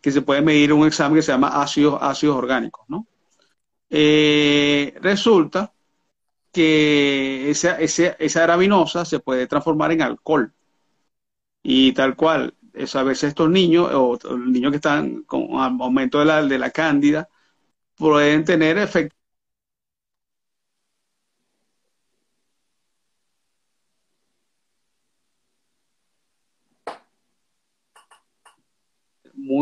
que 0.00 0.12
se 0.12 0.22
puede 0.22 0.42
medir 0.42 0.70
en 0.70 0.78
un 0.78 0.86
examen 0.86 1.16
que 1.16 1.22
se 1.22 1.32
llama 1.32 1.62
ácidos, 1.62 1.98
ácidos 2.00 2.36
orgánicos, 2.36 2.84
¿no? 2.88 3.06
Eh, 3.90 4.94
resulta 5.00 5.72
que 6.52 7.50
esa, 7.50 7.78
esa, 7.80 8.44
arabinosa 8.44 9.04
se 9.04 9.20
puede 9.20 9.46
transformar 9.46 9.92
en 9.92 10.02
alcohol. 10.02 10.52
Y 11.62 11.92
tal 11.92 12.16
cual, 12.16 12.54
a 12.94 13.02
veces 13.02 13.24
estos 13.30 13.50
niños, 13.50 13.90
o 13.92 14.18
niños 14.38 14.70
que 14.70 14.76
están 14.76 15.22
con 15.24 15.48
aumento 15.58 16.18
de 16.20 16.24
la, 16.26 16.42
de 16.42 16.58
la 16.58 16.70
cándida, 16.70 17.28
pueden 17.96 18.44
tener 18.44 18.78
efectos 18.78 19.18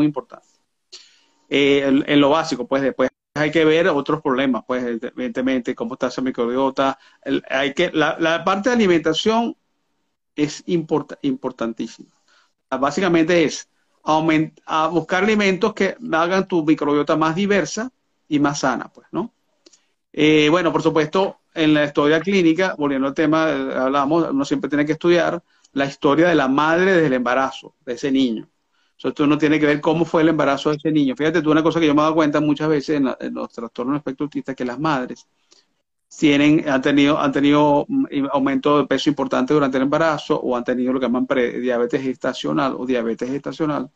importante. 0.04 0.46
Eh, 1.48 2.02
en, 2.06 2.20
lo 2.20 2.30
básico, 2.30 2.66
pues 2.66 2.82
después 2.82 3.10
hay 3.34 3.50
que 3.50 3.64
ver 3.64 3.88
otros 3.88 4.20
problemas, 4.22 4.64
pues 4.66 4.84
evidentemente, 4.84 5.74
cómo 5.74 5.94
está 5.94 6.08
esa 6.08 6.22
microbiota. 6.22 6.98
hay 7.50 7.74
que, 7.74 7.90
la, 7.92 8.42
parte 8.44 8.70
de 8.70 8.76
alimentación 8.76 9.56
es 10.36 10.62
importantísima. 10.66 12.10
Básicamente 12.70 13.44
es 13.44 13.68
a 14.04 14.88
buscar 14.88 15.24
alimentos 15.24 15.72
que 15.74 15.96
hagan 16.12 16.46
tu 16.46 16.64
microbiota 16.64 17.16
más 17.16 17.34
diversa 17.34 17.90
y 18.28 18.38
más 18.38 18.60
sana, 18.60 18.88
pues, 18.92 19.06
¿no? 19.12 19.32
Eh, 20.12 20.48
bueno, 20.50 20.72
por 20.72 20.82
supuesto, 20.82 21.40
en 21.54 21.74
la 21.74 21.84
historia 21.84 22.20
clínica, 22.20 22.74
volviendo 22.78 23.08
al 23.08 23.14
tema, 23.14 23.50
eh, 23.50 23.74
hablamos, 23.76 24.30
uno 24.30 24.44
siempre 24.44 24.68
tiene 24.70 24.86
que 24.86 24.92
estudiar 24.92 25.42
la 25.72 25.86
historia 25.86 26.28
de 26.28 26.34
la 26.34 26.48
madre 26.48 26.92
desde 26.92 27.06
el 27.06 27.14
embarazo 27.14 27.74
de 27.84 27.94
ese 27.94 28.12
niño. 28.12 28.48
Esto 29.08 29.26
no 29.26 29.38
tiene 29.38 29.60
que 29.60 29.66
ver 29.66 29.80
cómo 29.80 30.04
fue 30.04 30.22
el 30.22 30.28
embarazo 30.30 30.70
de 30.70 30.76
ese 30.76 30.90
niño. 30.90 31.14
Fíjate 31.16 31.42
tú, 31.42 31.50
una 31.50 31.62
cosa 31.62 31.78
que 31.80 31.86
yo 31.86 31.94
me 31.94 32.00
he 32.00 32.04
dado 32.04 32.14
cuenta 32.14 32.40
muchas 32.40 32.68
veces 32.68 32.96
en, 32.96 33.34
los 33.34 33.52
trastornos 33.52 33.96
espectro 33.98 34.28
que 34.28 34.64
las 34.64 34.78
madres 34.78 35.26
tienen, 36.18 36.68
han 36.68 36.80
tenido, 36.82 37.18
han 37.18 37.32
tenido 37.32 37.86
aumento 38.32 38.78
de 38.78 38.86
peso 38.86 39.10
importante 39.10 39.54
durante 39.54 39.76
el 39.78 39.84
embarazo 39.84 40.40
o 40.40 40.56
han 40.56 40.64
tenido 40.64 40.92
lo 40.92 41.00
que 41.00 41.06
llaman 41.06 41.26
diabetes 41.26 42.02
gestacional 42.02 42.74
o 42.78 42.86
diabetes 42.86 43.28
gestacional. 43.30 43.90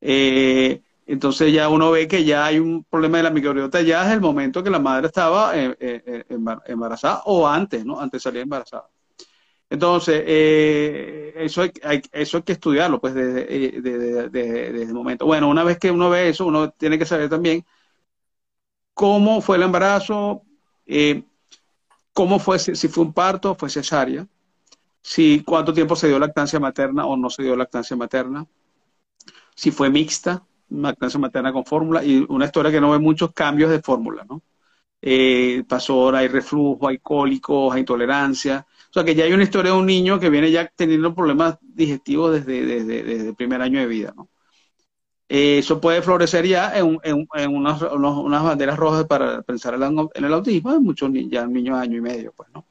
Eh, 0.00 0.82
entonces 1.06 1.52
ya 1.52 1.68
uno 1.68 1.90
ve 1.90 2.08
que 2.08 2.24
ya 2.24 2.46
hay 2.46 2.58
un 2.58 2.84
problema 2.84 3.18
de 3.18 3.24
la 3.24 3.30
microbiota 3.30 3.82
ya 3.82 4.02
desde 4.02 4.14
el 4.14 4.20
momento 4.20 4.62
que 4.62 4.70
la 4.70 4.78
madre 4.78 5.08
estaba 5.08 5.56
eh, 5.58 5.76
eh, 5.80 6.24
embarazada 6.66 7.22
o 7.26 7.46
antes, 7.46 7.84
¿no? 7.84 8.00
Antes 8.00 8.22
de 8.22 8.30
salir 8.30 8.42
embarazada. 8.42 8.88
Entonces, 9.70 10.22
eh, 10.26 11.32
eso, 11.36 11.62
hay, 11.62 12.02
eso 12.12 12.36
hay 12.36 12.42
que 12.42 12.52
estudiarlo, 12.52 13.00
pues, 13.00 13.14
desde, 13.14 13.80
desde, 13.80 14.82
el 14.82 14.94
momento. 14.94 15.26
Bueno, 15.26 15.48
una 15.48 15.64
vez 15.64 15.78
que 15.78 15.90
uno 15.90 16.10
ve 16.10 16.28
eso, 16.28 16.46
uno 16.46 16.70
tiene 16.70 16.98
que 16.98 17.06
saber 17.06 17.28
también 17.28 17.64
cómo 18.92 19.40
fue 19.40 19.56
el 19.56 19.62
embarazo, 19.64 20.42
eh, 20.86 21.24
cómo 22.12 22.38
fue, 22.38 22.58
si 22.58 22.88
fue 22.88 23.04
un 23.04 23.12
parto, 23.12 23.54
fue 23.54 23.70
cesárea, 23.70 24.26
si 25.02 25.42
cuánto 25.44 25.74
tiempo 25.74 25.96
se 25.96 26.08
dio 26.08 26.18
lactancia 26.18 26.60
materna 26.60 27.06
o 27.06 27.16
no 27.16 27.30
se 27.30 27.42
dio 27.42 27.56
lactancia 27.56 27.96
materna, 27.96 28.46
si 29.54 29.70
fue 29.70 29.90
mixta, 29.90 30.44
lactancia 30.70 31.20
materna 31.20 31.52
con 31.52 31.64
fórmula, 31.64 32.04
y 32.04 32.24
una 32.28 32.46
historia 32.46 32.72
que 32.72 32.80
no 32.80 32.90
ve 32.90 32.98
muchos 32.98 33.32
cambios 33.32 33.70
de 33.70 33.82
fórmula, 33.82 34.24
¿no? 34.28 34.42
Eh, 35.02 35.64
pasó, 35.68 36.14
hay 36.14 36.28
reflujo, 36.28 36.88
hay 36.88 36.98
cólicos, 36.98 37.74
hay 37.74 37.80
intolerancia, 37.80 38.66
o 38.94 39.00
sea 39.00 39.04
que 39.04 39.16
ya 39.16 39.24
hay 39.24 39.32
una 39.32 39.42
historia 39.42 39.72
de 39.72 39.76
un 39.76 39.86
niño 39.86 40.20
que 40.20 40.30
viene 40.30 40.52
ya 40.52 40.68
teniendo 40.68 41.12
problemas 41.12 41.58
digestivos 41.60 42.32
desde, 42.32 42.84
desde, 42.84 43.28
el 43.28 43.34
primer 43.34 43.60
año 43.60 43.80
de 43.80 43.86
vida, 43.86 44.14
¿no? 44.14 44.30
Eh, 45.28 45.58
eso 45.58 45.80
puede 45.80 46.00
florecer 46.00 46.46
ya 46.46 46.72
en, 46.78 47.00
unas, 47.50 47.80
banderas 47.80 48.78
rojas 48.78 49.04
para 49.06 49.42
pensar 49.42 49.74
en, 49.74 50.24
el 50.24 50.32
autismo 50.32 50.72
de 50.72 50.78
muchos 50.78 51.10
ya 51.28 51.44
niños 51.44 51.76
año 51.76 51.98
y 51.98 52.00
medio, 52.02 52.32
pues, 52.36 52.48
¿no? 52.54 52.66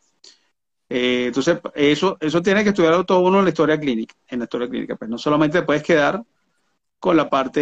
Eh, 0.88 1.26
entonces, 1.28 1.60
eso, 1.76 2.18
eso 2.22 2.42
tiene 2.42 2.64
que 2.64 2.70
estudiarlo 2.70 3.06
todo 3.06 3.20
uno 3.20 3.40
en 3.40 3.46
la 3.46 3.50
historia 3.50 3.78
clínica, 3.78 4.16
en 4.30 4.40
la 4.40 4.46
historia 4.46 4.70
clínica, 4.70 4.96
pues 4.96 5.10
no 5.10 5.18
solamente 5.18 5.62
puedes 5.64 5.84
quedar 5.84 6.24
con 7.00 7.18
la 7.18 7.30
parte 7.30 7.60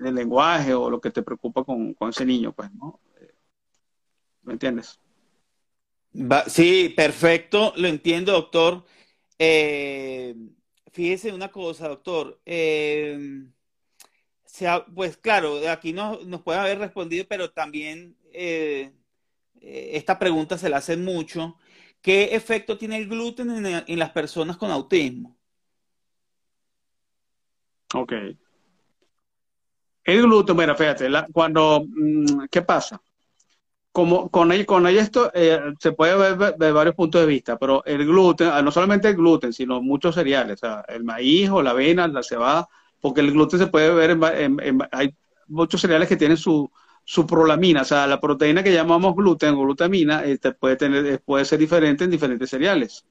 del 0.00 0.14
lenguaje 0.14 0.74
o 0.74 0.90
lo 0.90 1.00
que 1.00 1.12
te 1.12 1.22
preocupa 1.22 1.62
con, 1.64 1.94
ese 2.10 2.26
niño, 2.26 2.52
pues, 2.52 2.72
¿no? 2.74 2.98
¿Me 4.42 4.54
entiendes? 4.54 4.98
Sí, 6.46 6.92
perfecto, 6.96 7.72
lo 7.76 7.88
entiendo, 7.88 8.32
doctor. 8.32 8.84
Eh, 9.38 10.34
fíjese 10.92 11.32
una 11.32 11.48
cosa, 11.50 11.88
doctor. 11.88 12.40
Eh, 12.46 13.46
pues 14.94 15.16
claro, 15.16 15.60
aquí 15.68 15.92
no, 15.92 16.20
nos 16.24 16.42
puede 16.42 16.58
haber 16.58 16.78
respondido, 16.78 17.24
pero 17.28 17.50
también 17.50 18.16
eh, 18.32 18.92
esta 19.60 20.18
pregunta 20.18 20.58
se 20.58 20.68
la 20.68 20.78
hacen 20.78 21.04
mucho. 21.04 21.56
¿Qué 22.00 22.34
efecto 22.34 22.76
tiene 22.76 22.98
el 22.98 23.08
gluten 23.08 23.64
en, 23.66 23.98
las 23.98 24.10
personas 24.10 24.56
con 24.56 24.70
autismo? 24.70 25.36
Ok. 27.94 28.12
El 30.04 30.22
gluten, 30.22 30.56
mira, 30.56 30.76
fíjate, 30.76 31.08
cuando, 31.32 31.82
mm, 31.86 32.44
¿qué 32.50 32.60
pasa? 32.60 33.00
Como 33.94 34.28
con 34.28 34.50
ella, 34.50 34.66
con 34.66 34.88
esto 34.88 35.30
eh, 35.34 35.60
se 35.78 35.92
puede 35.92 36.16
ver 36.16 36.56
de 36.56 36.72
varios 36.72 36.96
puntos 36.96 37.20
de 37.20 37.28
vista, 37.28 37.56
pero 37.56 37.84
el 37.86 38.04
gluten, 38.04 38.48
ah, 38.48 38.60
no 38.60 38.72
solamente 38.72 39.08
el 39.08 39.14
gluten, 39.14 39.52
sino 39.52 39.80
muchos 39.80 40.16
cereales, 40.16 40.56
o 40.64 40.66
sea, 40.66 40.84
el 40.88 41.04
maíz 41.04 41.48
o 41.50 41.62
la 41.62 41.70
avena, 41.70 42.08
la 42.08 42.24
cebada, 42.24 42.68
porque 43.00 43.20
el 43.20 43.30
gluten 43.30 43.60
se 43.60 43.68
puede 43.68 43.94
ver 43.94 44.10
en, 44.10 44.80
hay 44.90 45.14
muchos 45.46 45.80
cereales 45.80 46.08
que 46.08 46.16
tienen 46.16 46.36
su, 46.36 46.68
su 47.04 47.24
prolamina, 47.24 47.82
o 47.82 47.84
sea, 47.84 48.08
la 48.08 48.20
proteína 48.20 48.64
que 48.64 48.72
llamamos 48.72 49.14
gluten 49.14 49.54
o 49.54 49.62
glutamina, 49.62 50.24
este, 50.24 50.50
puede, 50.52 50.74
tener, 50.76 51.20
puede 51.22 51.44
ser 51.44 51.60
diferente 51.60 52.02
en 52.02 52.10
diferentes 52.10 52.50
cereales. 52.50 53.04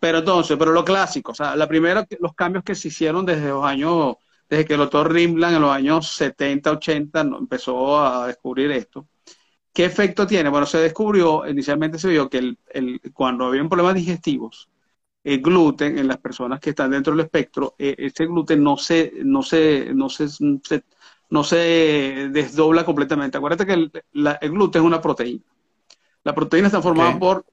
Pero 0.00 0.18
entonces, 0.18 0.56
pero 0.58 0.72
lo 0.72 0.84
clásico, 0.84 1.32
o 1.32 1.34
sea, 1.36 1.54
la 1.54 1.68
primera, 1.68 2.04
los 2.18 2.34
cambios 2.34 2.64
que 2.64 2.74
se 2.74 2.88
hicieron 2.88 3.24
desde 3.24 3.48
los 3.48 3.64
años, 3.64 4.16
desde 4.48 4.64
que 4.64 4.74
el 4.74 4.80
doctor 4.80 5.12
Rimland 5.12 5.54
en 5.54 5.62
los 5.62 5.70
años 5.70 6.08
70, 6.14 6.72
80 6.72 7.20
empezó 7.20 8.04
a 8.04 8.26
descubrir 8.26 8.72
esto. 8.72 9.06
¿Qué 9.74 9.84
efecto 9.84 10.24
tiene? 10.24 10.50
Bueno, 10.50 10.66
se 10.66 10.78
descubrió, 10.78 11.46
inicialmente 11.48 11.98
se 11.98 12.08
vio 12.08 12.30
que 12.30 12.38
el, 12.38 12.58
el, 12.70 13.00
cuando 13.12 13.46
había 13.46 13.68
problemas 13.68 13.96
digestivos, 13.96 14.70
el 15.24 15.42
gluten 15.42 15.98
en 15.98 16.06
las 16.06 16.18
personas 16.18 16.60
que 16.60 16.70
están 16.70 16.92
dentro 16.92 17.12
del 17.12 17.24
espectro, 17.24 17.74
eh, 17.76 17.96
ese 17.98 18.26
gluten 18.26 18.62
no 18.62 18.76
se, 18.76 19.12
no 19.24 19.42
se, 19.42 19.92
no 19.92 20.08
se, 20.08 20.28
no 21.30 21.42
se 21.42 21.56
desdobla 22.30 22.84
completamente. 22.84 23.36
Acuérdate 23.36 23.66
que 23.66 23.72
el, 23.72 23.92
gluten 24.52 24.82
es 24.82 24.86
una 24.86 25.00
proteína. 25.00 25.42
La 26.22 26.34
proteína 26.34 26.68
está 26.68 26.80
formada 26.80 27.18
por 27.18 27.44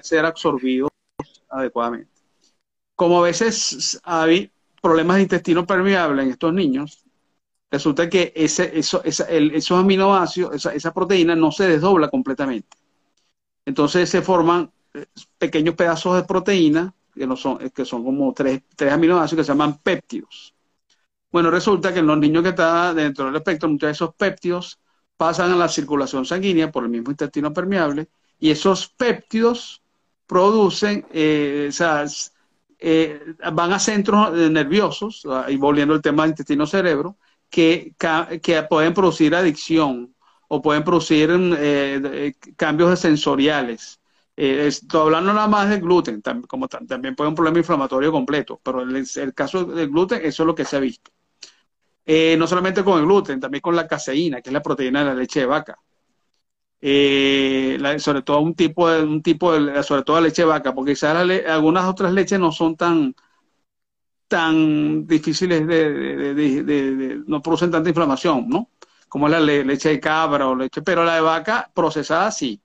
ser 0.00 0.24
absorbido 0.24 0.93
adecuadamente. 1.54 2.10
Como 2.94 3.18
a 3.18 3.22
veces 3.22 4.00
hay 4.04 4.50
problemas 4.80 5.16
de 5.16 5.22
intestino 5.22 5.66
permeable 5.66 6.22
en 6.22 6.30
estos 6.30 6.52
niños, 6.52 7.04
resulta 7.70 8.08
que 8.08 8.32
eso, 8.36 9.02
esos 9.02 9.78
aminoácidos, 9.78 10.54
esa, 10.54 10.74
esa 10.74 10.92
proteína 10.92 11.34
no 11.34 11.50
se 11.50 11.66
desdobla 11.66 12.08
completamente. 12.08 12.76
Entonces 13.64 14.08
se 14.10 14.22
forman 14.22 14.70
eh, 14.92 15.06
pequeños 15.38 15.74
pedazos 15.74 16.16
de 16.16 16.24
proteína, 16.24 16.94
que, 17.14 17.26
no 17.26 17.36
son, 17.36 17.58
que 17.70 17.84
son 17.84 18.04
como 18.04 18.32
tres, 18.32 18.62
tres 18.76 18.92
aminoácidos 18.92 19.40
que 19.40 19.44
se 19.44 19.52
llaman 19.52 19.78
péptidos. 19.78 20.54
Bueno, 21.32 21.50
resulta 21.50 21.92
que 21.92 22.00
en 22.00 22.06
los 22.06 22.18
niños 22.18 22.42
que 22.42 22.50
están 22.50 22.94
dentro 22.94 23.26
del 23.26 23.36
espectro, 23.36 23.68
muchos 23.68 23.88
de 23.88 23.92
esos 23.92 24.14
péptidos 24.14 24.78
pasan 25.16 25.50
a 25.52 25.56
la 25.56 25.68
circulación 25.68 26.24
sanguínea 26.24 26.70
por 26.70 26.84
el 26.84 26.90
mismo 26.90 27.10
intestino 27.10 27.52
permeable 27.52 28.08
y 28.38 28.50
esos 28.50 28.88
péptidos 28.88 29.82
producen, 30.26 31.06
eh, 31.12 31.70
eh, 32.78 33.20
van 33.52 33.72
a 33.72 33.78
centros 33.78 34.32
nerviosos, 34.50 35.26
y 35.48 35.56
volviendo 35.56 35.94
al 35.94 36.02
tema 36.02 36.22
del 36.22 36.30
intestino-cerebro, 36.30 37.16
que, 37.50 37.94
que 38.42 38.62
pueden 38.64 38.94
producir 38.94 39.34
adicción, 39.34 40.14
o 40.48 40.62
pueden 40.62 40.84
producir 40.84 41.30
eh, 41.58 42.34
cambios 42.56 43.00
sensoriales. 43.00 44.00
Eh, 44.36 44.66
estoy 44.66 45.00
hablando 45.02 45.32
nada 45.32 45.48
más 45.48 45.68
del 45.68 45.80
gluten, 45.80 46.22
como 46.48 46.68
también 46.68 47.14
puede 47.14 47.28
un 47.28 47.34
problema 47.34 47.58
inflamatorio 47.58 48.10
completo, 48.12 48.60
pero 48.62 48.82
en 48.82 48.96
el, 48.96 49.34
caso 49.34 49.64
del 49.64 49.90
gluten, 49.90 50.20
eso 50.24 50.42
es 50.42 50.46
lo 50.46 50.54
que 50.54 50.64
se 50.64 50.76
ha 50.76 50.80
visto. 50.80 51.10
Eh, 52.06 52.36
no 52.38 52.46
solamente 52.46 52.84
con 52.84 52.98
el 52.98 53.06
gluten, 53.06 53.40
también 53.40 53.62
con 53.62 53.74
la 53.74 53.86
caseína, 53.86 54.42
que 54.42 54.50
es 54.50 54.52
la 54.52 54.62
proteína 54.62 55.00
de 55.00 55.06
la 55.06 55.14
leche 55.14 55.40
de 55.40 55.46
vaca. 55.46 55.78
Sobre 57.98 58.22
todo 58.22 58.40
un 58.40 58.54
tipo 58.54 58.90
de, 58.90 59.02
un 59.02 59.22
tipo 59.22 59.52
de, 59.58 59.82
sobre 59.82 60.02
todo 60.02 60.16
la 60.16 60.28
leche 60.28 60.42
de 60.42 60.48
vaca, 60.48 60.74
porque 60.74 60.92
quizás 60.92 61.16
algunas 61.48 61.84
otras 61.86 62.12
leches 62.12 62.38
no 62.38 62.52
son 62.52 62.76
tan, 62.76 63.14
tan 64.28 65.06
difíciles 65.06 65.66
de, 65.66 67.22
no 67.26 67.40
producen 67.42 67.70
tanta 67.70 67.88
inflamación, 67.88 68.48
¿no? 68.48 68.70
como 69.14 69.28
la 69.28 69.38
leche 69.38 69.90
de 69.90 70.00
cabra 70.00 70.48
o 70.48 70.56
leche, 70.56 70.82
pero 70.82 71.04
la 71.04 71.14
de 71.14 71.20
vaca 71.20 71.70
procesada 71.72 72.32
sí. 72.32 72.60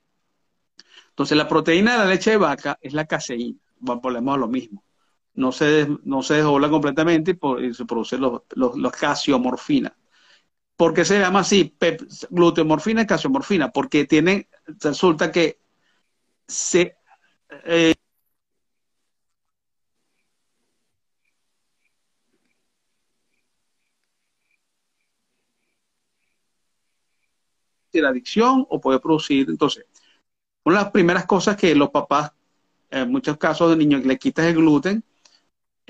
Entonces 1.10 1.36
la 1.38 1.46
proteína 1.46 1.92
de 1.92 1.98
la 1.98 2.06
leche 2.06 2.32
de 2.32 2.38
vaca 2.38 2.76
es 2.80 2.92
la 2.92 3.06
caseína, 3.06 3.60
volvemos 3.78 4.34
a 4.34 4.38
lo 4.38 4.48
mismo. 4.48 4.82
No 5.34 5.52
se, 5.52 5.86
no 6.02 6.22
se 6.24 6.34
desdobla 6.34 6.68
completamente 6.68 7.38
y, 7.60 7.72
se 7.72 7.84
produce 7.84 8.18
los, 8.18 8.42
los, 8.56 8.92
casiomorfina. 8.92 9.96
¿Por 10.80 10.94
qué 10.94 11.04
se 11.04 11.18
llama 11.18 11.40
así? 11.40 11.76
gluteomorfina 12.30 13.02
y 13.02 13.06
casiomorfina, 13.06 13.70
porque 13.70 14.06
tiene, 14.06 14.48
resulta 14.78 15.30
que 15.30 15.58
se... 16.48 16.96
Eh, 17.66 17.94
la 27.92 28.08
adicción 28.08 28.66
o 28.70 28.80
puede 28.80 29.00
producir. 29.00 29.50
Entonces, 29.50 29.84
una 30.64 30.78
de 30.78 30.84
las 30.84 30.92
primeras 30.92 31.26
cosas 31.26 31.58
que 31.58 31.74
los 31.74 31.90
papás, 31.90 32.32
en 32.88 33.12
muchos 33.12 33.36
casos 33.36 33.68
de 33.68 33.76
niños, 33.76 34.06
le 34.06 34.18
quitas 34.18 34.46
el 34.46 34.54
gluten, 34.54 35.04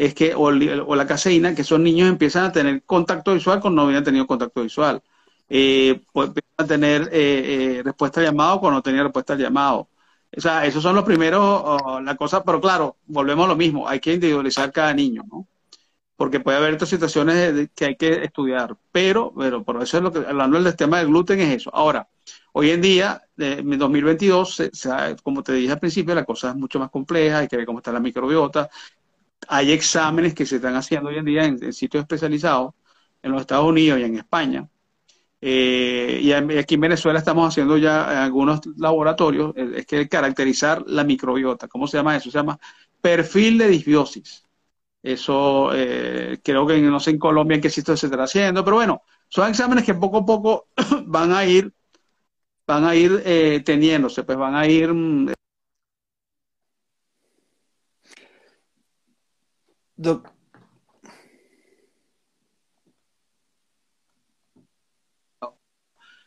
es 0.01 0.14
que, 0.14 0.34
o, 0.34 0.51
la 0.51 1.07
caseína, 1.07 1.55
que 1.55 1.61
esos 1.61 1.78
niños 1.78 2.09
empiezan 2.09 2.44
a 2.46 2.53
tener 2.53 2.82
contacto 2.84 3.34
visual 3.34 3.61
cuando 3.61 3.82
no 3.82 3.88
habían 3.88 4.03
tenido 4.03 4.26
contacto 4.26 4.62
visual. 4.62 5.03
Eh, 5.51 6.01
pues, 6.12 6.30
a 6.57 6.64
tener 6.66 7.03
eh, 7.12 7.78
eh, 7.78 7.82
respuesta 7.84 8.20
al 8.20 8.26
llamado 8.26 8.61
cuando 8.61 8.78
no 8.78 8.82
tenía 8.82 9.03
respuesta 9.03 9.34
al 9.34 9.40
llamado. 9.40 9.88
O 10.34 10.40
sea, 10.40 10.64
esos 10.64 10.82
son 10.82 10.94
los 10.96 11.05
primeros, 11.05 11.82
la 12.03 12.16
cosa, 12.16 12.42
pero 12.42 12.61
claro, 12.62 12.96
volvemos 13.09 13.44
a 13.44 13.48
lo 13.48 13.57
mismo, 13.57 13.86
hay 13.88 14.01
que 14.01 14.14
individualizar 14.14 14.72
cada 14.72 14.94
niño, 14.94 15.22
¿no? 15.30 15.46
porque 16.16 16.40
puede 16.40 16.59
haber 16.59 16.74
otras 16.74 16.90
situaciones 16.90 17.70
que 17.74 17.84
hay 17.86 17.96
que 17.96 18.24
estudiar. 18.24 18.76
Pero, 18.92 19.32
pero 19.36 19.64
por 19.64 19.82
eso 19.82 19.96
es 19.96 20.03
lo 20.03 20.12
que, 20.12 20.18
hablando 20.18 20.62
del 20.62 20.76
tema 20.76 20.98
del 20.98 21.09
gluten, 21.09 21.40
es 21.40 21.57
eso. 21.57 21.70
Ahora, 21.74 22.09
hoy 22.53 22.70
en 22.70 22.82
día, 22.82 23.22
en 23.38 23.78
2022, 23.78 24.70
como 25.22 25.42
te 25.42 25.55
dije 25.55 25.72
al 25.72 25.78
principio, 25.78 26.14
la 26.14 26.26
cosa 26.26 26.51
es 26.51 26.57
mucho 26.57 26.78
más 26.78 26.90
compleja, 26.90 27.38
hay 27.38 27.48
que 27.48 27.57
ver 27.57 27.66
cómo 27.66 27.78
está 27.78 27.90
la 27.90 28.01
microbiota. 28.01 28.68
Hay 29.49 29.72
exámenes 29.72 30.34
que 30.34 30.47
se 30.47 30.57
están 30.57 30.76
haciendo 30.76 31.11
hoy 31.11 31.18
en 31.18 31.24
día 31.24 31.45
en, 31.45 31.72
sitios 31.72 32.03
especializados, 32.03 32.74
en 33.22 33.32
los 33.32 33.43
Estados 33.43 33.66
Unidos 33.66 34.01
y 34.01 34.05
en 34.05 34.16
España. 34.16 34.68
Eh, 35.41 36.20
y 36.22 36.32
aquí 36.32 36.74
en 36.74 36.80
Venezuela 36.82 37.18
estamos 37.18 37.49
haciendo 37.49 37.78
ya 37.78 38.24
algunos 38.24 38.61
laboratorios, 38.76 39.55
es 39.57 39.86
que 39.86 40.09
caracterizar 40.09 40.84
la 40.86 41.05
microbiota. 41.05 41.68
¿Cómo 41.68 41.86
se 41.86 41.97
llama 41.97 42.16
eso? 42.16 42.30
Se 42.30 42.38
llama 42.38 42.59
perfil 43.01 43.59
de 43.59 43.68
disbiosis. 43.68 44.45
Eso 45.03 45.70
eh, 45.74 46.41
creo 46.43 46.66
que 46.66 46.80
no 46.80 47.01
sé 47.01 47.11
en 47.11 47.18
Colombia 47.18 47.55
en 47.55 47.62
qué 47.62 47.70
sitio 47.70 47.97
se 47.97 48.07
está 48.07 48.22
haciendo, 48.22 48.64
pero 48.64 48.76
bueno, 48.76 49.03
son 49.28 49.49
exámenes 49.49 49.84
que 49.84 49.95
poco 49.95 50.18
a 50.18 50.26
poco 50.26 50.68
van 51.07 51.32
a 51.32 51.45
ir, 51.47 51.72
van 52.66 52.84
a 52.84 52.95
ir 52.95 53.22
eh, 53.24 53.62
teniéndose, 53.64 54.24
pues 54.24 54.36
van 54.36 54.55
a 54.55 54.66
ir 54.66 54.91
mm, 60.01 60.22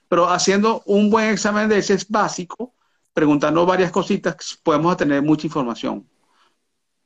pero 0.07 0.29
haciendo 0.29 0.83
un 0.85 1.09
buen 1.09 1.29
examen 1.31 1.67
de 1.69 1.79
ese 1.79 1.95
es 1.95 2.07
básico, 2.07 2.75
preguntando 3.13 3.65
varias 3.65 3.91
cositas, 3.91 4.59
podemos 4.63 4.95
tener 4.97 5.21
mucha 5.23 5.47
información. 5.47 6.07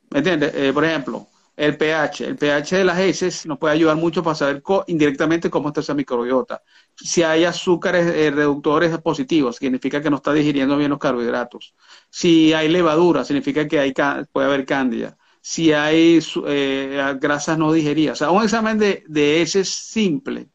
¿Me 0.09 0.19
entiendes? 0.19 0.53
Eh, 0.55 0.71
por 0.73 0.83
ejemplo, 0.85 1.27
el 1.55 1.77
pH. 1.77 2.25
El 2.27 2.37
pH 2.37 2.77
de 2.77 2.83
las 2.85 2.99
heces 2.99 3.45
nos 3.45 3.57
puede 3.57 3.73
ayudar 3.73 3.95
mucho 3.97 4.23
para 4.23 4.35
saber 4.35 4.61
indirectamente 4.87 5.49
cómo 5.49 5.69
está 5.69 5.81
esa 5.81 5.93
microbiota. 5.93 6.61
Si 6.95 7.23
hay 7.23 7.45
azúcares 7.45 8.05
eh, 8.07 8.31
reductores 8.31 8.97
positivos, 8.99 9.57
significa 9.57 10.01
que 10.01 10.09
no 10.09 10.17
está 10.17 10.33
digiriendo 10.33 10.77
bien 10.77 10.91
los 10.91 10.99
carbohidratos. 10.99 11.75
Si 12.09 12.53
hay 12.53 12.69
levadura, 12.69 13.23
significa 13.23 13.67
que 13.67 13.79
hay, 13.79 13.93
puede 14.31 14.47
haber 14.47 14.65
cándida. 14.65 15.17
Si 15.41 15.73
hay 15.73 16.19
eh, 16.47 17.15
grasas 17.19 17.57
no 17.57 17.71
digeridas. 17.73 18.13
O 18.21 18.25
sea, 18.25 18.31
un 18.31 18.43
examen 18.43 18.77
de, 18.79 19.03
de 19.07 19.41
heces 19.41 19.69
simple 19.69 20.49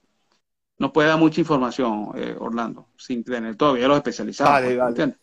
no 0.78 0.92
puede 0.92 1.08
dar 1.08 1.18
mucha 1.18 1.40
información, 1.40 2.12
eh, 2.16 2.36
Orlando, 2.38 2.90
sin 2.96 3.24
tener 3.24 3.56
todavía 3.56 3.88
los 3.88 3.98
especializados. 3.98 4.60
Vale, 4.60 4.76
pues, 4.76 4.76
vale. 4.76 4.88
¿entiendes? 4.88 5.18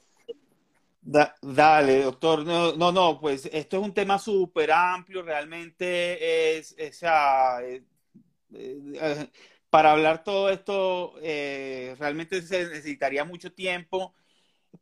Da- 1.02 1.34
dale, 1.42 2.02
doctor. 2.04 2.46
No, 2.46 2.76
no, 2.76 2.92
no, 2.92 3.20
pues 3.20 3.46
esto 3.52 3.78
es 3.78 3.84
un 3.84 3.94
tema 3.94 4.20
súper 4.20 4.72
amplio, 4.72 5.22
realmente 5.24 6.58
es, 6.58 6.76
es, 6.78 7.02
ah, 7.04 7.60
eh, 7.64 7.84
eh, 8.54 9.30
para 9.70 9.94
hablar 9.94 10.24
todo 10.24 10.50
esto, 10.52 11.16
eh, 11.22 11.96
realmente 12.00 12.42
se 12.44 12.66
necesitaría 12.68 13.26
mucho 13.26 13.54
tiempo, 13.54 14.16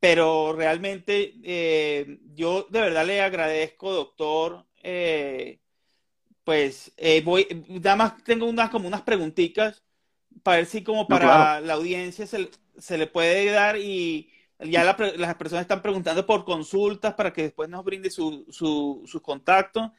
pero 0.02 0.54
realmente 0.54 1.36
eh, 1.44 2.20
yo 2.36 2.68
de 2.72 2.82
verdad 2.82 3.08
le 3.08 3.22
agradezco, 3.24 3.94
doctor. 3.94 4.67
Eh, 4.90 5.60
pues 6.44 6.94
eh, 6.98 7.22
voy, 7.24 7.46
nada 7.84 7.96
más 7.98 8.24
tengo 8.24 8.46
unas 8.48 8.70
como 8.70 8.88
unas 8.88 9.02
preguntitas 9.02 9.84
para 10.44 10.58
ver 10.58 10.66
si 10.66 10.84
como 10.84 11.02
No, 11.02 11.08
para 11.08 11.20
claro. 11.20 11.66
la 11.66 11.74
audiencia 11.74 12.26
se, 12.28 12.50
se 12.78 12.98
le 12.98 13.08
puede 13.08 13.52
dar 13.52 13.78
y 13.78 14.32
ya 14.60 14.84
la 14.84 14.96
las 15.18 15.36
personas 15.36 15.64
están 15.64 15.82
preguntando 15.82 16.26
por 16.26 16.46
consultas 16.46 17.14
para 17.16 17.34
que 17.34 17.44
después 17.44 17.70
nos 17.70 17.84
brinde 17.84 18.10
su, 18.10 18.46
su, 18.50 19.04
sus 19.06 19.22
contactos. 19.22 19.92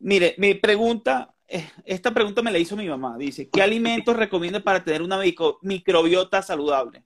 Mire, 0.00 0.34
mi 0.38 0.54
pregunta, 0.54 1.34
eh, 1.48 1.70
esta 1.84 2.12
pregunta 2.12 2.42
me 2.42 2.50
la 2.50 2.58
hizo 2.58 2.76
mi 2.76 2.88
mamá. 2.88 3.16
Dice, 3.18 3.48
¿qué 3.48 3.62
alimentos 3.62 4.16
recomienda 4.16 4.60
para 4.60 4.82
tener 4.84 5.02
una 5.02 5.18
micro- 5.18 5.58
microbiota 5.62 6.42
saludable? 6.42 7.04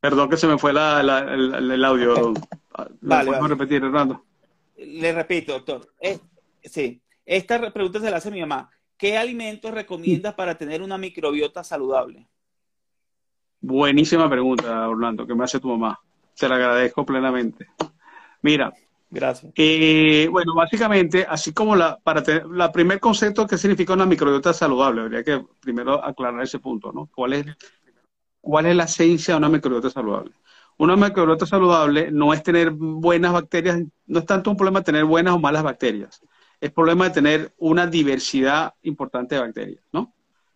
Perdón 0.00 0.30
que 0.30 0.36
se 0.36 0.46
me 0.46 0.58
fue 0.58 0.72
la, 0.72 1.02
la- 1.02 1.18
el, 1.34 1.70
el 1.72 1.84
audio. 1.84 2.30
Ok. 2.30 2.38
¿La 3.00 3.18
Vale, 3.18 3.26
podemos 3.26 3.48
vale. 3.48 3.54
repetir, 3.54 3.84
Orlando? 3.84 4.24
Le 4.78 5.12
repito, 5.12 5.52
doctor. 5.52 5.92
Es- 6.00 6.20
sí, 6.62 7.02
esta 7.26 7.58
re- 7.58 7.70
pregunta 7.70 8.00
se 8.00 8.10
la 8.10 8.16
hace 8.18 8.30
mi 8.30 8.40
mamá. 8.40 8.70
¿Qué 8.96 9.16
alimentos 9.16 9.70
recomienda 9.72 10.34
para 10.34 10.56
tener 10.56 10.82
una 10.82 10.98
microbiota 10.98 11.62
saludable? 11.62 12.26
Buenísima 13.60 14.28
pregunta, 14.30 14.88
Orlando, 14.88 15.26
que 15.26 15.34
me 15.34 15.44
hace 15.44 15.60
tu 15.60 15.68
mamá. 15.68 15.98
Te 16.38 16.48
la 16.48 16.56
agradezco 16.56 17.04
plenamente. 17.04 17.66
Mira, 18.42 18.72
Gracias. 19.10 19.52
eh, 19.56 20.28
bueno, 20.30 20.54
básicamente, 20.54 21.26
así 21.28 21.52
como 21.52 21.74
la, 21.74 21.96
para 21.98 22.22
tener, 22.22 22.46
la 22.46 22.70
primer 22.70 23.00
concepto 23.00 23.46
que 23.46 23.58
significa 23.58 23.94
una 23.94 24.06
microbiota 24.06 24.52
saludable, 24.52 25.00
habría 25.02 25.24
que 25.24 25.44
primero 25.60 26.04
aclarar 26.04 26.42
ese 26.42 26.58
punto, 26.60 26.92
¿no? 26.92 27.08
¿Cuál 27.14 27.32
es, 27.32 27.46
cuál 28.40 28.66
es 28.66 28.76
la 28.76 28.84
esencia 28.84 29.34
de 29.34 29.38
una 29.38 29.48
microbiota 29.48 29.90
saludable? 29.90 30.32
Una 30.78 30.96
microbiota 30.96 31.44
saludable 31.46 32.10
no 32.12 32.32
es 32.32 32.42
tener 32.42 32.70
buenas 32.70 33.32
bacterias, 33.32 33.80
no 34.06 34.18
es 34.20 34.26
tanto 34.26 34.50
un 34.50 34.56
problema 34.56 34.80
de 34.80 34.84
tener 34.84 35.04
buenas 35.04 35.34
o 35.34 35.38
malas 35.38 35.62
bacterias, 35.64 36.22
es 36.60 36.70
problema 36.72 37.04
de 37.06 37.10
tener 37.10 37.54
una 37.58 37.86
diversidad 37.86 38.74
importante 38.82 39.34
de 39.34 39.40
bacterias, 39.40 39.82
¿no? 39.92 40.14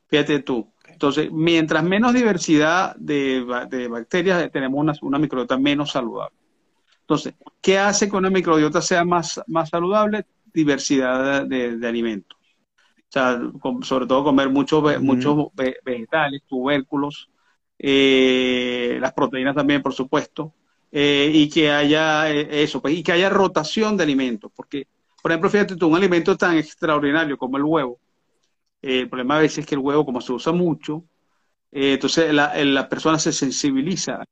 Fíjate 0.09 0.41
tú. 0.41 0.73
Entonces, 0.87 1.31
mientras 1.33 1.83
menos 1.83 2.15
diversidad 2.15 2.95
de, 2.97 3.43
ba- 3.43 3.67
de 3.67 3.89
bacterias, 3.89 4.51
tenemos 4.53 4.79
una, 4.79 4.93
una 5.03 5.19
microbiota 5.19 5.59
menos 5.59 5.91
saludable. 5.91 6.37
Entonces, 7.01 7.35
¿qué 7.61 7.79
hace 7.79 8.09
que 8.09 8.17
una 8.17 8.31
microbiota 8.31 8.81
sea 8.81 9.05
más, 9.05 9.41
más 9.49 9.71
saludable? 9.71 10.25
Diversidad 10.53 11.47
de, 11.47 11.87
alimentos. 11.89 12.39
O 13.09 13.13
sea, 13.13 13.41
sobre 13.83 14.07
todo 14.07 14.25
comer 14.25 14.49
muchos 14.49 14.83
muchos 15.01 15.49
ve- 15.55 15.77
vegetales, 15.85 16.43
tubérculos, 16.49 17.29
eh, 17.83 18.99
las 19.01 19.13
proteínas 19.15 19.55
también, 19.57 19.83
por 19.83 19.95
supuesto, 19.95 20.55
eh, 20.93 21.31
y 21.35 21.51
que 21.51 21.71
haya 21.71 22.31
eh, 22.33 22.63
eso, 22.65 22.81
pues, 22.83 22.95
y 22.95 23.03
que 23.03 23.13
haya 23.13 23.31
rotación 23.31 23.97
de 23.97 24.05
alimentos. 24.05 24.53
Porque, 24.57 24.87
por 25.23 25.33
ejemplo, 25.33 25.51
fíjate 25.51 25.77
tú, 25.77 25.89
un 25.89 25.97
alimento 25.97 26.37
tan 26.37 26.57
extraordinario 26.59 27.39
como 27.39 27.57
el 27.59 27.65
huevo, 27.65 28.01
eh, 28.83 29.01
el 29.01 29.09
problema 29.09 29.37
a 29.39 29.41
veces 29.43 29.61
es 29.61 29.67
que 29.67 29.75
el 29.77 29.81
huevo, 29.81 30.05
como 30.07 30.21
se 30.21 30.33
usa 30.33 30.53
mucho, 30.53 31.05
entonces 31.73 32.35
la, 32.35 32.55
la 32.65 32.89
persona 32.89 33.19
se 33.19 33.33
sensibiliza 33.33 34.25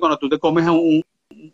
cuando 0.00 0.18
tú 0.18 0.28
te 0.28 0.38
comes 0.38 0.66
un, 0.68 1.02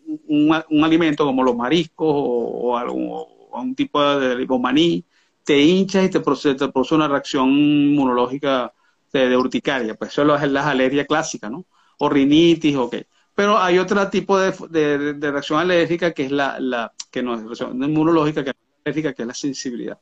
un, 0.06 0.62
un 0.70 0.84
alimento 0.84 1.24
como 1.24 1.42
los 1.42 1.56
mariscos 1.56 2.06
o, 2.10 2.76
algún, 2.76 3.74
tipo 3.74 4.02
de, 4.18 4.46
maní, 4.60 5.04
te 5.44 5.58
hinchas 5.58 6.04
y 6.04 6.08
te 6.10 6.20
produce, 6.20 6.94
una 6.94 7.08
reacción 7.08 7.50
inmunológica 7.50 8.72
de, 9.12 9.36
urticaria. 9.36 9.94
Pues 9.94 10.12
eso 10.12 10.36
es 10.36 10.50
las 10.50 10.66
alergias 10.66 11.06
clásicas, 11.06 11.50
¿no? 11.50 11.64
O 11.98 12.08
rinitis, 12.08 12.76
ok. 12.76 12.96
Pero 13.34 13.58
hay 13.58 13.78
otro 13.78 14.08
tipo 14.10 14.38
de, 14.38 14.52
de, 14.70 15.14
de 15.14 15.30
reacción 15.30 15.60
alérgica 15.60 16.12
que 16.12 16.26
es 16.26 16.32
la, 16.32 16.58
la 16.60 16.92
que 17.10 17.22
no 17.22 17.34
es 17.34 17.42
reacción 17.42 17.82
inmunológica, 17.82 18.44
que 18.44 18.50
es 18.50 18.56
alérgica, 18.84 19.12
que 19.12 19.22
es 19.22 19.28
la 19.28 19.34
sensibilidad. 19.34 19.98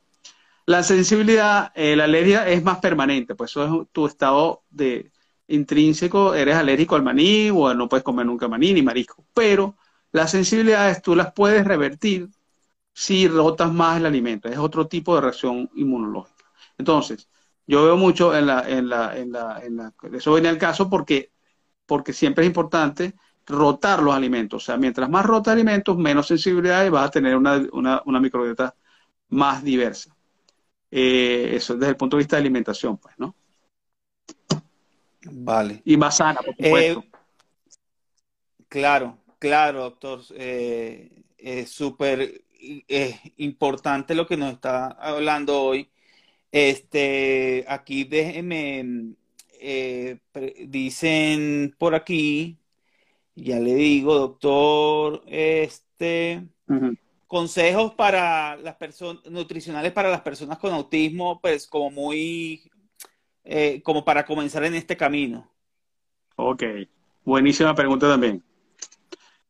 La 0.65 0.83
sensibilidad, 0.83 1.71
eh, 1.75 1.95
la 1.95 2.05
alergia 2.05 2.47
es 2.47 2.63
más 2.63 2.79
permanente, 2.79 3.35
pues 3.35 3.51
eso 3.51 3.83
es 3.83 3.87
tu 3.91 4.05
estado 4.05 4.63
de, 4.69 5.11
intrínseco, 5.47 6.35
eres 6.35 6.55
alérgico 6.55 6.95
al 6.95 7.03
maní 7.03 7.49
o 7.49 7.73
no 7.73 7.87
puedes 7.87 8.03
comer 8.03 8.25
nunca 8.25 8.47
maní 8.47 8.73
ni 8.73 8.81
marisco. 8.81 9.25
Pero 9.33 9.77
las 10.11 10.31
sensibilidades 10.31 11.01
tú 11.01 11.15
las 11.15 11.33
puedes 11.33 11.65
revertir 11.65 12.29
si 12.93 13.27
rotas 13.27 13.71
más 13.71 13.97
el 13.97 14.05
alimento. 14.05 14.49
Es 14.49 14.57
otro 14.57 14.87
tipo 14.87 15.15
de 15.15 15.21
reacción 15.21 15.69
inmunológica. 15.75 16.45
Entonces, 16.77 17.29
yo 17.67 17.83
veo 17.83 17.97
mucho 17.97 18.35
en 18.35 18.47
la, 18.47 18.67
en 18.67 18.89
la, 18.89 19.17
en 19.17 19.31
la, 19.31 19.59
en 19.63 19.77
la 19.77 19.93
eso 20.13 20.33
viene 20.33 20.49
al 20.49 20.57
caso 20.57 20.89
porque, 20.89 21.31
porque 21.85 22.13
siempre 22.13 22.43
es 22.43 22.47
importante 22.47 23.13
rotar 23.45 24.01
los 24.01 24.15
alimentos. 24.15 24.63
O 24.63 24.65
sea, 24.65 24.77
mientras 24.77 25.09
más 25.09 25.25
rotas 25.25 25.53
alimentos, 25.53 25.97
menos 25.97 26.27
sensibilidad 26.27 26.85
y 26.85 26.89
vas 26.89 27.07
a 27.07 27.11
tener 27.11 27.35
una, 27.35 27.61
una, 27.71 28.01
una 28.05 28.19
microbiota 28.19 28.73
más 29.29 29.63
diversa. 29.63 30.15
Eh, 30.89 31.51
eso 31.53 31.75
desde 31.75 31.91
el 31.91 31.97
punto 31.97 32.17
de 32.17 32.21
vista 32.21 32.37
de 32.37 32.41
alimentación, 32.41 32.97
pues, 32.97 33.13
¿no? 33.17 33.35
Vale. 35.29 35.81
Y 35.85 35.97
más 35.97 36.17
sana, 36.17 36.39
por 36.41 36.55
supuesto. 36.55 36.99
Eh, 36.99 37.11
claro, 38.69 39.16
claro, 39.39 39.81
doctor. 39.83 40.21
Eh, 40.35 41.23
es 41.37 41.69
súper 41.71 42.43
eh, 42.87 43.19
importante 43.37 44.15
lo 44.15 44.27
que 44.27 44.37
nos 44.37 44.53
está 44.53 44.87
hablando 44.87 45.61
hoy. 45.61 45.89
Este, 46.51 47.65
aquí 47.67 48.05
déjeme, 48.05 49.15
eh, 49.59 50.19
pre- 50.31 50.55
dicen 50.67 51.75
por 51.77 51.95
aquí, 51.95 52.57
ya 53.35 53.59
le 53.59 53.75
digo, 53.75 54.15
doctor, 54.15 55.23
este, 55.27 56.47
consejos 57.27 57.93
para 57.95 58.57
las 58.57 58.75
personas, 58.77 59.25
nutricionales 59.27 59.91
para 59.93 60.09
las 60.11 60.21
personas 60.21 60.59
con 60.59 60.73
autismo, 60.73 61.41
pues 61.41 61.67
como 61.67 61.91
muy, 61.91 62.71
eh, 63.43 63.81
como 63.83 64.05
para 64.05 64.25
comenzar 64.25 64.63
en 64.65 64.75
este 64.75 64.97
camino. 64.97 65.51
Ok, 66.35 66.63
buenísima 67.23 67.75
pregunta 67.75 68.07
también. 68.07 68.43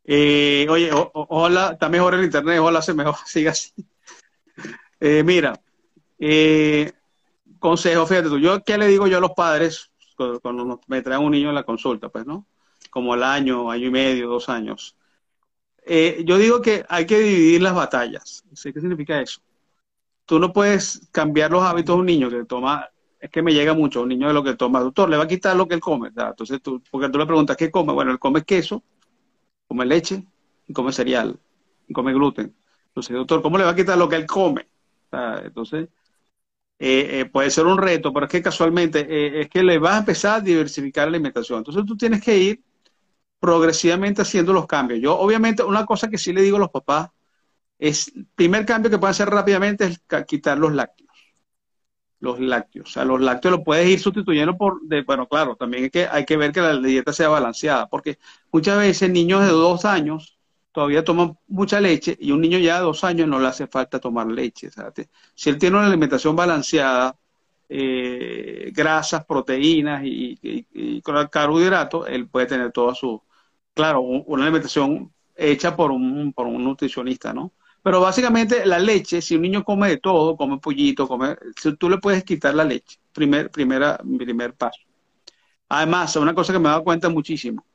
Eh, 0.08 0.66
oye, 0.70 0.92
o- 0.94 1.12
ojalá, 1.14 1.72
está 1.74 1.90
mejor 1.90 2.14
el 2.16 2.24
internet, 2.24 2.60
ojalá 2.60 2.82
se 2.82 2.94
mejor, 2.94 3.16
siga 3.26 3.52
así. 3.52 3.74
Eh, 5.00 5.24
mira, 5.24 5.54
eh, 6.20 6.94
consejo, 7.60 8.06
fíjate 8.08 8.30
tú, 8.30 8.40
yo 8.40 8.64
qué 8.64 8.78
le 8.78 8.88
digo 8.88 9.08
yo 9.08 9.18
a 9.20 9.22
los 9.22 9.32
padres 9.34 9.92
cuando, 10.42 10.82
me 10.88 11.02
traen 11.04 11.24
un 11.24 11.32
niño 11.32 11.50
en 11.50 11.56
la 11.56 11.64
consulta, 11.64 12.10
pues, 12.10 12.26
¿no? 12.26 12.48
Como 12.92 13.14
al 13.14 13.24
año, 13.24 13.72
año 13.72 13.88
y 13.88 13.92
medio, 13.92 14.30
dos 14.30 14.50
años. 14.50 14.98
Eh, 15.86 16.24
yo 16.28 16.38
digo 16.38 16.62
que 16.62 16.86
hay 16.90 17.06
que 17.06 17.20
dividir 17.20 17.62
las 17.62 17.76
batallas. 17.76 18.44
¿Sí? 18.54 18.74
¿Qué 18.74 18.82
significa 18.82 19.22
eso? 19.22 19.42
Tú 20.26 20.40
no 20.40 20.54
puedes 20.54 21.08
cambiar 21.12 21.52
los 21.52 21.64
hábitos 21.64 21.96
de 21.96 22.00
un 22.02 22.06
niño 22.08 22.30
que 22.30 22.46
toma, 22.46 22.90
es 23.20 23.30
que 23.32 23.42
me 23.42 23.54
llega 23.54 23.74
mucho, 23.74 24.02
un 24.04 24.10
niño 24.10 24.28
de 24.28 24.34
lo 24.34 24.44
que 24.44 24.56
toma, 24.56 24.82
doctor, 24.82 25.10
le 25.10 25.18
va 25.18 25.24
a 25.26 25.28
quitar 25.28 25.56
lo 25.56 25.68
que 25.68 25.76
él 25.76 25.82
come. 25.82 26.10
¿verdad? 26.10 26.32
Entonces 26.32 26.62
tú, 26.62 26.82
porque 26.92 27.10
tú 27.10 27.18
le 27.20 27.26
preguntas, 27.26 27.58
¿qué 27.58 27.72
come? 27.72 27.94
Bueno, 27.94 28.12
él 28.12 28.20
come 28.20 28.44
queso, 28.44 28.84
come 29.68 29.86
leche, 29.86 30.24
y 30.68 30.74
come 30.74 30.92
cereal, 30.92 31.38
y 31.88 31.94
come 31.94 32.14
gluten. 32.14 32.54
Entonces, 32.88 33.16
doctor, 33.16 33.42
¿cómo 33.42 33.58
le 33.58 33.64
va 33.64 33.72
a 33.72 33.76
quitar 33.76 33.98
lo 33.98 34.10
que 34.10 34.16
él 34.16 34.26
come? 34.26 34.68
Entonces, 35.12 35.90
eh, 36.80 37.22
eh, 37.22 37.26
puede 37.26 37.50
ser 37.50 37.66
un 37.66 37.78
reto, 37.78 38.14
pero 38.14 38.28
es 38.28 38.32
que 38.32 38.42
casualmente 38.42 39.00
eh, 39.10 39.42
es 39.42 39.50
que 39.50 39.64
le 39.64 39.80
vas 39.80 39.96
a 39.96 40.00
empezar 40.00 40.36
a 40.36 40.42
diversificar 40.42 41.06
la 41.06 41.10
alimentación. 41.10 41.60
Entonces 41.60 41.86
tú 41.86 41.98
tienes 41.98 42.24
que 42.24 42.38
ir 42.38 42.64
progresivamente 43.40 44.22
haciendo 44.22 44.54
los 44.54 44.68
cambios. 44.68 45.00
Yo, 45.02 45.18
obviamente, 45.18 45.64
una 45.64 45.86
cosa 45.86 46.10
que 46.10 46.18
sí 46.18 46.34
le 46.34 46.42
digo 46.42 46.58
a 46.58 46.60
los 46.60 46.70
papás 46.70 47.10
es, 47.80 48.12
primer 48.36 48.66
cambio 48.66 48.92
que 48.92 48.98
pueden 48.98 49.12
hacer 49.12 49.30
rápidamente 49.30 49.86
es 49.86 50.02
quitar 50.28 50.58
los 50.58 50.74
lácteos. 50.74 51.10
Los 52.20 52.40
lácteos. 52.40 52.90
O 52.90 52.94
sea, 52.94 53.06
los 53.06 53.22
lácteos 53.22 53.56
los 53.58 53.64
puedes 53.64 53.88
ir 53.88 54.00
sustituyendo 54.00 54.58
por, 54.58 54.82
de, 54.84 55.04
bueno, 55.04 55.28
claro, 55.28 55.56
también 55.56 55.86
hay 55.86 55.90
que, 55.90 56.08
hay 56.08 56.26
que 56.26 56.38
ver 56.38 56.52
que 56.52 56.62
la 56.62 56.78
dieta 56.78 57.14
sea 57.14 57.30
balanceada, 57.30 57.88
porque 57.88 58.20
muchas 58.58 58.80
veces 58.80 59.12
niños 59.12 59.42
de 59.42 59.52
dos 59.52 59.86
años 59.86 60.40
todavía 60.72 61.04
toman 61.04 61.38
mucha 61.48 61.80
leche 61.80 62.18
y 62.20 62.32
un 62.32 62.42
niño 62.42 62.58
ya 62.58 62.78
de 62.78 62.82
dos 62.86 63.04
años 63.04 63.28
no 63.28 63.40
le 63.40 63.48
hace 63.48 63.68
falta 63.68 64.00
tomar 64.00 64.26
leche. 64.28 64.72
¿sabes? 64.72 65.10
Si 65.36 65.50
él 65.52 65.60
tiene 65.60 65.78
una 65.78 65.86
alimentación 65.86 66.36
balanceada, 66.36 67.16
eh, 67.70 68.72
grasas, 68.74 69.26
proteínas 69.26 70.04
y, 70.04 70.40
y, 70.42 71.02
carbohidratos, 71.30 72.08
él 72.10 72.28
puede 72.28 72.48
tener 72.48 72.72
toda 72.72 72.96
su, 72.96 73.22
claro, 73.76 74.02
una 74.02 74.44
alimentación 74.44 75.14
hecha 75.36 75.76
por 75.76 75.92
un, 75.92 76.34
por 76.34 76.48
un 76.48 76.64
nutricionista, 76.64 77.34
¿no? 77.34 77.54
Pero 77.84 78.02
básicamente 78.02 78.66
la 78.66 78.80
leche, 78.80 79.22
si 79.22 79.36
un 79.36 79.44
niño 79.44 79.64
come 79.64 79.90
de 79.90 79.98
todo, 79.98 80.36
come 80.36 80.58
pollito, 80.58 81.08
come, 81.08 81.36
tú 81.80 81.90
le 81.90 82.00
puedes 82.00 82.24
quitar 82.24 82.56
la 82.56 82.64
leche, 82.64 82.98
primer, 83.14 83.52
primera, 83.52 84.00
primer 84.18 84.56
paso. 84.56 84.82
Además, 85.70 86.16
una 86.16 86.34
cosa 86.34 86.54
que 86.54 86.60
me 86.60 86.66
he 86.68 86.72
dado 86.72 86.84
cuenta 86.84 87.10
muchísimo, 87.10 87.66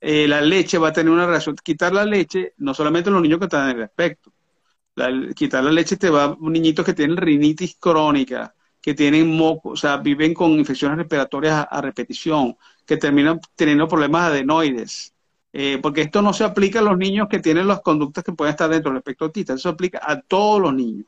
eh, 0.00 0.28
la 0.28 0.40
leche 0.40 0.78
va 0.78 0.88
a 0.88 0.92
tener 0.92 1.12
una 1.12 1.26
reacción, 1.26 1.56
quitar 1.62 1.92
la 1.92 2.04
leche, 2.04 2.54
no 2.58 2.74
solamente 2.74 3.10
los 3.10 3.22
niños 3.22 3.38
que 3.38 3.46
están 3.46 3.70
en 3.70 3.76
el 3.78 3.82
aspecto, 3.84 4.32
quitar 5.34 5.64
la 5.64 5.70
leche 5.70 5.96
te 5.96 6.10
va 6.10 6.24
a 6.24 6.36
niñitos 6.40 6.84
que 6.84 6.94
tienen 6.94 7.16
rinitis 7.16 7.76
crónica, 7.78 8.54
que 8.80 8.94
tienen 8.94 9.36
moco, 9.36 9.70
o 9.70 9.76
sea, 9.76 9.96
viven 9.98 10.34
con 10.34 10.52
infecciones 10.52 10.98
respiratorias 10.98 11.66
a 11.68 11.80
repetición, 11.80 12.56
que 12.86 12.96
terminan 12.96 13.40
teniendo 13.54 13.88
problemas 13.88 14.30
adenoides, 14.30 15.14
eh, 15.52 15.78
porque 15.82 16.02
esto 16.02 16.22
no 16.22 16.32
se 16.32 16.44
aplica 16.44 16.78
a 16.80 16.82
los 16.82 16.96
niños 16.96 17.28
que 17.28 17.40
tienen 17.40 17.66
las 17.68 17.80
conductas 17.80 18.24
que 18.24 18.32
pueden 18.32 18.52
estar 18.52 18.70
dentro 18.70 18.90
del 18.90 18.98
espectro 18.98 19.26
autista, 19.26 19.54
eso 19.54 19.62
se 19.62 19.68
aplica 19.68 20.00
a 20.02 20.20
todos 20.20 20.60
los 20.60 20.74
niños. 20.74 21.06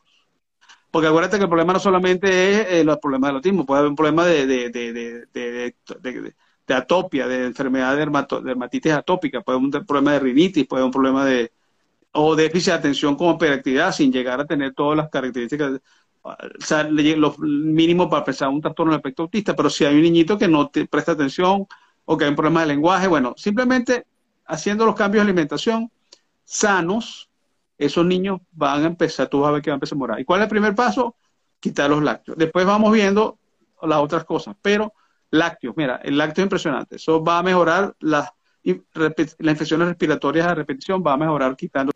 Porque 0.91 1.07
acuérdate 1.07 1.37
que 1.37 1.45
el 1.45 1.49
problema 1.49 1.73
no 1.73 1.79
solamente 1.79 2.29
es 2.51 2.67
eh, 2.71 2.85
los 2.85 2.99
problemas 2.99 3.29
del 3.29 3.37
autismo, 3.37 3.65
puede 3.65 3.81
haber 3.81 3.91
un 3.91 3.97
problema 3.97 4.27
de, 4.27 4.47
de, 4.47 4.71
de 4.71 5.75
atopia, 6.75 7.27
de 7.27 7.47
enfermedad 7.47 7.97
de 7.97 8.43
dermatitis 8.43 8.93
atópica, 8.93 9.41
puede 9.41 9.59
haber 9.59 9.81
un 9.81 9.87
problema 9.87 10.13
de 10.13 10.21
rinitis, 10.21 10.67
puede 10.67 10.81
haber 10.81 10.87
un 10.87 10.93
problema 10.93 11.25
de 11.25 11.53
o 12.13 12.35
déficit 12.35 12.73
de 12.73 12.79
atención 12.79 13.17
como 13.17 13.35
hiperactividad 13.35 13.93
sin 13.93 14.13
llegar 14.13 14.41
a 14.41 14.47
tener 14.47 14.75
todas 14.75 14.97
las 14.97 15.09
características, 15.11 15.81
o 16.23 16.35
sea, 16.59 16.83
lo 16.85 17.37
mínimo 17.39 18.11
para 18.11 18.25
pensar 18.25 18.49
un 18.49 18.61
trastorno 18.61 18.93
del 18.93 18.99
espectro 18.99 19.25
autista, 19.25 19.55
pero 19.55 19.71
si 19.71 19.85
hay 19.85 19.95
un 19.95 20.03
niñito 20.03 20.37
que 20.37 20.49
no 20.49 20.69
te 20.69 20.87
presta 20.87 21.13
atención 21.13 21.67
o 22.05 22.17
que 22.17 22.25
hay 22.25 22.31
un 22.31 22.37
problema 22.37 22.63
de 22.63 22.67
lenguaje, 22.67 23.07
bueno, 23.07 23.35
simplemente 23.37 24.07
haciendo 24.47 24.85
los 24.85 24.97
cambios 24.97 25.25
de 25.25 25.31
alimentación 25.31 25.91
sanos, 26.45 27.31
esos 27.79 28.05
niños 28.05 28.41
van 28.53 28.83
a 28.83 28.87
empezar, 28.87 29.29
tú 29.29 29.41
vas 29.41 29.51
a 29.51 29.53
ver 29.53 29.63
que 29.63 29.71
van 29.71 29.77
a 29.77 29.79
empezar 29.79 29.97
a 29.97 29.99
morar. 29.99 30.21
¿Y 30.21 30.25
cuál 30.25 30.41
es 30.41 30.45
el 30.45 30.51
primer 30.51 30.75
paso? 30.75 31.17
Quitar 31.61 31.89
los 31.89 32.03
lácteos. 32.03 32.37
Después 32.37 32.67
vamos 32.67 32.93
viendo 32.93 33.39
las 33.81 34.01
otras 34.01 34.25
cosas, 34.25 34.57
pero 34.61 34.93
lácteos, 35.31 35.77
mira, 35.77 36.01
el 36.03 36.19
lácteo 36.19 36.43
es 36.43 36.47
impresionante. 36.47 36.97
Eso 36.97 37.23
va 37.23 37.39
a 37.39 37.43
mejorar 37.43 37.95
las, 38.01 38.31
las 38.63 39.15
infecciones 39.39 39.89
respiratorias 39.89 40.47
a 40.47 40.55
repetición, 40.55 41.03
va 41.07 41.15
a 41.15 41.17
mejorar 41.17 41.57
quitando. 41.57 41.93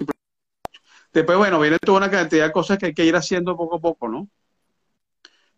Después, 1.13 1.39
bueno, 1.39 1.61
viene 1.61 1.79
toda 1.79 1.99
una 1.99 2.11
cantidad 2.11 2.47
de 2.47 2.53
cosas 2.53 2.79
que 2.79 2.87
hay 2.87 2.95
que 2.95 3.05
ir 3.05 3.15
haciendo 3.15 3.57
poco 3.57 3.77
a 3.77 3.81
poco, 3.81 4.09
¿no? 4.09 4.29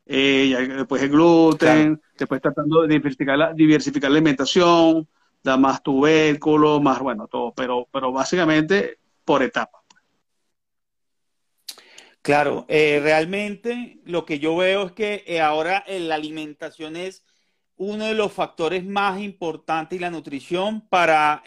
Eh, 0.08 0.54
después 0.76 1.02
el 1.02 1.08
gluten, 1.08 2.00
después 2.16 2.40
tratando 2.40 2.82
de 2.82 2.88
diversificar 2.88 3.36
la, 3.36 3.52
diversificar 3.52 4.10
la 4.10 4.18
alimentación, 4.18 5.08
da 5.42 5.56
más 5.56 5.82
tubérculo, 5.82 6.80
más, 6.80 7.00
bueno, 7.00 7.26
todo, 7.26 7.52
pero, 7.54 7.88
pero 7.90 8.12
básicamente 8.12 8.98
por 9.24 9.42
etapas. 9.42 9.82
Claro, 12.22 12.66
eh, 12.68 13.00
realmente 13.02 14.00
lo 14.04 14.24
que 14.24 14.38
yo 14.38 14.56
veo 14.56 14.86
es 14.86 14.92
que 14.92 15.24
eh, 15.26 15.40
ahora 15.40 15.84
la 15.88 16.16
alimentación 16.16 16.96
es 16.96 17.24
uno 17.76 18.06
de 18.06 18.14
los 18.14 18.32
factores 18.32 18.84
más 18.84 19.20
importantes 19.20 19.96
y 19.96 20.00
la 20.00 20.10
nutrición 20.10 20.86
para 20.88 21.42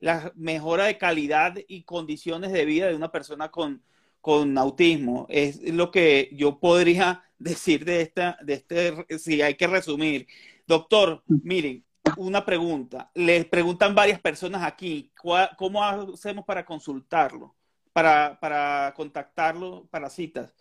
la 0.00 0.32
mejora 0.36 0.84
de 0.84 0.98
calidad 0.98 1.56
y 1.66 1.82
condiciones 1.82 2.52
de 2.52 2.64
vida 2.64 2.88
de 2.88 2.94
una 2.94 3.10
persona 3.10 3.50
con, 3.50 3.82
con 4.20 4.56
autismo. 4.58 5.26
Es 5.28 5.62
lo 5.72 5.90
que 5.90 6.30
yo 6.32 6.58
podría 6.60 7.24
decir 7.38 7.84
de 7.84 8.02
esta, 8.02 8.38
de 8.42 8.54
este, 8.54 9.18
si 9.18 9.42
hay 9.42 9.54
que 9.54 9.66
resumir. 9.66 10.26
Doctor, 10.66 11.22
miren, 11.26 11.84
una 12.16 12.44
pregunta. 12.44 13.10
Les 13.14 13.44
preguntan 13.46 13.94
varias 13.94 14.20
personas 14.20 14.62
aquí, 14.62 15.12
¿cómo 15.56 15.82
hacemos 15.82 16.44
para 16.44 16.64
consultarlo? 16.64 17.54
Para, 17.92 18.38
para 18.40 18.92
contactarlo 18.96 19.86
para 19.90 20.10
citas. 20.10 20.52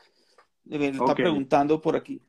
Me 0.65 0.87
está 0.87 1.15
preguntando 1.15 1.81
por 1.81 1.95
aquí. 1.95 2.21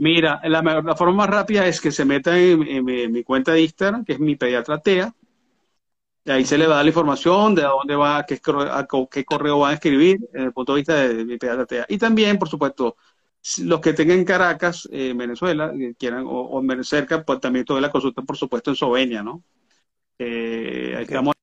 Mira, 0.00 0.40
la, 0.44 0.96
forma 0.96 1.14
más 1.14 1.28
rápida 1.28 1.66
es 1.66 1.78
que 1.78 1.92
se 1.92 2.06
meta 2.06 2.38
en, 2.38 2.84
mi 2.84 3.22
cuenta 3.22 3.52
de 3.52 3.60
Instagram, 3.60 4.02
que 4.02 4.14
es 4.14 4.18
mi 4.18 4.34
pediatra 4.34 4.78
TEA. 4.80 5.14
Y 6.24 6.30
ahí 6.30 6.44
se 6.46 6.56
le 6.56 6.66
va 6.66 6.74
a 6.74 6.76
dar 6.76 6.86
la 6.86 6.90
información 6.90 7.54
de 7.54 7.64
a 7.64 7.68
dónde 7.68 7.96
va, 7.96 8.24
qué, 8.24 8.40
qué 9.10 9.24
correo 9.26 9.58
va 9.58 9.68
a 9.68 9.72
escribir, 9.74 10.18
desde 10.32 10.46
el 10.46 10.52
punto 10.54 10.72
de 10.72 10.76
vista 10.78 10.94
de, 10.94 11.14
de 11.16 11.24
mi 11.26 11.36
pediatra 11.36 11.66
TEA. 11.66 11.86
Y 11.86 11.98
también, 11.98 12.38
por 12.38 12.48
supuesto, 12.48 12.96
los 13.58 13.80
que 13.82 13.92
tengan 13.92 14.24
Caracas, 14.24 14.88
eh, 14.90 15.12
Venezuela, 15.14 15.70
que 15.76 15.94
quieran, 15.96 16.24
o, 16.26 16.48
o, 16.48 16.82
cerca, 16.82 17.22
pues 17.22 17.38
también 17.38 17.66
toda 17.66 17.82
la 17.82 17.90
consulta, 17.90 18.22
por 18.22 18.38
supuesto, 18.38 18.70
en 18.70 18.76
Sovenia, 18.76 19.22
¿no? 19.22 19.42
Eh, 20.18 20.92
okay. 20.94 21.04
estamos 21.04 21.34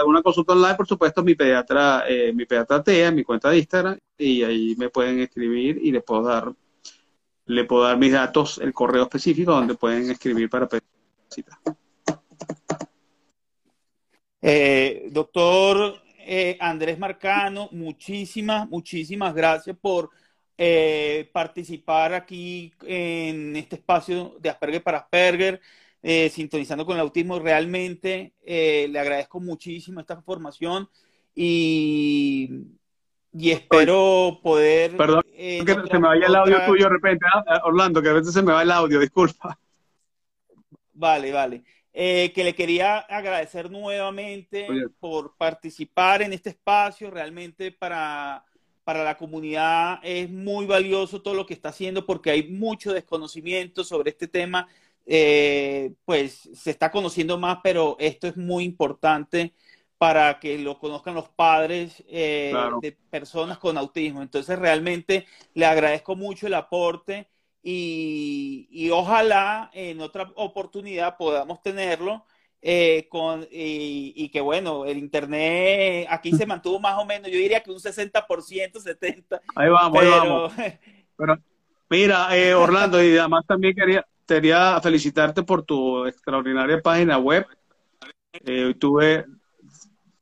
alguna 0.00 0.22
consulta 0.22 0.52
online, 0.52 0.74
por 0.74 0.86
supuesto, 0.86 1.22
mi 1.22 1.34
pediatra, 1.34 2.04
eh, 2.08 2.32
mi 2.32 2.46
pediatra 2.46 2.82
TEA, 2.82 3.10
mi 3.10 3.24
cuenta 3.24 3.50
de 3.50 3.58
Instagram, 3.58 3.98
y 4.18 4.42
ahí 4.42 4.74
me 4.76 4.88
pueden 4.88 5.20
escribir 5.20 5.78
y 5.82 5.92
le 5.92 6.00
puedo 6.00 6.22
dar, 6.22 6.52
le 7.46 7.64
puedo 7.64 7.84
dar 7.84 7.96
mis 7.98 8.12
datos, 8.12 8.58
el 8.58 8.72
correo 8.72 9.04
específico 9.04 9.52
donde 9.52 9.74
pueden 9.74 10.10
escribir 10.10 10.48
para 10.50 10.68
pedir 10.68 10.84
cita. 11.28 11.58
Eh, 14.42 15.08
doctor 15.10 16.02
eh, 16.18 16.56
Andrés 16.60 16.98
Marcano, 16.98 17.68
muchísimas, 17.72 18.68
muchísimas 18.68 19.34
gracias 19.34 19.76
por 19.80 20.10
eh, 20.56 21.28
participar 21.32 22.14
aquí 22.14 22.72
en 22.82 23.56
este 23.56 23.76
espacio 23.76 24.36
de 24.38 24.50
Asperger 24.50 24.82
para 24.82 24.98
Asperger, 24.98 25.60
eh, 26.02 26.28
sintonizando 26.30 26.84
con 26.86 26.96
el 26.96 27.02
autismo. 27.02 27.38
Realmente 27.38 28.34
eh, 28.44 28.88
le 28.90 28.98
agradezco 28.98 29.40
muchísimo 29.40 30.00
esta 30.00 30.20
formación 30.22 30.88
y, 31.34 32.50
y 33.32 33.50
espero 33.50 34.40
poder... 34.42 34.96
Perdón, 34.96 35.22
que 35.32 35.64
se 35.90 35.98
me 35.98 36.08
vaya 36.08 36.26
el 36.26 36.34
audio 36.34 36.64
tuyo 36.66 36.84
de 36.84 36.90
repente, 36.90 37.26
¿ah? 37.32 37.62
Orlando, 37.64 38.02
que 38.02 38.08
a 38.08 38.14
veces 38.14 38.32
se 38.32 38.42
me 38.42 38.52
va 38.52 38.62
el 38.62 38.70
audio, 38.70 39.00
disculpa. 39.00 39.58
Vale, 40.92 41.32
vale. 41.32 41.64
Eh, 41.92 42.30
que 42.34 42.44
le 42.44 42.54
quería 42.54 42.98
agradecer 42.98 43.68
nuevamente 43.68 44.68
por 45.00 45.34
participar 45.36 46.22
en 46.22 46.32
este 46.32 46.50
espacio. 46.50 47.10
Realmente 47.10 47.72
para, 47.72 48.44
para 48.84 49.02
la 49.02 49.16
comunidad 49.16 49.98
es 50.02 50.30
muy 50.30 50.66
valioso 50.66 51.20
todo 51.20 51.34
lo 51.34 51.46
que 51.46 51.54
está 51.54 51.70
haciendo 51.70 52.06
porque 52.06 52.30
hay 52.30 52.48
mucho 52.48 52.92
desconocimiento 52.92 53.82
sobre 53.82 54.10
este 54.10 54.28
tema. 54.28 54.68
Eh, 55.06 55.94
pues 56.04 56.48
se 56.54 56.70
está 56.70 56.90
conociendo 56.90 57.38
más, 57.38 57.58
pero 57.62 57.96
esto 57.98 58.26
es 58.26 58.36
muy 58.36 58.64
importante 58.64 59.54
para 60.00 60.38
que 60.38 60.56
lo 60.56 60.78
conozcan 60.78 61.14
los 61.14 61.28
padres 61.28 62.02
eh, 62.08 62.54
de 62.80 62.92
personas 63.10 63.58
con 63.58 63.76
autismo. 63.76 64.22
Entonces 64.22 64.58
realmente 64.58 65.26
le 65.52 65.66
agradezco 65.66 66.16
mucho 66.16 66.46
el 66.46 66.54
aporte 66.54 67.28
y, 67.62 68.88
ojalá 68.92 69.70
en 69.74 70.00
otra 70.00 70.32
oportunidad 70.36 71.18
podamos 71.18 71.60
tenerlo. 71.60 72.24
Eh, 72.62 73.08
con, 73.10 73.46
y, 73.50 74.28
que 74.30 74.40
bueno, 74.40 74.84
el 74.86 74.98
internet 74.98 76.06
aquí 76.10 76.32
se 76.32 76.46
mantuvo 76.46 76.78
más 76.78 76.98
o 76.98 77.06
menos, 77.06 77.30
yo 77.30 77.38
diría 77.38 77.62
que 77.62 77.70
un 77.70 77.78
60%, 77.78 78.22
70%. 78.24 79.40
Ahí 79.54 79.68
vamos, 79.68 80.00
ahí 80.00 80.08
vamos. 80.08 80.52
Pero, 81.16 81.38
mira, 81.90 82.36
eh, 82.36 82.54
Orlando, 82.54 83.02
y 83.02 83.18
además 83.18 83.44
también 83.46 83.74
quería, 83.74 84.06
quería 84.34 84.80
felicitarte 84.80 85.42
por 85.42 85.64
tu 85.64 86.06
extraordinaria 86.06 86.80
página 86.80 87.18
web. 87.18 87.46
Eh, 88.32 88.74
tuve, 88.78 89.26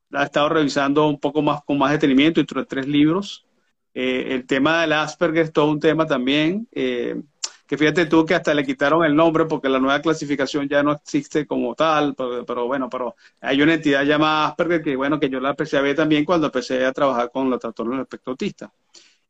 la 0.09 0.23
he 0.23 0.25
estado 0.25 0.49
revisando 0.49 1.07
un 1.07 1.19
poco 1.19 1.41
más 1.43 1.63
con 1.63 1.77
más 1.77 1.91
detenimiento, 1.91 2.39
entre 2.39 2.65
tres 2.65 2.87
libros. 2.87 3.45
Eh, 3.93 4.33
el 4.33 4.47
tema 4.47 4.81
del 4.81 4.93
Asperger 4.93 5.45
es 5.45 5.53
todo 5.53 5.69
un 5.69 5.79
tema 5.79 6.05
también, 6.07 6.67
eh, 6.71 7.21
que 7.67 7.77
fíjate 7.77 8.07
tú 8.07 8.25
que 8.25 8.33
hasta 8.33 8.53
le 8.53 8.65
quitaron 8.65 9.03
el 9.03 9.15
nombre 9.15 9.45
porque 9.45 9.69
la 9.69 9.79
nueva 9.79 10.01
clasificación 10.01 10.67
ya 10.67 10.81
no 10.81 10.93
existe 10.93 11.45
como 11.45 11.75
tal, 11.75 12.15
pero, 12.15 12.65
bueno, 12.65 12.89
pero 12.89 13.15
hay 13.41 13.61
una 13.61 13.75
entidad 13.75 14.03
llamada 14.03 14.47
Asperger 14.47 14.81
que 14.81 14.95
bueno, 14.95 15.19
que 15.19 15.29
yo 15.29 15.39
la 15.39 15.51
empecé 15.51 15.93
también 15.93 16.25
cuando 16.25 16.47
empecé 16.47 16.83
a 16.83 16.93
trabajar 16.93 17.29
con 17.31 17.49
los 17.49 17.59
trastornos 17.59 17.93
del 17.93 18.01
espectro 18.01 18.31
autista. 18.31 18.71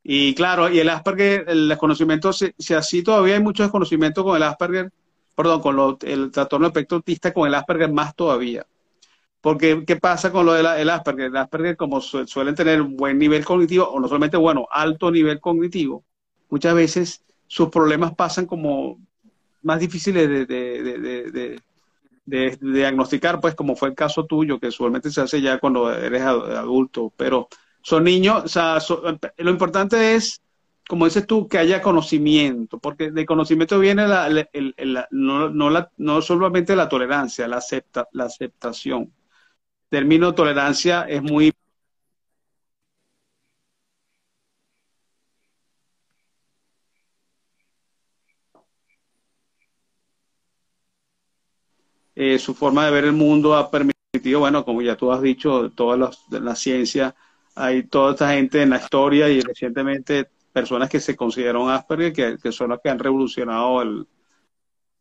Y 0.02 0.34
claro, 0.34 0.70
y 0.70 0.78
el 0.78 0.88
Asperger, 0.88 1.44
el 1.48 1.68
desconocimiento, 1.68 2.32
si, 2.32 2.74
así 2.74 3.02
todavía 3.02 3.34
hay 3.34 3.42
mucho 3.42 3.62
desconocimiento 3.62 4.24
con 4.24 4.36
el 4.36 4.42
Asperger, 4.42 4.90
perdón, 5.34 5.60
con 5.60 5.98
el 6.02 6.30
trastorno 6.30 6.68
espectro 6.68 6.96
autista, 6.96 7.32
con 7.32 7.46
el 7.46 7.54
Asperger 7.54 7.92
más 7.92 8.14
todavía. 8.14 8.66
Porque, 9.40 9.84
¿qué 9.86 9.96
pasa 9.96 10.32
con 10.32 10.46
lo 10.46 10.52
del 10.54 10.64
de 10.64 10.92
Asperger? 10.92 11.26
El 11.26 11.36
Asperger, 11.36 11.76
como 11.76 12.00
suelen 12.00 12.54
tener 12.54 12.80
un 12.80 12.96
buen 12.96 13.18
nivel 13.18 13.44
cognitivo, 13.44 13.86
o 13.88 14.00
no 14.00 14.08
solamente 14.08 14.36
bueno, 14.36 14.66
alto 14.70 15.10
nivel 15.10 15.40
cognitivo, 15.40 16.04
muchas 16.48 16.74
veces 16.74 17.24
sus 17.46 17.68
problemas 17.68 18.14
pasan 18.14 18.46
como 18.46 18.98
más 19.62 19.80
difíciles 19.80 20.28
de, 20.28 20.46
de, 20.46 21.60
de, 22.24 22.58
diagnosticar, 22.60 23.40
pues 23.40 23.54
como 23.54 23.76
fue 23.76 23.90
el 23.90 23.94
caso 23.94 24.24
tuyo, 24.24 24.58
que 24.58 24.68
usualmente 24.68 25.10
se 25.10 25.20
hace 25.20 25.40
ya 25.40 25.58
cuando 25.58 25.92
eres 25.92 26.22
adulto, 26.22 27.12
pero 27.16 27.48
son 27.82 28.04
niños, 28.04 28.44
o 28.44 28.48
sea, 28.48 28.78
lo 29.38 29.50
importante 29.50 30.14
es, 30.14 30.40
como 30.88 31.04
dices 31.06 31.26
tú, 31.26 31.48
que 31.48 31.58
haya 31.58 31.80
conocimiento, 31.82 32.78
porque 32.78 33.10
de 33.10 33.26
conocimiento 33.26 33.78
viene 33.78 34.06
la, 34.08 34.28
no, 35.10 35.48
no, 35.50 35.70
la, 35.70 35.90
no 35.98 36.22
solamente 36.22 36.76
la 36.76 36.88
tolerancia, 36.88 37.48
la, 37.48 37.58
acepta, 37.58 38.08
la 38.12 38.24
aceptación. 38.24 39.02
El 39.02 39.98
término 40.00 40.34
tolerancia 40.34 41.02
es 41.08 41.22
muy 41.22 41.52
Eh, 52.14 52.38
su 52.38 52.54
forma 52.54 52.84
de 52.84 52.90
ver 52.92 53.04
el 53.04 53.12
mundo 53.12 53.54
ha 53.54 53.70
permitido, 53.70 54.40
bueno, 54.40 54.64
como 54.64 54.82
ya 54.82 54.96
tú 54.96 55.10
has 55.12 55.22
dicho, 55.22 55.70
todas 55.72 55.98
las, 55.98 56.18
la 56.42 56.54
ciencia, 56.56 57.14
hay 57.54 57.84
toda 57.84 58.12
esta 58.12 58.32
gente 58.32 58.62
en 58.62 58.70
la 58.70 58.78
historia 58.78 59.28
y 59.28 59.40
recientemente 59.40 60.28
personas 60.52 60.88
que 60.88 61.00
se 61.00 61.16
consideran 61.16 61.68
Asperger, 61.68 62.12
que, 62.12 62.36
que 62.42 62.52
son 62.52 62.70
las 62.70 62.80
que 62.80 62.90
han 62.90 62.98
revolucionado 62.98 63.82
el, 63.82 64.06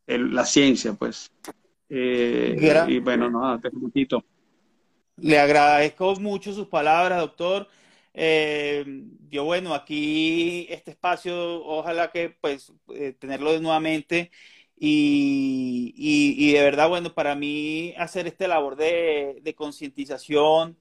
la 0.08 0.45
ciencia, 0.45 0.93
pues. 0.93 1.32
Eh, 1.89 2.86
y 2.88 3.00
bueno, 3.00 3.30
nada, 3.30 3.60
te 3.60 3.70
felicito. 3.72 4.24
Le 5.18 5.39
agradezco 5.39 6.16
mucho 6.16 6.54
sus 6.54 6.68
palabras, 6.68 7.20
doctor. 7.20 7.68
Eh, 8.14 9.04
yo, 9.30 9.43
bueno, 9.43 9.74
aquí 9.74 10.66
este 10.70 10.91
espacio, 10.91 11.64
ojalá 11.64 12.12
que 12.12 12.36
pues 12.41 12.74
tenerlo 13.20 13.60
nuevamente 13.60 14.32
y, 14.82 15.93
y, 15.97 16.54
de 16.54 16.62
verdad, 16.62 16.88
bueno, 16.88 17.14
para 17.14 17.36
mí 17.36 17.93
hacer 17.97 18.28
esta 18.28 18.47
labor 18.47 18.78
de, 18.78 19.39
de 19.41 19.54
concientización, 19.54 20.78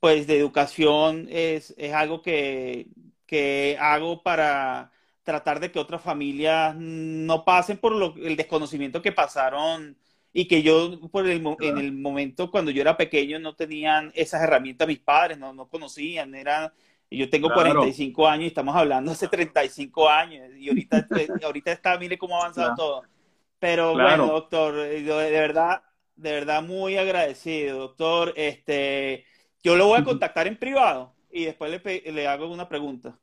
pues 0.00 0.26
de 0.26 0.38
educación, 0.38 1.26
es, 1.30 1.74
es 1.78 1.92
algo 1.92 2.22
que, 2.22 2.88
que, 3.26 3.76
hago 3.80 4.22
para 4.22 4.90
tratar 5.22 5.60
de 5.60 5.72
que 5.72 5.78
otras 5.78 6.02
familias 6.02 6.74
no 6.76 7.44
pasen 7.44 7.78
por 7.78 7.92
lo, 7.92 8.14
el 8.16 8.36
desconocimiento 8.36 9.00
que 9.00 9.12
pasaron 9.12 9.96
y 10.32 10.46
que 10.46 10.62
yo 10.62 11.00
por 11.10 11.26
el, 11.26 11.42
en 11.60 11.78
el 11.78 11.92
momento 11.92 12.50
cuando 12.50 12.70
yo 12.70 12.82
era 12.82 12.96
pequeño 12.96 13.38
no 13.38 13.54
tenían 13.54 14.12
esas 14.14 14.42
herramientas 14.42 14.86
mis 14.86 14.98
padres, 14.98 15.38
no, 15.38 15.54
no 15.54 15.68
conocían, 15.68 16.34
era, 16.34 16.72
yo 17.10 17.30
tengo 17.30 17.50
45 17.52 18.28
años 18.28 18.44
y 18.44 18.48
estamos 18.48 18.76
hablando 18.76 19.12
hace 19.12 19.28
35 19.28 20.08
años 20.08 20.50
y 20.58 20.68
ahorita, 20.68 21.08
ahorita 21.44 21.72
está, 21.72 21.96
mire 21.98 22.18
cómo 22.18 22.36
ha 22.36 22.40
avanzado 22.40 22.74
todo. 22.76 23.02
Pero 23.58 23.94
bueno, 23.94 24.26
doctor, 24.26 24.78
eh, 24.80 25.02
de 25.02 25.30
verdad, 25.30 25.82
de 26.16 26.32
verdad 26.32 26.62
muy 26.62 26.98
agradecido, 26.98 27.78
doctor. 27.78 28.34
Este, 28.36 29.24
yo 29.64 29.76
lo 29.76 29.86
voy 29.86 29.98
a 29.98 30.04
contactar 30.04 30.46
en 30.46 30.58
privado 30.58 31.14
y 31.32 31.46
después 31.46 31.70
le, 31.70 32.12
le 32.12 32.28
hago 32.28 32.46
una 32.48 32.68
pregunta. 32.68 33.18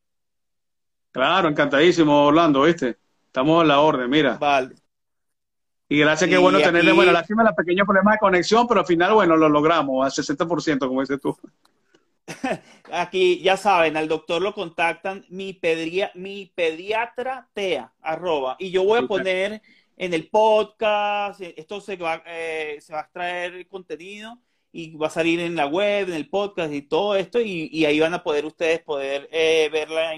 Claro, 1.11 1.47
encantadísimo, 1.47 2.25
Orlando, 2.25 2.63
¿viste? 2.63 2.97
Estamos 3.27 3.61
a 3.61 3.65
la 3.65 3.79
orden, 3.79 4.09
mira. 4.09 4.37
Vale. 4.37 4.75
Y 5.87 5.99
gracias, 5.99 6.29
qué 6.29 6.37
bueno 6.37 6.59
tenerle, 6.59 6.93
bueno, 6.93 7.11
lástima 7.11 7.43
los 7.43 7.53
pequeños 7.53 7.85
problemas 7.85 8.13
de 8.13 8.19
conexión, 8.19 8.65
pero 8.65 8.79
al 8.79 8.85
final, 8.85 9.13
bueno, 9.13 9.35
lo 9.35 9.49
logramos 9.49 10.05
al 10.05 10.11
60%, 10.11 10.87
como 10.87 11.01
dices 11.01 11.19
tú. 11.21 11.37
Aquí, 12.93 13.41
ya 13.41 13.57
saben, 13.57 13.97
al 13.97 14.07
doctor 14.07 14.41
lo 14.41 14.53
contactan 14.53 15.25
mi, 15.29 15.59
mi 16.15 16.51
pediatra 16.55 17.49
tea, 17.53 17.93
arroba, 18.01 18.55
y 18.57 18.71
yo 18.71 18.85
voy 18.85 19.03
a 19.03 19.07
poner 19.07 19.61
en 19.97 20.13
el 20.13 20.29
podcast, 20.29 21.41
esto 21.41 21.81
se 21.81 21.97
va, 21.97 22.23
eh, 22.25 22.77
se 22.79 22.93
va 22.93 22.99
a 22.99 23.03
extraer 23.03 23.67
contenido 23.67 24.39
y 24.71 24.95
va 24.95 25.07
a 25.07 25.09
salir 25.09 25.39
en 25.39 25.55
la 25.55 25.67
web, 25.67 26.09
en 26.09 26.15
el 26.15 26.29
podcast 26.29 26.73
y 26.73 26.81
todo 26.83 27.15
esto, 27.15 27.39
y, 27.41 27.85
ahí 27.85 27.99
van 27.99 28.13
a 28.13 28.23
poder 28.23 28.45
ustedes 28.45 28.81
poder 28.81 29.27
eh, 29.31 29.69
verla 29.71 30.13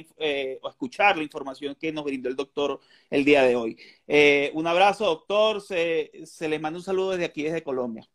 o 0.62 0.70
escuchar 0.70 1.18
la 1.18 1.24
información 1.24 1.76
que 1.76 1.92
nos 1.92 2.04
brindó 2.04 2.30
el 2.30 2.36
doctor 2.36 2.80
el 3.10 3.26
día 3.26 3.44
de 3.44 3.56
hoy. 3.56 3.78
un 4.54 4.68
abrazo, 4.68 5.06
doctor, 5.06 5.62
se, 5.62 6.12
se 6.26 6.48
les 6.48 6.62
manda 6.62 6.78
un 6.78 6.84
saludo 6.84 7.12
desde 7.12 7.26
aquí, 7.26 7.44
desde 7.44 7.64
Colombia. 7.64 8.08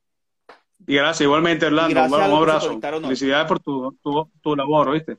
Y 0.86 0.94
gracias, 0.94 1.22
igualmente, 1.22 1.66
Orlando. 1.66 2.04
Un, 2.04 2.14
abrazo. 2.14 2.80
Felicidades 2.80 3.48
por 3.48 3.60
tu, 3.60 3.98
tu, 4.02 4.30
tu 4.40 4.56
labor, 4.56 4.92
¿viste? 4.92 5.18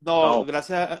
No, 0.00 0.44
gracias. 0.44 1.00